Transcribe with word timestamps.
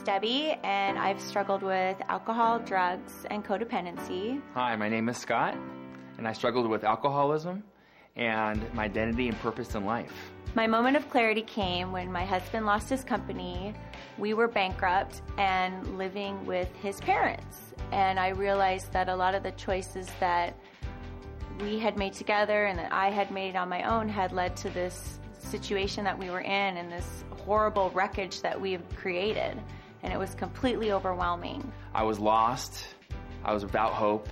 name's 0.00 0.06
Debbie, 0.06 0.58
and 0.62 0.98
I've 0.98 1.20
struggled 1.20 1.62
with 1.62 1.96
alcohol, 2.08 2.58
drugs, 2.58 3.26
and 3.30 3.44
codependency. 3.44 4.40
Hi, 4.54 4.74
my 4.76 4.88
name 4.88 5.08
is 5.08 5.18
Scott, 5.18 5.56
and 6.16 6.26
I 6.26 6.32
struggled 6.32 6.68
with 6.68 6.84
alcoholism 6.84 7.62
and 8.16 8.62
my 8.74 8.84
identity 8.84 9.28
and 9.28 9.38
purpose 9.40 9.74
in 9.74 9.84
life. 9.84 10.12
My 10.54 10.66
moment 10.66 10.96
of 10.96 11.08
clarity 11.10 11.42
came 11.42 11.92
when 11.92 12.10
my 12.10 12.24
husband 12.24 12.66
lost 12.66 12.88
his 12.88 13.04
company. 13.04 13.74
We 14.18 14.32
were 14.34 14.48
bankrupt 14.48 15.22
and 15.36 15.98
living 15.98 16.46
with 16.46 16.74
his 16.76 17.00
parents. 17.00 17.74
And 17.92 18.18
I 18.18 18.28
realized 18.28 18.92
that 18.92 19.08
a 19.08 19.14
lot 19.14 19.34
of 19.34 19.42
the 19.42 19.52
choices 19.52 20.08
that 20.18 20.54
we 21.60 21.78
had 21.78 21.98
made 21.98 22.14
together 22.14 22.66
and 22.66 22.78
that 22.78 22.92
I 22.92 23.10
had 23.10 23.30
made 23.30 23.54
on 23.54 23.68
my 23.68 23.82
own 23.82 24.08
had 24.08 24.32
led 24.32 24.56
to 24.56 24.70
this 24.70 25.20
situation 25.38 26.04
that 26.04 26.18
we 26.18 26.30
were 26.30 26.40
in 26.40 26.76
and 26.76 26.90
this 26.90 27.24
horrible 27.44 27.90
wreckage 27.90 28.40
that 28.42 28.58
we've 28.58 28.82
created. 28.96 29.60
And 30.02 30.12
it 30.12 30.18
was 30.18 30.34
completely 30.34 30.92
overwhelming. 30.92 31.72
I 31.94 32.02
was 32.02 32.18
lost. 32.18 32.86
I 33.44 33.52
was 33.52 33.64
without 33.64 33.92
hope, 33.92 34.28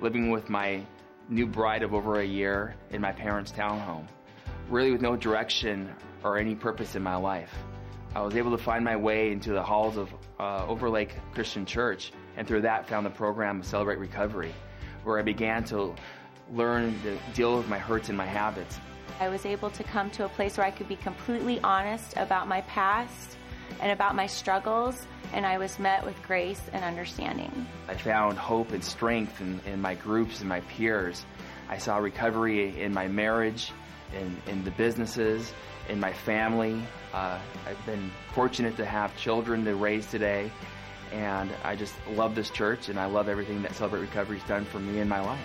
living 0.00 0.30
with 0.30 0.48
my 0.48 0.84
new 1.28 1.46
bride 1.46 1.82
of 1.82 1.94
over 1.94 2.20
a 2.20 2.24
year 2.24 2.74
in 2.90 3.00
my 3.00 3.12
parents' 3.12 3.52
townhome, 3.52 4.06
really 4.68 4.92
with 4.92 5.00
no 5.00 5.16
direction 5.16 5.90
or 6.24 6.38
any 6.38 6.54
purpose 6.54 6.96
in 6.96 7.02
my 7.02 7.16
life. 7.16 7.52
I 8.14 8.20
was 8.22 8.34
able 8.34 8.50
to 8.50 8.62
find 8.62 8.84
my 8.84 8.96
way 8.96 9.30
into 9.30 9.52
the 9.52 9.62
halls 9.62 9.96
of 9.96 10.12
uh, 10.40 10.66
Overlake 10.66 11.14
Christian 11.32 11.64
Church, 11.64 12.12
and 12.36 12.46
through 12.46 12.62
that 12.62 12.88
found 12.88 13.06
the 13.06 13.10
program 13.10 13.62
Celebrate 13.62 13.98
Recovery, 13.98 14.52
where 15.04 15.18
I 15.18 15.22
began 15.22 15.62
to 15.64 15.94
learn 16.52 17.00
to 17.02 17.16
deal 17.34 17.56
with 17.56 17.68
my 17.68 17.78
hurts 17.78 18.08
and 18.08 18.18
my 18.18 18.26
habits. 18.26 18.78
I 19.20 19.28
was 19.28 19.46
able 19.46 19.70
to 19.70 19.84
come 19.84 20.10
to 20.12 20.24
a 20.24 20.28
place 20.28 20.56
where 20.56 20.66
I 20.66 20.70
could 20.70 20.88
be 20.88 20.96
completely 20.96 21.60
honest 21.60 22.16
about 22.16 22.48
my 22.48 22.62
past 22.62 23.36
and 23.80 23.92
about 23.92 24.14
my 24.14 24.26
struggles, 24.26 25.06
and 25.32 25.46
I 25.46 25.58
was 25.58 25.78
met 25.78 26.04
with 26.04 26.20
grace 26.22 26.60
and 26.72 26.84
understanding. 26.84 27.66
I 27.88 27.94
found 27.94 28.38
hope 28.38 28.72
and 28.72 28.82
strength 28.82 29.40
in, 29.40 29.60
in 29.66 29.80
my 29.80 29.94
groups 29.94 30.40
and 30.40 30.48
my 30.48 30.60
peers. 30.60 31.24
I 31.68 31.78
saw 31.78 31.98
recovery 31.98 32.80
in 32.80 32.92
my 32.92 33.08
marriage, 33.08 33.72
in, 34.12 34.36
in 34.46 34.64
the 34.64 34.72
businesses, 34.72 35.52
in 35.88 36.00
my 36.00 36.12
family. 36.12 36.82
Uh, 37.12 37.38
I've 37.66 37.86
been 37.86 38.10
fortunate 38.34 38.76
to 38.76 38.84
have 38.84 39.16
children 39.16 39.64
to 39.64 39.74
raise 39.74 40.06
today, 40.06 40.50
and 41.12 41.50
I 41.64 41.76
just 41.76 41.94
love 42.10 42.34
this 42.34 42.50
church, 42.50 42.88
and 42.88 42.98
I 42.98 43.06
love 43.06 43.28
everything 43.28 43.62
that 43.62 43.74
Celebrate 43.74 44.00
Recovery's 44.00 44.44
done 44.44 44.64
for 44.64 44.78
me 44.78 45.00
in 45.00 45.08
my 45.08 45.20
life. 45.20 45.38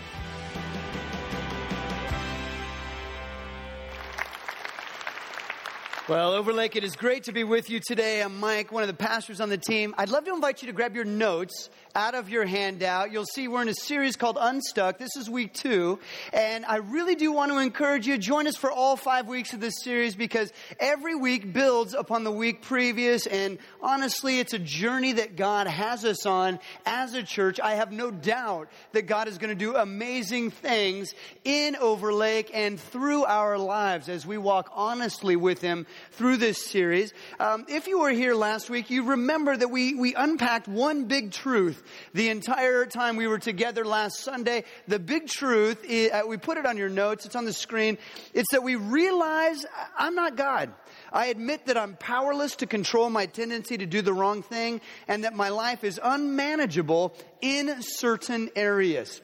Well, 6.08 6.34
Overlake, 6.34 6.76
it 6.76 6.84
is 6.84 6.96
great 6.96 7.24
to 7.24 7.32
be 7.32 7.44
with 7.44 7.68
you 7.68 7.80
today. 7.80 8.22
I'm 8.22 8.40
Mike, 8.40 8.72
one 8.72 8.84
of 8.84 8.88
the 8.88 8.94
pastors 8.94 9.42
on 9.42 9.50
the 9.50 9.58
team. 9.58 9.96
I'd 9.98 10.10
love 10.10 10.24
to 10.26 10.36
invite 10.36 10.62
you 10.62 10.68
to 10.68 10.72
grab 10.72 10.96
your 10.96 11.04
notes 11.04 11.72
out 11.96 12.14
of 12.14 12.30
your 12.30 12.46
handout. 12.46 13.14
You'll 13.14 13.26
see 13.26 13.48
we're 13.48 13.62
in 13.62 13.70
a 13.70 13.74
series 13.74 14.18
called 14.18 14.38
Unstuck. 14.40 14.98
This 14.98 15.16
is 15.16 15.30
week 15.30 15.54
two. 15.54 15.98
And 16.34 16.66
I 16.66 16.78
really 16.78 17.16
do 17.16 17.32
want 17.32 17.54
to 17.54 17.58
encourage 17.60 18.06
you, 18.06 18.16
to 18.16 18.22
join 18.22 18.48
us 18.48 18.58
for 18.58 18.70
all 18.70 18.98
five 18.98 19.30
weeks 19.30 19.54
of 19.54 19.62
this 19.62 19.76
series 19.82 20.14
because 20.14 20.52
every 20.78 21.16
week 21.16 21.54
builds 21.54 21.94
upon 21.94 22.26
the 22.26 22.32
week 22.34 22.64
previous. 22.64 23.28
And 23.28 23.60
honestly, 23.82 24.40
it's 24.40 24.52
a 24.52 24.60
journey 24.60 25.14
that 25.14 25.38
God 25.38 25.68
has 25.68 26.04
us 26.04 26.26
on 26.26 26.60
as 26.86 27.14
a 27.14 27.24
church. 27.24 27.62
I 27.62 27.76
have 27.76 27.94
no 27.94 28.12
doubt 28.12 28.68
that 28.92 29.04
God 29.04 29.30
is 29.30 29.38
going 29.38 29.52
to 29.52 29.56
do 29.56 29.78
amazing 29.78 30.52
things 30.52 31.14
in 31.46 31.78
Overlake 31.78 32.52
and 32.54 32.78
through 32.78 33.24
our 33.24 33.58
lives 33.58 34.10
as 34.10 34.26
we 34.26 34.38
walk 34.38 34.70
honestly 34.74 35.38
with 35.38 35.62
Him 35.62 35.88
through 36.12 36.38
this 36.38 36.62
series. 36.66 37.14
Um, 37.40 37.66
if 37.70 37.88
you 37.88 38.00
were 38.00 38.12
here 38.12 38.36
last 38.36 38.70
week, 38.70 38.90
you 38.90 39.04
remember 39.04 39.56
that 39.56 39.70
we, 39.70 39.96
we 39.96 40.14
unpacked 40.14 40.68
one 40.68 41.06
big 41.06 41.32
truth 41.32 41.84
the 42.14 42.30
entire 42.30 42.86
time 42.86 43.16
we 43.16 43.28
were 43.28 43.40
together 43.40 43.86
last 43.86 44.20
Sunday. 44.20 44.64
The 44.88 45.00
big 45.00 45.28
truth, 45.28 45.84
is, 45.84 46.12
uh, 46.12 46.22
we 46.28 46.38
put 46.38 46.58
it 46.58 46.66
on 46.66 46.78
your 46.78 46.90
notes, 46.90 47.26
it's 47.26 47.36
on 47.36 47.46
the 47.46 47.54
screen. 47.54 47.98
It's 48.34 48.52
that 48.52 48.64
we 48.64 48.76
realize 48.76 49.66
I'm 49.98 50.16
not 50.16 50.36
God. 50.36 50.74
I 51.12 51.28
admit 51.28 51.68
that 51.68 51.78
I'm 51.78 51.96
powerless 51.96 52.58
to 52.58 52.66
control 52.66 53.10
my 53.10 53.26
tendency 53.26 53.78
to 53.78 53.86
do 53.86 54.02
the 54.02 54.14
wrong 54.14 54.44
thing 54.44 54.82
and 55.08 55.24
that 55.24 55.34
my 55.36 55.50
life 55.50 55.84
is 55.84 56.00
unmanageable 56.02 57.16
in 57.42 57.82
certain 57.82 58.50
areas. 58.56 59.22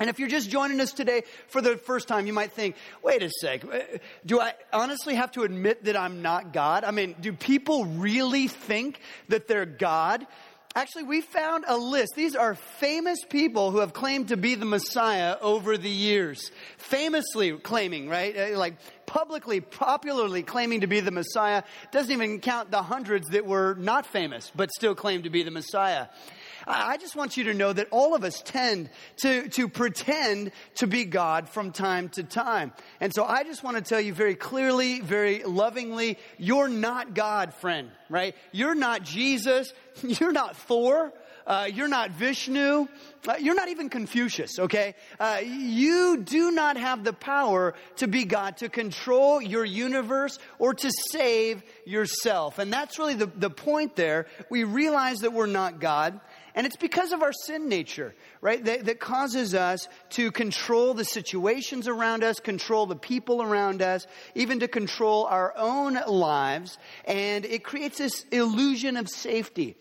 And 0.00 0.08
if 0.08 0.20
you're 0.20 0.28
just 0.28 0.48
joining 0.48 0.80
us 0.80 0.92
today 0.92 1.24
for 1.48 1.60
the 1.60 1.76
first 1.76 2.06
time, 2.06 2.26
you 2.26 2.32
might 2.32 2.52
think, 2.52 2.76
wait 3.02 3.22
a 3.22 3.30
sec, 3.30 3.64
uh, 3.64 3.80
do 4.24 4.40
I 4.40 4.54
honestly 4.72 5.16
have 5.16 5.32
to 5.32 5.42
admit 5.42 5.84
that 5.84 5.96
I'm 5.96 6.22
not 6.22 6.52
God? 6.52 6.84
I 6.84 6.92
mean, 6.92 7.16
do 7.20 7.32
people 7.32 7.84
really 7.84 8.46
think 8.46 9.00
that 9.28 9.48
they're 9.48 9.66
God? 9.66 10.24
Actually, 10.74 11.04
we 11.04 11.20
found 11.20 11.64
a 11.66 11.76
list. 11.76 12.12
These 12.14 12.36
are 12.36 12.54
famous 12.54 13.18
people 13.24 13.70
who 13.70 13.78
have 13.78 13.92
claimed 13.92 14.28
to 14.28 14.36
be 14.36 14.54
the 14.54 14.66
Messiah 14.66 15.36
over 15.40 15.76
the 15.76 15.90
years. 15.90 16.50
Famously 16.76 17.52
claiming, 17.58 18.08
right? 18.08 18.36
Uh, 18.36 18.58
like 18.58 18.74
publicly, 19.06 19.60
popularly 19.60 20.42
claiming 20.42 20.82
to 20.82 20.86
be 20.86 21.00
the 21.00 21.10
Messiah. 21.10 21.62
Doesn't 21.90 22.12
even 22.12 22.40
count 22.40 22.70
the 22.70 22.82
hundreds 22.82 23.28
that 23.30 23.46
were 23.46 23.74
not 23.74 24.06
famous, 24.06 24.52
but 24.54 24.70
still 24.70 24.94
claimed 24.94 25.24
to 25.24 25.30
be 25.30 25.42
the 25.42 25.50
Messiah. 25.50 26.06
I 26.68 26.98
just 26.98 27.16
want 27.16 27.36
you 27.36 27.44
to 27.44 27.54
know 27.54 27.72
that 27.72 27.88
all 27.90 28.14
of 28.14 28.24
us 28.24 28.42
tend 28.42 28.90
to, 29.22 29.48
to 29.50 29.68
pretend 29.68 30.52
to 30.76 30.86
be 30.86 31.04
God 31.04 31.48
from 31.48 31.72
time 31.72 32.10
to 32.10 32.22
time. 32.22 32.72
And 33.00 33.14
so 33.14 33.24
I 33.24 33.42
just 33.44 33.64
want 33.64 33.76
to 33.78 33.82
tell 33.82 34.00
you 34.00 34.12
very 34.12 34.34
clearly, 34.34 35.00
very 35.00 35.42
lovingly, 35.44 36.18
you're 36.36 36.68
not 36.68 37.14
God, 37.14 37.54
friend, 37.54 37.90
right? 38.10 38.34
You're 38.52 38.74
not 38.74 39.02
Jesus. 39.02 39.72
You're 40.02 40.32
not 40.32 40.56
Thor. 40.56 41.12
Uh, 41.48 41.66
you're 41.72 41.88
not 41.88 42.10
Vishnu. 42.10 42.86
Uh, 43.26 43.34
you're 43.40 43.54
not 43.54 43.68
even 43.68 43.88
Confucius, 43.88 44.58
okay? 44.58 44.94
Uh, 45.18 45.40
you 45.42 46.18
do 46.18 46.50
not 46.50 46.76
have 46.76 47.04
the 47.04 47.14
power 47.14 47.74
to 47.96 48.06
be 48.06 48.26
God, 48.26 48.58
to 48.58 48.68
control 48.68 49.40
your 49.40 49.64
universe 49.64 50.38
or 50.58 50.74
to 50.74 50.90
save 51.10 51.62
yourself. 51.86 52.58
And 52.58 52.70
that's 52.70 52.98
really 52.98 53.14
the, 53.14 53.26
the 53.34 53.48
point 53.48 53.96
there. 53.96 54.26
We 54.50 54.64
realize 54.64 55.20
that 55.20 55.32
we're 55.32 55.46
not 55.46 55.80
God. 55.80 56.20
And 56.54 56.66
it's 56.66 56.76
because 56.76 57.12
of 57.12 57.22
our 57.22 57.32
sin 57.32 57.68
nature, 57.68 58.14
right? 58.40 58.64
That, 58.64 58.86
that, 58.86 59.00
causes 59.00 59.54
us 59.54 59.88
to 60.10 60.30
control 60.32 60.94
the 60.94 61.04
situations 61.04 61.88
around 61.88 62.24
us, 62.24 62.40
control 62.40 62.86
the 62.86 62.96
people 62.96 63.42
around 63.42 63.82
us, 63.82 64.06
even 64.34 64.60
to 64.60 64.68
control 64.68 65.26
our 65.26 65.54
own 65.56 65.98
lives. 66.06 66.78
And 67.04 67.44
it 67.44 67.64
creates 67.64 67.98
this 67.98 68.24
illusion 68.32 68.96
of 68.96 69.08
safety. 69.08 69.76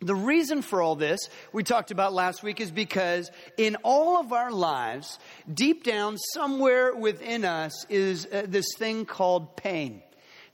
The 0.00 0.14
reason 0.14 0.60
for 0.60 0.82
all 0.82 0.94
this, 0.94 1.30
we 1.52 1.62
talked 1.62 1.90
about 1.90 2.12
last 2.12 2.42
week, 2.42 2.60
is 2.60 2.70
because 2.70 3.30
in 3.56 3.76
all 3.82 4.20
of 4.20 4.32
our 4.32 4.50
lives, 4.52 5.18
deep 5.52 5.84
down, 5.84 6.18
somewhere 6.34 6.94
within 6.94 7.46
us, 7.46 7.86
is 7.88 8.26
uh, 8.26 8.44
this 8.46 8.66
thing 8.76 9.06
called 9.06 9.56
pain. 9.56 10.02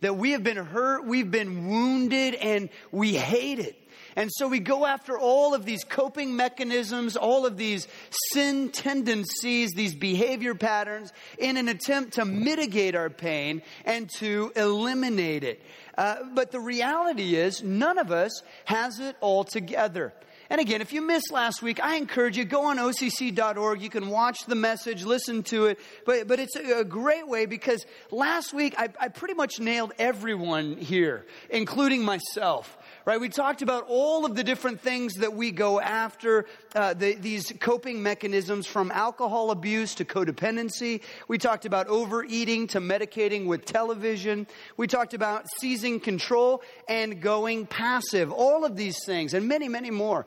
That 0.00 0.16
we 0.16 0.32
have 0.32 0.44
been 0.44 0.59
hurt, 0.59 1.06
we've 1.06 1.31
been 1.31 1.66
wounded, 1.66 2.37
and 2.37 2.69
we 2.93 3.14
hate 3.14 3.59
it. 3.59 3.81
And 4.17 4.31
so 4.33 4.49
we 4.49 4.61
go 4.61 4.87
after 4.87 5.19
all 5.19 5.55
of 5.55 5.65
these 5.65 5.84
coping 5.84 6.37
mechanisms, 6.37 7.17
all 7.17 7.47
of 7.47 7.56
these 7.56 7.89
sin 8.33 8.71
tendencies, 8.71 9.71
these 9.73 9.95
behavior 9.95 10.55
patterns 10.55 11.12
in 11.39 11.56
an 11.56 11.69
attempt 11.69 12.15
to 12.15 12.25
mitigate 12.25 12.95
our 12.95 13.11
pain 13.11 13.62
and 13.84 14.11
to 14.19 14.53
eliminate 14.56 15.45
it. 15.45 15.62
Uh, 15.97 16.17
but 16.35 16.50
the 16.50 16.61
reality 16.61 17.37
is 17.37 17.62
none 17.62 17.99
of 17.99 18.11
us 18.11 18.43
has 18.64 18.99
it 18.99 19.17
all 19.20 19.44
together. 19.44 20.12
And 20.53 20.61
again, 20.61 20.82
if 20.82 20.93
you 20.93 21.00
missed 21.00 21.32
last 21.32 21.62
week, 21.62 21.82
I 21.82 21.97
encourage 21.97 22.37
you, 22.37 22.44
go 22.44 22.67
on 22.67 22.76
OCC.org. 22.76 23.81
You 23.81 23.88
can 23.88 24.08
watch 24.08 24.44
the 24.47 24.55
message, 24.55 25.03
listen 25.03 25.43
to 25.44 25.65
it. 25.67 25.79
But, 26.05 26.29
but 26.29 26.38
it's 26.38 26.56
a, 26.56 26.81
a 26.81 26.85
great 26.85 27.26
way 27.26 27.47
because 27.47 27.87
last 28.11 28.53
week 28.53 28.75
I, 28.76 28.91
I 29.00 29.08
pretty 29.08 29.32
much 29.32 29.61
nailed 29.61 29.94
everyone 29.99 30.76
here, 30.76 31.25
including 31.49 32.05
myself 32.05 32.76
right? 33.04 33.20
We 33.20 33.28
talked 33.28 33.62
about 33.62 33.87
all 33.88 34.25
of 34.25 34.37
the 34.37 34.44
different 34.44 34.81
things 34.81 35.14
that 35.14 35.34
we 35.34 35.50
go 35.50 35.81
after, 35.81 36.46
uh, 36.75 36.94
the, 36.94 37.14
these 37.14 37.52
coping 37.60 38.02
mechanisms 38.02 38.66
from 38.66 38.90
alcohol 38.90 39.50
abuse 39.50 39.94
to 39.96 40.04
codependency. 40.04 41.02
We 41.28 41.38
talked 41.38 41.64
about 41.64 41.88
overeating 41.88 42.69
to 42.69 42.81
medicating 42.81 43.46
with 43.46 43.64
television. 43.64 44.46
We 44.76 44.87
talked 44.87 45.14
about 45.14 45.46
seizing 45.60 46.00
control 46.00 46.62
and 46.88 47.20
going 47.20 47.66
passive. 47.66 48.31
All 48.31 48.64
of 48.64 48.76
these 48.76 49.05
things 49.05 49.34
and 49.34 49.48
many, 49.48 49.69
many 49.69 49.90
more 49.90 50.26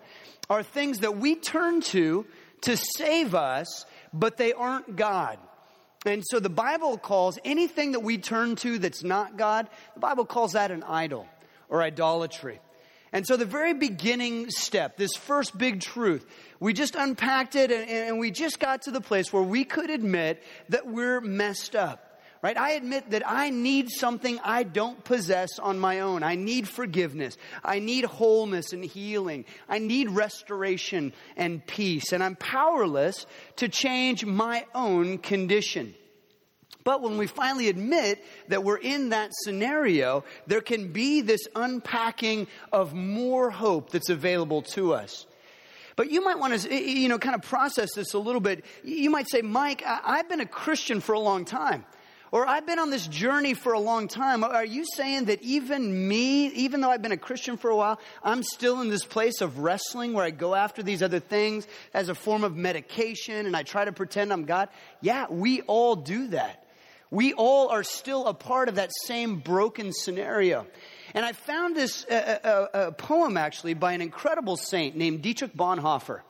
are 0.49 0.63
things 0.63 0.99
that 0.99 1.17
we 1.17 1.35
turn 1.35 1.81
to 1.81 2.25
to 2.61 2.77
save 2.77 3.35
us, 3.35 3.85
but 4.13 4.37
they 4.37 4.53
aren't 4.53 4.95
God. 4.95 5.37
And 6.05 6.23
so 6.25 6.39
the 6.39 6.49
Bible 6.49 6.97
calls 6.97 7.39
anything 7.43 7.93
that 7.93 8.01
we 8.01 8.17
turn 8.19 8.55
to 8.57 8.77
that's 8.77 9.03
not 9.03 9.37
God, 9.37 9.67
the 9.95 9.99
Bible 9.99 10.25
calls 10.25 10.53
that 10.53 10.69
an 10.69 10.83
idol 10.83 11.27
or 11.69 11.81
idolatry. 11.81 12.59
And 13.15 13.25
so 13.25 13.37
the 13.37 13.45
very 13.45 13.73
beginning 13.73 14.49
step, 14.49 14.97
this 14.97 15.15
first 15.15 15.57
big 15.57 15.79
truth, 15.79 16.25
we 16.59 16.73
just 16.73 16.95
unpacked 16.95 17.55
it 17.55 17.71
and, 17.71 17.89
and, 17.89 18.19
we 18.19 18.29
just 18.29 18.59
got 18.59 18.81
to 18.83 18.91
the 18.91 18.99
place 18.99 19.31
where 19.31 19.41
we 19.41 19.63
could 19.63 19.89
admit 19.89 20.43
that 20.67 20.85
we're 20.85 21.21
messed 21.21 21.77
up. 21.77 22.19
right? 22.41 22.57
I 22.57 22.71
admit 22.71 23.11
that 23.11 23.23
I 23.25 23.51
need 23.51 23.89
something 23.89 24.37
I 24.43 24.63
don't 24.63 25.01
possess 25.01 25.59
on 25.59 25.79
my 25.79 26.01
own. 26.01 26.23
I 26.23 26.35
need 26.35 26.67
forgiveness. 26.67 27.37
I 27.63 27.79
need 27.79 28.03
wholeness 28.03 28.73
and 28.73 28.83
healing. 28.83 29.45
I 29.69 29.79
need 29.79 30.09
restoration 30.09 31.13
and 31.37 31.65
peace. 31.65 32.11
And 32.11 32.21
I'm 32.21 32.35
powerless 32.35 33.25
to 33.55 33.69
change 33.69 34.25
my 34.25 34.65
own 34.75 35.19
condition. 35.19 35.95
But 36.83 37.01
when 37.01 37.17
we 37.17 37.25
finally 37.25 37.69
admit 37.69 38.23
that 38.49 38.63
we're 38.63 38.77
in 38.77 39.09
that 39.09 39.31
scenario, 39.43 40.23
there 40.45 40.61
can 40.61 40.91
be 40.91 41.21
this 41.21 41.41
unpacking 41.55 42.47
of 42.71 42.93
more 42.93 43.49
hope 43.49 43.89
that's 43.89 44.09
available 44.09 44.61
to 44.73 44.93
us. 44.93 45.25
But 45.95 46.11
you 46.11 46.23
might 46.23 46.37
want 46.37 46.59
to, 46.59 46.75
you 46.75 47.07
know, 47.07 47.17
kind 47.17 47.35
of 47.35 47.41
process 47.41 47.93
this 47.95 48.13
a 48.13 48.19
little 48.19 48.41
bit. 48.41 48.65
You 48.83 49.09
might 49.09 49.29
say, 49.29 49.41
Mike, 49.41 49.81
I've 49.85 50.27
been 50.27 50.41
a 50.41 50.45
Christian 50.45 50.99
for 50.99 51.13
a 51.13 51.19
long 51.19 51.45
time. 51.45 51.85
Or 52.31 52.45
I've 52.45 52.65
been 52.65 52.79
on 52.79 52.89
this 52.89 53.07
journey 53.07 53.53
for 53.53 53.71
a 53.71 53.79
long 53.79 54.09
time. 54.09 54.43
Are 54.43 54.65
you 54.65 54.83
saying 54.95 55.25
that 55.25 55.41
even 55.41 56.07
me, 56.07 56.47
even 56.47 56.81
though 56.81 56.89
I've 56.89 57.01
been 57.01 57.13
a 57.13 57.17
Christian 57.17 57.55
for 57.55 57.69
a 57.69 57.75
while, 57.77 57.97
I'm 58.23 58.43
still 58.43 58.81
in 58.81 58.89
this 58.89 59.05
place 59.05 59.39
of 59.39 59.59
wrestling 59.59 60.11
where 60.11 60.25
I 60.25 60.31
go 60.31 60.53
after 60.53 60.83
these 60.83 61.01
other 61.01 61.21
things 61.21 61.65
as 61.93 62.09
a 62.09 62.15
form 62.15 62.43
of 62.43 62.57
medication 62.57 63.45
and 63.45 63.55
I 63.55 63.63
try 63.63 63.85
to 63.85 63.93
pretend 63.93 64.33
I'm 64.33 64.43
God? 64.43 64.67
Yeah, 64.99 65.27
we 65.29 65.61
all 65.61 65.95
do 65.95 66.27
that. 66.27 66.64
We 67.15 67.31
all 67.31 67.69
are 67.69 67.85
still 67.85 68.27
a 68.27 68.33
part 68.33 68.67
of 68.67 68.75
that 68.75 68.91
same 69.05 69.39
broken 69.39 69.93
scenario. 69.93 70.67
And 71.13 71.23
I 71.23 71.31
found 71.31 71.73
this 71.73 72.05
a, 72.11 72.41
a, 72.73 72.87
a 72.87 72.91
poem 72.91 73.37
actually 73.37 73.73
by 73.73 73.93
an 73.93 74.01
incredible 74.01 74.57
saint 74.57 74.97
named 74.97 75.21
Dietrich 75.21 75.53
Bonhoeffer. 75.55 76.23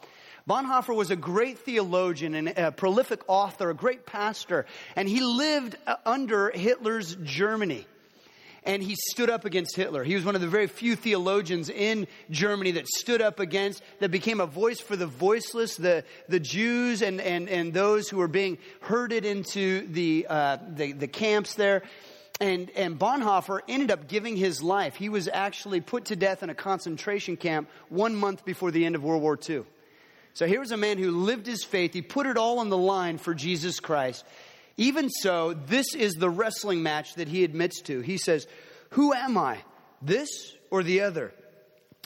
Bonhoeffer 0.48 0.96
was 0.96 1.10
a 1.10 1.16
great 1.16 1.58
theologian 1.58 2.36
and 2.36 2.50
a 2.50 2.72
prolific 2.72 3.22
author, 3.26 3.72
a 3.72 3.74
great 3.74 4.06
pastor, 4.06 4.68
and 4.96 5.10
he 5.10 5.22
lived 5.22 5.76
uh, 5.88 5.96
under 6.06 6.52
Hitler's 6.52 7.16
Germany. 7.16 7.88
And 8.65 8.81
he 8.81 8.95
stood 9.12 9.29
up 9.29 9.45
against 9.45 9.75
Hitler. 9.75 10.03
He 10.03 10.15
was 10.15 10.25
one 10.25 10.33
of 10.33 10.41
the 10.41 10.47
very 10.47 10.65
few 10.65 10.95
theologians 10.95 11.69
in 11.69 12.07
Germany 12.31 12.71
that 12.71 12.88
stood 12.88 13.21
up 13.21 13.39
against, 13.39 13.83
that 14.00 14.09
became 14.09 14.39
a 14.39 14.47
voice 14.47 14.79
for 14.79 14.95
the 14.95 15.06
voiceless, 15.06 15.75
the, 15.75 16.03
the 16.27 16.39
Jews 16.39 17.03
and, 17.03 17.21
and, 17.21 17.47
and 17.47 17.73
those 17.73 18.09
who 18.09 18.17
were 18.17 18.27
being 18.27 18.57
herded 18.81 19.23
into 19.23 19.85
the, 19.88 20.25
uh, 20.27 20.57
the, 20.67 20.94
the 20.94 21.07
camps 21.07 21.53
there. 21.53 21.83
And, 22.41 22.69
and 22.71 23.00
Bonhoeffer 23.00 23.62
ended 23.67 23.91
up 23.91 24.07
giving 24.07 24.35
his 24.35 24.62
life. 24.62 24.95
He 24.95 25.09
was 25.09 25.29
actually 25.31 25.79
put 25.79 26.06
to 26.06 26.15
death 26.15 26.44
in 26.44 26.50
a 26.50 26.56
concentration 26.56 27.38
camp 27.38 27.69
one 27.89 28.15
month 28.15 28.44
before 28.45 28.71
the 28.71 28.85
end 28.85 28.95
of 28.95 29.03
World 29.03 29.21
War 29.21 29.39
II. 29.47 29.63
So 30.33 30.47
here 30.47 30.59
was 30.59 30.71
a 30.71 30.77
man 30.77 30.97
who 30.97 31.12
lived 31.12 31.47
his 31.47 31.63
faith. 31.63 31.94
He 31.94 32.01
put 32.01 32.25
it 32.25 32.35
all 32.35 32.59
on 32.59 32.67
the 32.67 32.77
line 32.77 33.19
for 33.19 33.33
Jesus 33.33 33.79
Christ. 33.79 34.25
Even 34.77 35.10
so, 35.10 35.54
this 35.54 35.95
is 35.95 36.13
the 36.13 36.30
wrestling 36.30 36.83
match 36.83 37.16
that 37.16 37.27
he 37.27 37.44
admits 37.44 37.81
to. 37.81 38.01
He 38.01 38.18
says, 38.18 38.48
Who 38.92 39.13
am 39.13 39.38
I? 39.38 39.60
This 40.01 40.27
or 40.69 40.83
the 40.83 41.01
other? 41.01 41.33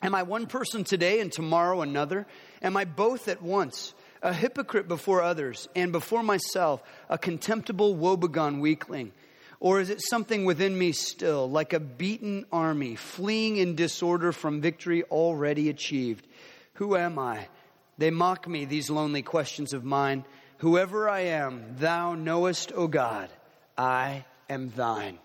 Am 0.01 0.15
I 0.15 0.23
one 0.23 0.45
person 0.45 0.83
today 0.83 1.19
and 1.19 1.31
tomorrow 1.31 1.81
another? 1.81 2.27
Am 2.61 2.77
I 2.77 2.85
both 2.85 3.27
at 3.27 3.41
once? 3.41 3.93
A 4.21 4.33
hypocrite 4.33 4.87
before 4.87 5.21
others 5.21 5.67
and 5.75 5.91
before 5.91 6.23
myself, 6.23 6.83
a 7.09 7.17
contemptible, 7.17 7.95
woebegone 7.95 8.59
weakling? 8.59 9.11
Or 9.59 9.81
is 9.81 9.89
it 9.89 10.01
something 10.01 10.45
within 10.45 10.77
me 10.77 10.93
still, 10.93 11.49
like 11.49 11.73
a 11.73 11.79
beaten 11.79 12.45
army, 12.51 12.95
fleeing 12.95 13.57
in 13.57 13.75
disorder 13.75 14.31
from 14.31 14.61
victory 14.61 15.03
already 15.03 15.69
achieved? 15.69 16.25
Who 16.73 16.95
am 16.95 17.19
I? 17.19 17.47
They 17.97 18.09
mock 18.09 18.47
me, 18.47 18.63
these 18.63 18.89
lonely 18.89 19.21
questions 19.21 19.73
of 19.73 19.83
mine. 19.83 20.23
Whoever 20.59 21.09
I 21.09 21.21
am, 21.21 21.75
thou 21.77 22.15
knowest, 22.15 22.71
O 22.73 22.87
God, 22.87 23.29
I 23.77 24.25
am 24.49 24.71
thine. 24.75 25.17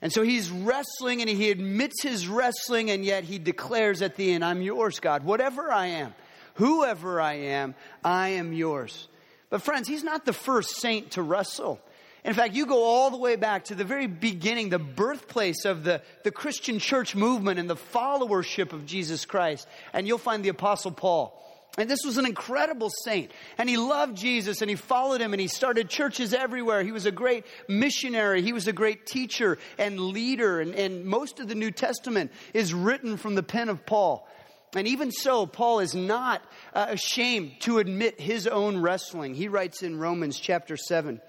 And 0.00 0.12
so 0.12 0.22
he's 0.22 0.50
wrestling 0.50 1.20
and 1.20 1.30
he 1.30 1.50
admits 1.50 2.02
his 2.02 2.28
wrestling, 2.28 2.90
and 2.90 3.04
yet 3.04 3.24
he 3.24 3.38
declares 3.38 4.02
at 4.02 4.16
the 4.16 4.32
end, 4.32 4.44
I'm 4.44 4.62
yours, 4.62 5.00
God. 5.00 5.24
Whatever 5.24 5.72
I 5.72 5.86
am, 5.86 6.14
whoever 6.54 7.20
I 7.20 7.34
am, 7.34 7.74
I 8.04 8.30
am 8.30 8.52
yours. 8.52 9.08
But 9.50 9.62
friends, 9.62 9.88
he's 9.88 10.04
not 10.04 10.24
the 10.24 10.32
first 10.32 10.76
saint 10.76 11.12
to 11.12 11.22
wrestle. 11.22 11.80
In 12.24 12.34
fact, 12.34 12.54
you 12.54 12.66
go 12.66 12.84
all 12.84 13.10
the 13.10 13.16
way 13.16 13.36
back 13.36 13.64
to 13.66 13.74
the 13.74 13.84
very 13.84 14.06
beginning, 14.06 14.68
the 14.68 14.78
birthplace 14.78 15.64
of 15.64 15.84
the, 15.84 16.02
the 16.22 16.30
Christian 16.30 16.78
church 16.78 17.16
movement 17.16 17.58
and 17.58 17.68
the 17.68 17.76
followership 17.76 18.72
of 18.72 18.86
Jesus 18.86 19.26
Christ, 19.26 19.66
and 19.92 20.06
you'll 20.06 20.18
find 20.18 20.44
the 20.44 20.50
Apostle 20.50 20.92
Paul. 20.92 21.40
And 21.76 21.90
this 21.90 22.00
was 22.04 22.18
an 22.18 22.26
incredible 22.26 22.90
saint. 23.04 23.32
And 23.58 23.68
he 23.68 23.76
loved 23.76 24.16
Jesus 24.16 24.60
and 24.60 24.70
he 24.70 24.76
followed 24.76 25.20
him 25.20 25.32
and 25.32 25.40
he 25.40 25.48
started 25.48 25.88
churches 25.88 26.32
everywhere. 26.32 26.84
He 26.84 26.92
was 26.92 27.06
a 27.06 27.10
great 27.10 27.44
missionary. 27.68 28.42
He 28.42 28.52
was 28.52 28.68
a 28.68 28.72
great 28.72 29.06
teacher 29.06 29.58
and 29.76 29.98
leader. 29.98 30.60
And, 30.60 30.74
and 30.74 31.04
most 31.04 31.40
of 31.40 31.48
the 31.48 31.56
New 31.56 31.72
Testament 31.72 32.30
is 32.52 32.72
written 32.72 33.16
from 33.16 33.34
the 33.34 33.42
pen 33.42 33.68
of 33.68 33.84
Paul. 33.84 34.28
And 34.76 34.86
even 34.88 35.10
so, 35.10 35.46
Paul 35.46 35.80
is 35.80 35.94
not 35.94 36.42
uh, 36.72 36.86
ashamed 36.88 37.60
to 37.60 37.78
admit 37.78 38.20
his 38.20 38.46
own 38.46 38.78
wrestling. 38.78 39.34
He 39.34 39.48
writes 39.48 39.82
in 39.82 39.98
Romans 39.98 40.38
chapter 40.38 40.76
7 40.76 41.20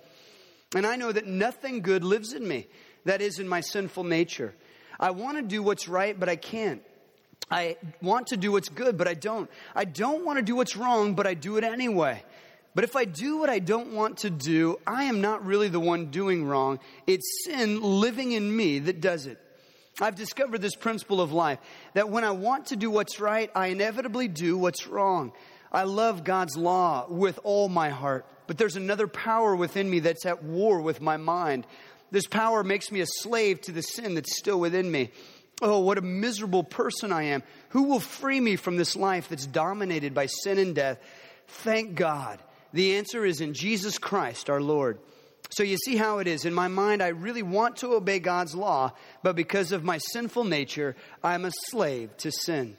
And 0.75 0.85
I 0.85 0.95
know 0.95 1.11
that 1.11 1.27
nothing 1.27 1.81
good 1.81 2.03
lives 2.03 2.33
in 2.33 2.47
me, 2.47 2.67
that 3.05 3.21
is, 3.21 3.39
in 3.39 3.47
my 3.47 3.61
sinful 3.61 4.03
nature. 4.03 4.55
I 4.99 5.11
want 5.11 5.37
to 5.37 5.43
do 5.43 5.61
what's 5.61 5.87
right, 5.87 6.19
but 6.19 6.29
I 6.29 6.35
can't. 6.35 6.81
I 7.49 7.77
want 8.01 8.27
to 8.27 8.37
do 8.37 8.51
what's 8.51 8.69
good, 8.69 8.97
but 8.97 9.07
I 9.07 9.13
don't. 9.13 9.49
I 9.75 9.85
don't 9.85 10.25
want 10.25 10.37
to 10.39 10.43
do 10.43 10.55
what's 10.55 10.75
wrong, 10.75 11.13
but 11.13 11.27
I 11.27 11.33
do 11.33 11.57
it 11.57 11.63
anyway. 11.63 12.23
But 12.73 12.83
if 12.83 12.95
I 12.95 13.05
do 13.05 13.37
what 13.37 13.49
I 13.49 13.59
don't 13.59 13.93
want 13.93 14.17
to 14.19 14.29
do, 14.29 14.79
I 14.85 15.05
am 15.05 15.21
not 15.21 15.45
really 15.45 15.69
the 15.69 15.79
one 15.79 16.07
doing 16.07 16.45
wrong. 16.45 16.79
It's 17.07 17.45
sin 17.45 17.81
living 17.81 18.33
in 18.33 18.55
me 18.55 18.79
that 18.79 18.99
does 18.99 19.27
it. 19.27 19.39
I've 20.01 20.15
discovered 20.15 20.61
this 20.61 20.75
principle 20.75 21.21
of 21.21 21.31
life 21.31 21.59
that 21.93 22.09
when 22.09 22.25
I 22.25 22.31
want 22.31 22.67
to 22.67 22.75
do 22.75 22.91
what's 22.91 23.21
right, 23.21 23.49
I 23.55 23.67
inevitably 23.67 24.27
do 24.27 24.57
what's 24.57 24.87
wrong. 24.87 25.31
I 25.71 25.83
love 25.83 26.25
God's 26.25 26.57
law 26.57 27.05
with 27.09 27.39
all 27.43 27.69
my 27.69 27.89
heart, 27.89 28.25
but 28.47 28.57
there's 28.57 28.75
another 28.75 29.07
power 29.07 29.55
within 29.55 29.89
me 29.89 29.99
that's 29.99 30.25
at 30.25 30.43
war 30.43 30.81
with 30.81 30.99
my 30.99 31.15
mind. 31.15 31.65
This 32.11 32.27
power 32.27 32.63
makes 32.63 32.91
me 32.91 32.99
a 32.99 33.05
slave 33.05 33.61
to 33.61 33.71
the 33.71 33.81
sin 33.81 34.15
that's 34.15 34.37
still 34.37 34.59
within 34.59 34.91
me. 34.91 35.11
Oh, 35.61 35.79
what 35.79 35.97
a 35.97 36.01
miserable 36.01 36.63
person 36.63 37.11
I 37.11 37.23
am. 37.23 37.43
Who 37.69 37.83
will 37.83 37.99
free 37.99 38.39
me 38.39 38.55
from 38.55 38.75
this 38.75 38.95
life 38.95 39.29
that's 39.29 39.45
dominated 39.45 40.13
by 40.13 40.25
sin 40.25 40.57
and 40.57 40.75
death? 40.75 40.99
Thank 41.47 41.95
God. 41.95 42.39
The 42.73 42.97
answer 42.97 43.25
is 43.25 43.39
in 43.39 43.53
Jesus 43.53 43.97
Christ, 43.97 44.49
our 44.49 44.61
Lord. 44.61 44.99
So 45.51 45.63
you 45.63 45.77
see 45.77 45.95
how 45.95 46.19
it 46.19 46.27
is. 46.27 46.43
In 46.43 46.53
my 46.53 46.67
mind, 46.67 47.01
I 47.01 47.09
really 47.09 47.43
want 47.43 47.77
to 47.77 47.93
obey 47.93 48.19
God's 48.19 48.55
law, 48.55 48.91
but 49.23 49.35
because 49.35 49.71
of 49.71 49.83
my 49.83 49.99
sinful 49.99 50.43
nature, 50.43 50.95
I'm 51.23 51.45
a 51.45 51.51
slave 51.67 52.15
to 52.17 52.31
sin. 52.31 52.77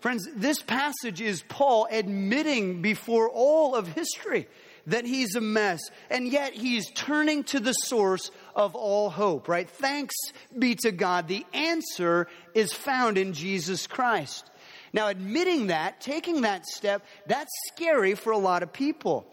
Friends, 0.00 0.28
this 0.34 0.62
passage 0.62 1.20
is 1.20 1.42
Paul 1.48 1.86
admitting 1.90 2.82
before 2.82 3.28
all 3.28 3.74
of 3.74 3.86
history 3.88 4.48
that 4.86 5.04
he's 5.04 5.34
a 5.34 5.40
mess, 5.40 5.80
and 6.08 6.26
yet 6.26 6.54
he's 6.54 6.90
turning 6.92 7.44
to 7.44 7.60
the 7.60 7.72
source 7.72 8.30
of 8.58 8.74
all 8.74 9.08
hope, 9.08 9.48
right? 9.48 9.70
Thanks 9.70 10.14
be 10.58 10.74
to 10.74 10.90
God. 10.90 11.28
The 11.28 11.46
answer 11.54 12.26
is 12.54 12.72
found 12.72 13.16
in 13.16 13.32
Jesus 13.32 13.86
Christ. 13.86 14.50
Now, 14.92 15.06
admitting 15.08 15.68
that, 15.68 16.00
taking 16.00 16.42
that 16.42 16.66
step, 16.66 17.06
that's 17.26 17.52
scary 17.68 18.14
for 18.14 18.32
a 18.32 18.38
lot 18.38 18.64
of 18.64 18.72
people. 18.72 19.26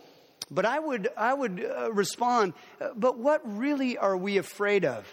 But 0.51 0.65
I 0.65 0.77
would, 0.77 1.10
I 1.17 1.34
would 1.34 1.65
uh, 1.65 1.91
respond, 1.91 2.53
uh, 2.79 2.89
but 2.96 3.17
what 3.17 3.41
really 3.58 3.98
are 3.98 4.15
we 4.15 4.38
afraid 4.38 4.86
of? 4.86 5.12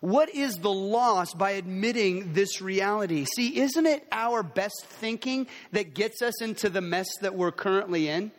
What 0.00 0.34
is 0.34 0.56
the 0.56 0.72
loss 0.72 1.32
by 1.32 1.52
admitting 1.52 2.32
this 2.32 2.60
reality? 2.60 3.24
See, 3.36 3.60
isn't 3.60 3.86
it 3.86 4.04
our 4.10 4.42
best 4.42 4.84
thinking 4.84 5.46
that 5.70 5.94
gets 5.94 6.20
us 6.20 6.42
into 6.42 6.68
the 6.68 6.80
mess 6.80 7.06
that 7.20 7.36
we're 7.36 7.52
currently 7.52 8.08
in? 8.08 8.32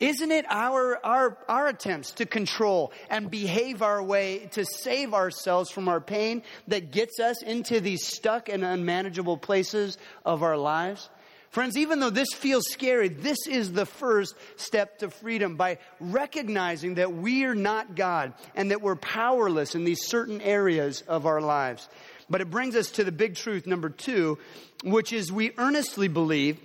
Isn't 0.00 0.30
it 0.30 0.44
our, 0.48 1.04
our, 1.04 1.36
our 1.48 1.66
attempts 1.66 2.12
to 2.12 2.26
control 2.26 2.92
and 3.10 3.28
behave 3.28 3.82
our 3.82 4.00
way 4.00 4.48
to 4.52 4.64
save 4.64 5.12
ourselves 5.12 5.72
from 5.72 5.88
our 5.88 6.00
pain 6.00 6.42
that 6.68 6.92
gets 6.92 7.18
us 7.18 7.42
into 7.42 7.80
these 7.80 8.06
stuck 8.06 8.48
and 8.48 8.64
unmanageable 8.64 9.38
places 9.38 9.98
of 10.24 10.44
our 10.44 10.56
lives? 10.56 11.10
Friends, 11.50 11.76
even 11.76 11.98
though 11.98 12.10
this 12.10 12.32
feels 12.32 12.70
scary, 12.70 13.08
this 13.08 13.38
is 13.48 13.72
the 13.72 13.86
first 13.86 14.36
step 14.56 14.98
to 14.98 15.10
freedom 15.10 15.56
by 15.56 15.78
recognizing 15.98 16.96
that 16.96 17.14
we 17.14 17.44
are 17.44 17.54
not 17.54 17.96
God 17.96 18.34
and 18.54 18.70
that 18.70 18.82
we're 18.82 18.96
powerless 18.96 19.74
in 19.74 19.82
these 19.82 20.06
certain 20.06 20.40
areas 20.42 21.02
of 21.08 21.26
our 21.26 21.40
lives. 21.40 21.88
But 22.30 22.42
it 22.42 22.50
brings 22.50 22.76
us 22.76 22.92
to 22.92 23.04
the 23.04 23.10
big 23.10 23.34
truth 23.34 23.66
number 23.66 23.88
two, 23.88 24.38
which 24.84 25.12
is 25.12 25.32
we 25.32 25.52
earnestly 25.58 26.06
believe 26.06 26.60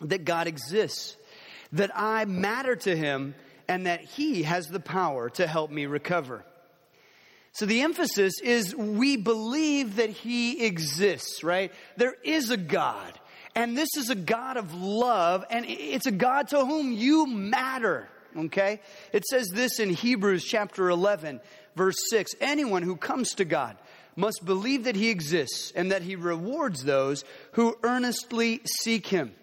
that 0.00 0.24
God 0.24 0.46
exists 0.48 1.16
that 1.72 1.90
I 1.94 2.24
matter 2.24 2.76
to 2.76 2.96
him 2.96 3.34
and 3.68 3.86
that 3.86 4.00
he 4.00 4.44
has 4.44 4.66
the 4.66 4.80
power 4.80 5.30
to 5.30 5.46
help 5.46 5.70
me 5.70 5.86
recover. 5.86 6.44
So 7.52 7.64
the 7.64 7.82
emphasis 7.82 8.34
is 8.42 8.74
we 8.76 9.16
believe 9.16 9.96
that 9.96 10.10
he 10.10 10.66
exists, 10.66 11.42
right? 11.42 11.72
There 11.96 12.14
is 12.22 12.50
a 12.50 12.56
God. 12.56 13.18
And 13.54 13.76
this 13.76 13.88
is 13.96 14.10
a 14.10 14.14
God 14.14 14.58
of 14.58 14.74
love, 14.74 15.42
and 15.48 15.64
it's 15.66 16.04
a 16.04 16.10
God 16.10 16.48
to 16.48 16.66
whom 16.66 16.92
you 16.92 17.26
matter. 17.26 18.08
Okay? 18.36 18.80
It 19.12 19.24
says 19.24 19.48
this 19.48 19.80
in 19.80 19.88
Hebrews 19.88 20.44
chapter 20.44 20.90
11, 20.90 21.40
verse 21.74 21.96
6 22.10 22.34
Anyone 22.42 22.82
who 22.82 22.96
comes 22.96 23.32
to 23.36 23.46
God 23.46 23.78
must 24.14 24.44
believe 24.44 24.84
that 24.84 24.96
he 24.96 25.08
exists 25.08 25.72
and 25.74 25.92
that 25.92 26.02
he 26.02 26.16
rewards 26.16 26.84
those 26.84 27.24
who 27.52 27.76
earnestly 27.82 28.60
seek 28.66 29.06
him. 29.06 29.34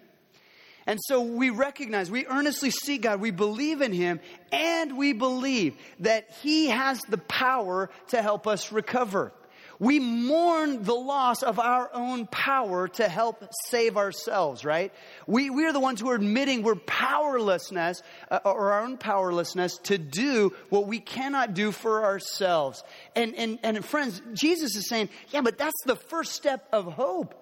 And 0.86 0.98
so 1.02 1.22
we 1.22 1.50
recognize, 1.50 2.10
we 2.10 2.26
earnestly 2.26 2.70
seek 2.70 3.02
God, 3.02 3.20
we 3.20 3.30
believe 3.30 3.80
in 3.80 3.92
Him, 3.92 4.20
and 4.52 4.96
we 4.96 5.12
believe 5.12 5.76
that 6.00 6.30
He 6.42 6.68
has 6.68 7.00
the 7.02 7.18
power 7.18 7.90
to 8.08 8.20
help 8.20 8.46
us 8.46 8.70
recover. 8.72 9.32
We 9.78 9.98
mourn 9.98 10.84
the 10.84 10.94
loss 10.94 11.42
of 11.42 11.58
our 11.58 11.90
own 11.92 12.26
power 12.26 12.88
to 12.88 13.08
help 13.08 13.44
save 13.66 13.96
ourselves, 13.96 14.64
right? 14.64 14.92
We, 15.26 15.50
we 15.50 15.64
are 15.66 15.72
the 15.72 15.80
ones 15.80 16.00
who 16.00 16.10
are 16.10 16.14
admitting 16.14 16.62
we're 16.62 16.76
powerlessness, 16.76 18.02
uh, 18.30 18.40
or 18.44 18.72
our 18.72 18.84
own 18.84 18.98
powerlessness 18.98 19.78
to 19.84 19.98
do 19.98 20.54
what 20.68 20.86
we 20.86 21.00
cannot 21.00 21.54
do 21.54 21.72
for 21.72 22.04
ourselves. 22.04 22.84
And, 23.16 23.34
and, 23.34 23.58
and 23.62 23.84
friends, 23.84 24.22
Jesus 24.32 24.76
is 24.76 24.88
saying, 24.88 25.08
yeah, 25.30 25.40
but 25.40 25.58
that's 25.58 25.82
the 25.86 25.96
first 25.96 26.32
step 26.32 26.66
of 26.72 26.92
hope. 26.92 27.34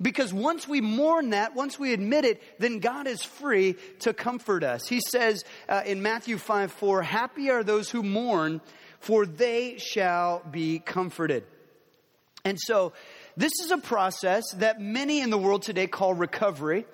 Because 0.00 0.32
once 0.32 0.68
we 0.68 0.80
mourn 0.80 1.30
that, 1.30 1.54
once 1.54 1.78
we 1.78 1.92
admit 1.92 2.24
it, 2.24 2.42
then 2.58 2.80
God 2.80 3.06
is 3.06 3.22
free 3.22 3.76
to 4.00 4.12
comfort 4.12 4.62
us. 4.62 4.86
He 4.86 5.00
says 5.00 5.44
uh, 5.68 5.82
in 5.86 6.02
Matthew 6.02 6.36
5 6.36 6.72
4, 6.72 7.02
Happy 7.02 7.50
are 7.50 7.64
those 7.64 7.90
who 7.90 8.02
mourn, 8.02 8.60
for 9.00 9.24
they 9.24 9.78
shall 9.78 10.42
be 10.50 10.80
comforted. 10.80 11.44
And 12.44 12.58
so, 12.60 12.92
this 13.36 13.52
is 13.64 13.70
a 13.70 13.78
process 13.78 14.44
that 14.58 14.80
many 14.80 15.20
in 15.20 15.30
the 15.30 15.38
world 15.38 15.62
today 15.62 15.86
call 15.86 16.14
recovery. 16.14 16.86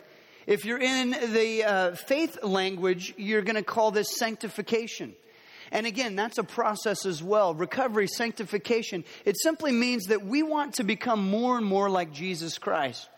If 0.46 0.64
you're 0.64 0.80
in 0.80 1.10
the 1.10 1.64
uh, 1.64 1.94
faith 1.94 2.42
language, 2.42 3.14
you're 3.16 3.42
going 3.42 3.56
to 3.56 3.62
call 3.62 3.90
this 3.90 4.16
sanctification. 4.16 5.14
And 5.72 5.86
again, 5.86 6.16
that's 6.16 6.36
a 6.36 6.44
process 6.44 7.06
as 7.06 7.22
well. 7.22 7.54
Recovery, 7.54 8.06
sanctification, 8.06 9.04
it 9.24 9.38
simply 9.40 9.72
means 9.72 10.04
that 10.04 10.24
we 10.24 10.42
want 10.42 10.74
to 10.74 10.84
become 10.84 11.28
more 11.28 11.56
and 11.56 11.66
more 11.66 11.88
like 11.88 12.12
Jesus 12.12 12.58
Christ. 12.58 13.08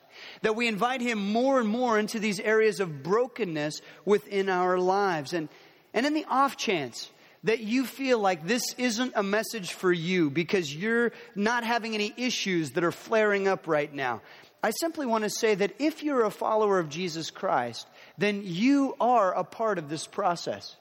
That 0.42 0.54
we 0.54 0.68
invite 0.68 1.00
Him 1.00 1.32
more 1.32 1.58
and 1.58 1.68
more 1.68 1.98
into 1.98 2.20
these 2.20 2.38
areas 2.38 2.78
of 2.78 3.02
brokenness 3.02 3.80
within 4.04 4.48
our 4.48 4.78
lives. 4.78 5.32
And, 5.32 5.48
and 5.92 6.06
in 6.06 6.14
the 6.14 6.24
off 6.30 6.56
chance 6.56 7.10
that 7.42 7.58
you 7.58 7.84
feel 7.84 8.20
like 8.20 8.46
this 8.46 8.62
isn't 8.78 9.14
a 9.16 9.22
message 9.24 9.72
for 9.72 9.92
you 9.92 10.30
because 10.30 10.74
you're 10.74 11.10
not 11.34 11.64
having 11.64 11.94
any 11.94 12.14
issues 12.16 12.70
that 12.70 12.84
are 12.84 12.92
flaring 12.92 13.48
up 13.48 13.66
right 13.66 13.92
now, 13.92 14.22
I 14.62 14.70
simply 14.70 15.06
want 15.06 15.24
to 15.24 15.30
say 15.30 15.56
that 15.56 15.74
if 15.80 16.04
you're 16.04 16.24
a 16.24 16.30
follower 16.30 16.78
of 16.78 16.88
Jesus 16.88 17.30
Christ, 17.30 17.88
then 18.16 18.42
you 18.44 18.94
are 19.00 19.34
a 19.34 19.42
part 19.42 19.78
of 19.78 19.88
this 19.88 20.06
process. 20.06 20.76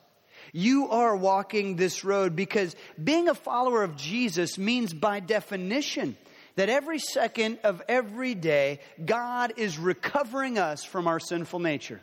You 0.54 0.90
are 0.90 1.16
walking 1.16 1.76
this 1.76 2.04
road 2.04 2.36
because 2.36 2.76
being 3.04 3.28
a 3.28 3.34
follower 3.34 3.84
of 3.84 3.98
Jesus 3.98 4.60
means 4.60 4.94
by 4.94 5.20
definition 5.20 6.16
that 6.56 6.70
every 6.70 7.00
second 7.00 7.58
of 7.64 7.82
every 7.90 8.36
day, 8.36 8.80
God 9.04 9.54
is 9.58 9.80
recovering 9.80 10.60
us 10.60 10.84
from 10.84 11.08
our 11.08 11.20
sinful 11.20 11.60
nature. 11.60 12.02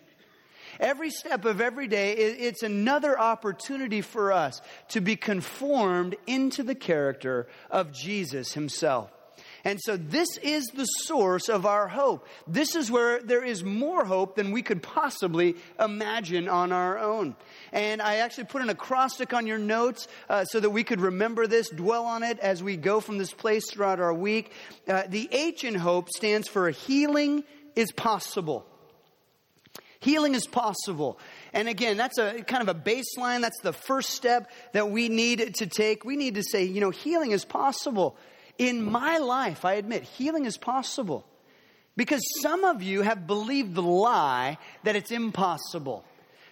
Every 0.81 1.11
step 1.11 1.45
of 1.45 1.61
every 1.61 1.87
day, 1.87 2.15
it's 2.15 2.65
another 2.65 3.19
opportunity 3.19 4.01
for 4.01 4.33
us 4.33 4.61
to 4.89 5.01
be 5.01 5.15
conformed 5.15 6.17
into 6.27 6.65
the 6.65 6.75
character 6.75 7.47
of 7.71 7.93
Jesus 7.93 8.53
himself. 8.53 9.13
And 9.65 9.79
so 9.81 9.97
this 9.97 10.37
is 10.39 10.67
the 10.67 10.85
source 10.85 11.49
of 11.49 11.67
our 11.67 11.89
hope. 11.89 12.27
This 12.47 12.75
is 12.75 12.91
where 12.91 13.21
there 13.21 13.45
is 13.45 13.63
more 13.63 14.05
hope 14.05 14.37
than 14.37 14.53
we 14.53 14.63
could 14.63 14.83
possibly 14.83 15.57
imagine 15.79 16.49
on 16.49 16.73
our 16.73 16.99
own. 16.99 17.37
And 17.73 18.01
I 18.01 18.17
actually 18.17 18.45
put 18.45 18.63
an 18.63 18.71
acrostic 18.71 19.35
on 19.35 19.47
your 19.47 19.59
notes 19.59 20.09
uh, 20.29 20.45
so 20.45 20.61
that 20.61 20.71
we 20.71 20.85
could 20.85 21.01
remember 21.01 21.47
this, 21.47 21.69
dwell 21.69 22.05
on 22.05 22.23
it 22.23 22.39
as 22.39 22.63
we 22.63 22.77
go 22.77 23.01
from 23.01 23.19
this 23.19 23.33
place 23.33 23.71
throughout 23.71 24.01
our 24.01 24.15
week. 24.15 24.53
Uh, 24.89 25.03
the 25.09 25.29
H 25.33 25.65
in 25.65 25.75
hope 25.75 26.09
stands 26.09 26.49
for 26.49 26.71
healing 26.71 27.45
is 27.77 27.93
possible. 27.93 28.67
Healing 30.01 30.35
is 30.35 30.47
possible. 30.47 31.19
And 31.53 31.69
again, 31.69 31.99
that's 31.99 32.17
a 32.17 32.43
kind 32.43 32.67
of 32.67 32.75
a 32.75 32.79
baseline. 32.79 33.43
That's 33.43 33.61
the 33.61 33.75
first 33.75 34.11
step 34.11 34.51
that 34.73 34.91
we 34.91 35.11
need 35.11 35.57
to 35.57 35.67
take. 35.67 36.07
We 36.07 36.17
need 36.17 36.37
to 36.37 36.43
say, 36.43 36.65
you 36.65 36.81
know, 36.81 36.89
healing 36.89 37.33
is 37.33 37.45
possible. 37.45 38.17
In 38.61 38.85
my 38.85 39.17
life, 39.17 39.65
I 39.65 39.75
admit, 39.75 40.03
healing 40.03 40.45
is 40.45 40.59
possible. 40.59 41.25
Because 41.97 42.21
some 42.43 42.63
of 42.63 42.83
you 42.83 43.01
have 43.01 43.27
believed 43.27 43.75
the 43.75 43.81
lie 43.81 44.59
that 44.85 44.97
it's 44.97 45.11
impossible. 45.11 46.05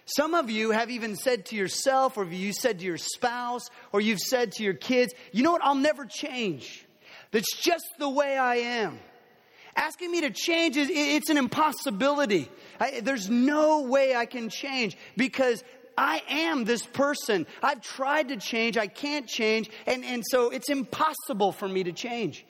Some 0.05 0.33
of 0.33 0.49
you 0.49 0.71
have 0.71 0.89
even 0.89 1.15
said 1.15 1.45
to 1.47 1.55
yourself, 1.55 2.17
or 2.17 2.25
you 2.25 2.51
said 2.51 2.79
to 2.79 2.85
your 2.85 2.97
spouse, 2.97 3.69
or 3.93 4.01
you've 4.01 4.21
said 4.21 4.53
to 4.53 4.63
your 4.63 4.73
kids, 4.73 5.13
you 5.31 5.43
know 5.43 5.51
what, 5.51 5.63
I'll 5.63 5.75
never 5.75 6.07
change. 6.07 6.83
That's 7.29 7.55
just 7.55 7.85
the 7.99 8.09
way 8.09 8.35
I 8.35 8.55
am. 8.55 8.99
Asking 9.75 10.11
me 10.11 10.21
to 10.21 10.31
change, 10.31 10.77
is, 10.77 10.89
it's 10.91 11.29
an 11.29 11.37
impossibility. 11.37 12.49
I, 12.79 13.01
there's 13.01 13.29
no 13.29 13.83
way 13.83 14.15
I 14.15 14.25
can 14.25 14.49
change 14.49 14.97
because 15.15 15.63
I 15.99 16.23
am 16.29 16.63
this 16.63 16.85
person. 16.85 17.45
I've 17.61 17.81
tried 17.81 18.29
to 18.29 18.37
change. 18.37 18.77
I 18.77 18.87
can't 18.87 19.27
change. 19.27 19.69
And, 19.85 20.05
and 20.05 20.23
so 20.25 20.49
it's 20.49 20.69
impossible 20.69 21.51
for 21.51 21.67
me 21.67 21.83
to 21.83 21.91
change. 21.91 22.45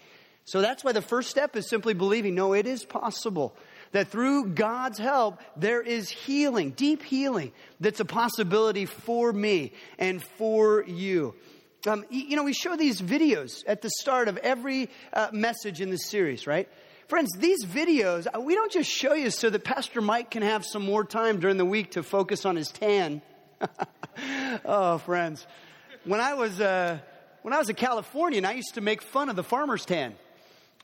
So 0.46 0.62
that's 0.62 0.84
why 0.84 0.91
the 0.91 1.01
first 1.01 1.32
step 1.32 1.56
is 1.56 1.68
simply 1.68 1.96
believing, 1.96 2.36
no, 2.36 2.53
it 2.53 2.68
is 2.68 2.86
possible. 2.86 3.56
That 3.91 4.10
through 4.10 4.50
God's 4.50 5.00
help, 5.00 5.39
there 5.58 5.82
is 5.82 6.10
healing, 6.10 6.72
deep 6.72 7.01
healing, 7.01 7.51
that's 7.79 8.00
a 8.00 8.06
possibility 8.06 8.86
for 8.86 9.34
me 9.34 9.74
and 9.98 10.24
for 10.24 10.84
you. 10.86 11.34
Um, 11.88 12.06
you 12.12 12.36
know, 12.36 12.44
we 12.44 12.53
show 12.53 12.75
these 12.75 13.01
videos 13.01 13.63
at 13.65 13.82
the 13.82 13.89
start 14.00 14.27
of 14.27 14.38
every 14.38 14.91
uh, 15.12 15.29
message 15.32 15.82
in 15.82 15.89
this 15.89 16.06
series, 16.06 16.46
right? 16.46 16.70
Friends, 17.08 17.32
these 17.39 17.65
videos, 17.65 18.27
uh, 18.32 18.39
we 18.39 18.53
don't 18.53 18.72
just 18.72 18.91
show 18.91 19.13
you 19.13 19.32
so 19.32 19.50
that 19.50 19.63
Pastor 19.63 20.01
Mike 20.01 20.29
can 20.29 20.44
have 20.44 20.63
some 20.63 20.84
more 20.84 21.03
time 21.03 21.39
during 21.39 21.58
the 21.58 21.65
week 21.65 21.91
to 21.91 22.03
focus 22.03 22.46
on 22.46 22.56
his 22.56 22.68
tan. 22.68 23.24
oh, 24.66 24.98
friends. 25.00 25.46
When 26.06 26.20
I 26.20 26.34
was, 26.34 26.60
uh, 26.60 27.00
when 27.42 27.54
I 27.54 27.58
was 27.58 27.70
a 27.70 27.74
Californian, 27.74 28.46
I 28.46 28.54
used 28.54 28.75
to 28.75 28.82
make 28.82 29.01
fun 29.01 29.30
of 29.30 29.36
the 29.36 29.44
farmer's 29.44 29.86
tan. 29.86 30.16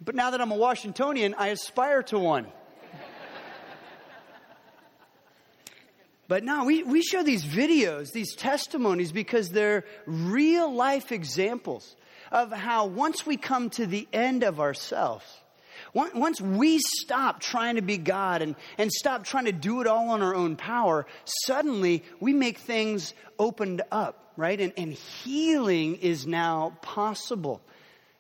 But 0.04 0.16
now 0.16 0.32
that 0.32 0.42
I'm 0.42 0.52
a 0.52 0.58
Washingtonian, 0.58 1.36
I 1.38 1.48
aspire 1.48 2.04
to 2.04 2.20
one. 2.20 2.48
But 6.28 6.44
now 6.44 6.66
we, 6.66 6.84
we 6.84 7.04
show 7.04 7.22
these 7.22 7.46
videos, 7.46 8.12
these 8.12 8.36
testimonies, 8.36 9.12
because 9.12 9.50
they're 9.50 9.86
real 10.08 10.74
life 10.74 11.12
examples 11.12 11.96
of 12.32 12.52
how 12.52 12.88
once 12.88 13.26
we 13.26 13.38
come 13.38 13.70
to 13.72 13.86
the 13.86 14.08
end 14.12 14.44
of 14.44 14.60
ourselves, 14.60 15.26
once 15.96 16.42
we 16.42 16.80
stop 16.80 17.40
trying 17.40 17.76
to 17.76 17.82
be 17.82 17.98
God 17.98 18.42
and, 18.42 18.56
and 18.78 18.92
stop 18.92 19.24
trying 19.24 19.46
to 19.46 19.54
do 19.54 19.82
it 19.82 19.88
all 19.88 20.10
on 20.10 20.22
our 20.22 20.36
own 20.36 20.58
power, 20.58 21.08
suddenly 21.46 22.04
we 22.20 22.34
make 22.34 22.58
things 22.60 23.14
opened 23.40 23.82
up, 23.92 24.34
right? 24.36 24.60
And, 24.60 24.74
and 24.78 24.94
healing 24.94 25.96
is 25.96 26.28
now 26.28 26.78
possible. 26.82 27.62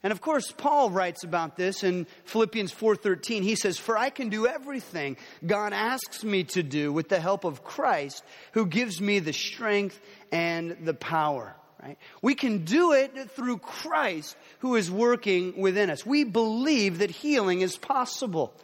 And 0.03 0.11
of 0.11 0.21
course, 0.21 0.51
Paul 0.51 0.91
writes 0.91 1.23
about 1.23 1.57
this 1.57 1.83
in 1.83 2.05
Philippians 2.25 2.71
4:13. 2.71 3.43
He 3.43 3.55
says, 3.55 3.79
"For 3.79 3.97
I 3.97 4.11
can 4.11 4.29
do 4.29 4.45
everything 4.45 5.17
God 5.45 5.73
asks 5.73 6.23
me 6.23 6.43
to 6.43 6.61
do 6.61 6.93
with 6.93 7.09
the 7.09 7.19
help 7.19 7.43
of 7.43 7.63
Christ, 7.63 8.23
who 8.51 8.67
gives 8.67 9.01
me 9.01 9.19
the 9.19 9.33
strength 9.33 9.99
and 10.31 10.77
the 10.83 10.93
power." 10.93 11.55
Right? 11.85 11.99
We 12.23 12.33
can 12.33 12.65
do 12.65 12.93
it 12.93 13.29
through 13.35 13.59
Christ 13.59 14.35
who 14.59 14.75
is 14.75 14.89
working 14.89 15.61
within 15.61 15.91
us. 15.91 16.03
We 16.03 16.23
believe 16.23 16.97
that 16.97 17.11
healing 17.11 17.61
is 17.61 17.77
possible. 17.77 18.55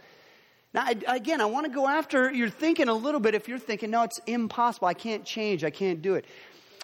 Now, 0.74 0.88
again, 1.08 1.40
I 1.40 1.46
want 1.46 1.68
to 1.68 1.72
go 1.72 1.88
after 1.88 2.34
you're 2.34 2.50
thinking 2.50 2.88
a 2.88 2.96
little 2.96 3.20
bit 3.20 3.36
if 3.36 3.48
you're 3.48 3.60
thinking, 3.60 3.92
no, 3.92 4.02
it's 4.02 4.20
impossible. 4.26 4.88
I 4.88 4.96
can't 4.96 5.24
change. 5.24 5.64
I 5.64 5.70
can't 5.70 6.02
do 6.02 6.16
it. 6.16 6.26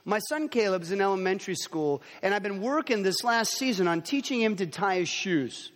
My 0.05 0.19
son 0.19 0.47
Caleb 0.47 0.83
is 0.83 0.91
in 0.91 1.01
elementary 1.01 1.55
school, 1.55 2.03
and 2.21 2.35
I've 2.35 2.43
been 2.43 2.61
working 2.61 3.01
this 3.01 3.23
last 3.23 3.53
season 3.53 3.87
on 3.87 4.03
teaching 4.03 4.39
him 4.39 4.57
to 4.57 4.67
tie 4.67 4.99
his 4.99 5.09
shoes. 5.09 5.71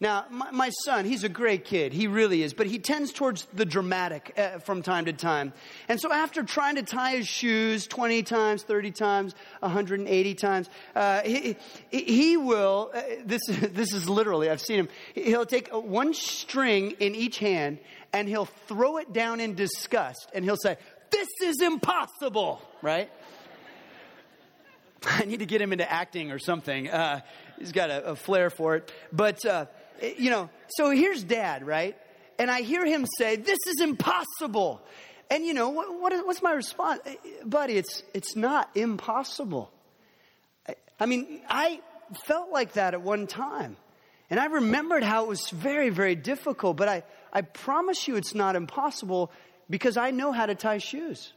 Now, 0.00 0.26
my, 0.30 0.50
my, 0.52 0.70
son, 0.84 1.04
he's 1.04 1.24
a 1.24 1.28
great 1.28 1.64
kid. 1.64 1.92
He 1.92 2.06
really 2.06 2.44
is. 2.44 2.54
But 2.54 2.68
he 2.68 2.78
tends 2.78 3.12
towards 3.12 3.46
the 3.52 3.64
dramatic 3.64 4.32
uh, 4.36 4.60
from 4.60 4.82
time 4.82 5.06
to 5.06 5.12
time. 5.12 5.52
And 5.88 6.00
so 6.00 6.12
after 6.12 6.44
trying 6.44 6.76
to 6.76 6.84
tie 6.84 7.16
his 7.16 7.26
shoes 7.26 7.88
20 7.88 8.22
times, 8.22 8.62
30 8.62 8.92
times, 8.92 9.34
180 9.58 10.34
times, 10.34 10.70
uh, 10.94 11.22
he, 11.22 11.56
he 11.90 12.36
will, 12.36 12.92
uh, 12.94 13.00
this, 13.24 13.40
this 13.48 13.92
is 13.92 14.08
literally, 14.08 14.48
I've 14.48 14.60
seen 14.60 14.78
him, 14.78 14.88
he'll 15.16 15.46
take 15.46 15.68
one 15.70 16.14
string 16.14 16.92
in 17.00 17.16
each 17.16 17.38
hand 17.38 17.78
and 18.12 18.28
he'll 18.28 18.48
throw 18.68 18.98
it 18.98 19.12
down 19.12 19.40
in 19.40 19.54
disgust 19.54 20.30
and 20.32 20.44
he'll 20.44 20.56
say, 20.56 20.76
this 21.10 21.28
is 21.42 21.60
impossible, 21.60 22.62
right? 22.82 23.10
I 25.06 25.24
need 25.24 25.40
to 25.40 25.46
get 25.46 25.60
him 25.60 25.72
into 25.72 25.90
acting 25.90 26.30
or 26.30 26.38
something. 26.38 26.88
Uh, 26.88 27.20
he's 27.58 27.72
got 27.72 27.90
a, 27.90 28.10
a, 28.10 28.16
flair 28.16 28.50
for 28.50 28.76
it. 28.76 28.92
But 29.12 29.44
uh, 29.44 29.66
you 30.02 30.30
know, 30.30 30.50
so 30.68 30.90
here's 30.90 31.24
dad, 31.24 31.66
right? 31.66 31.96
And 32.38 32.50
I 32.50 32.62
hear 32.62 32.84
him 32.84 33.06
say, 33.18 33.36
This 33.36 33.58
is 33.66 33.80
impossible. 33.80 34.80
And 35.30 35.44
you 35.44 35.54
know, 35.54 35.68
what, 35.70 36.00
what, 36.00 36.26
what's 36.26 36.42
my 36.42 36.52
response? 36.52 37.00
Eh, 37.04 37.14
buddy, 37.44 37.74
it's, 37.74 38.02
it's 38.14 38.34
not 38.34 38.70
impossible. 38.74 39.70
I 41.00 41.06
mean, 41.06 41.42
I 41.48 41.80
felt 42.24 42.50
like 42.50 42.72
that 42.72 42.94
at 42.94 43.02
one 43.02 43.26
time. 43.26 43.76
And 44.30 44.38
I 44.38 44.46
remembered 44.46 45.02
how 45.02 45.24
it 45.24 45.28
was 45.28 45.48
very, 45.50 45.90
very 45.90 46.14
difficult, 46.14 46.76
but 46.76 46.88
I, 46.88 47.02
I 47.32 47.42
promise 47.42 48.08
you 48.08 48.16
it's 48.16 48.34
not 48.34 48.56
impossible 48.56 49.30
because 49.70 49.96
I 49.96 50.10
know 50.10 50.32
how 50.32 50.46
to 50.46 50.54
tie 50.54 50.78
shoes. 50.78 51.32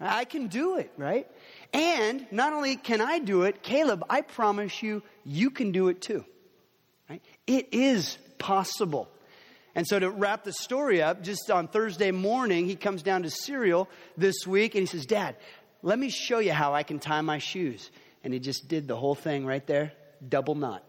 I 0.00 0.24
can 0.24 0.46
do 0.46 0.76
it, 0.76 0.90
right? 0.96 1.28
And 1.72 2.26
not 2.30 2.52
only 2.52 2.76
can 2.76 3.00
I 3.00 3.18
do 3.18 3.42
it, 3.42 3.62
Caleb, 3.62 4.02
I 4.08 4.22
promise 4.22 4.82
you, 4.82 5.02
you 5.24 5.50
can 5.50 5.72
do 5.72 5.88
it 5.88 6.00
too. 6.00 6.24
It 7.50 7.70
is 7.72 8.16
possible. 8.38 9.08
And 9.74 9.84
so 9.84 9.98
to 9.98 10.08
wrap 10.08 10.44
the 10.44 10.52
story 10.52 11.02
up, 11.02 11.20
just 11.24 11.50
on 11.50 11.66
Thursday 11.66 12.12
morning, 12.12 12.66
he 12.66 12.76
comes 12.76 13.02
down 13.02 13.24
to 13.24 13.30
Cereal 13.30 13.88
this 14.16 14.46
week 14.46 14.76
and 14.76 14.82
he 14.82 14.86
says, 14.86 15.04
Dad, 15.04 15.34
let 15.82 15.98
me 15.98 16.10
show 16.10 16.38
you 16.38 16.52
how 16.52 16.74
I 16.74 16.84
can 16.84 17.00
tie 17.00 17.22
my 17.22 17.38
shoes. 17.38 17.90
And 18.22 18.32
he 18.32 18.38
just 18.38 18.68
did 18.68 18.86
the 18.86 18.94
whole 18.94 19.16
thing 19.16 19.44
right 19.46 19.66
there, 19.66 19.92
double 20.26 20.54
knot. 20.54 20.84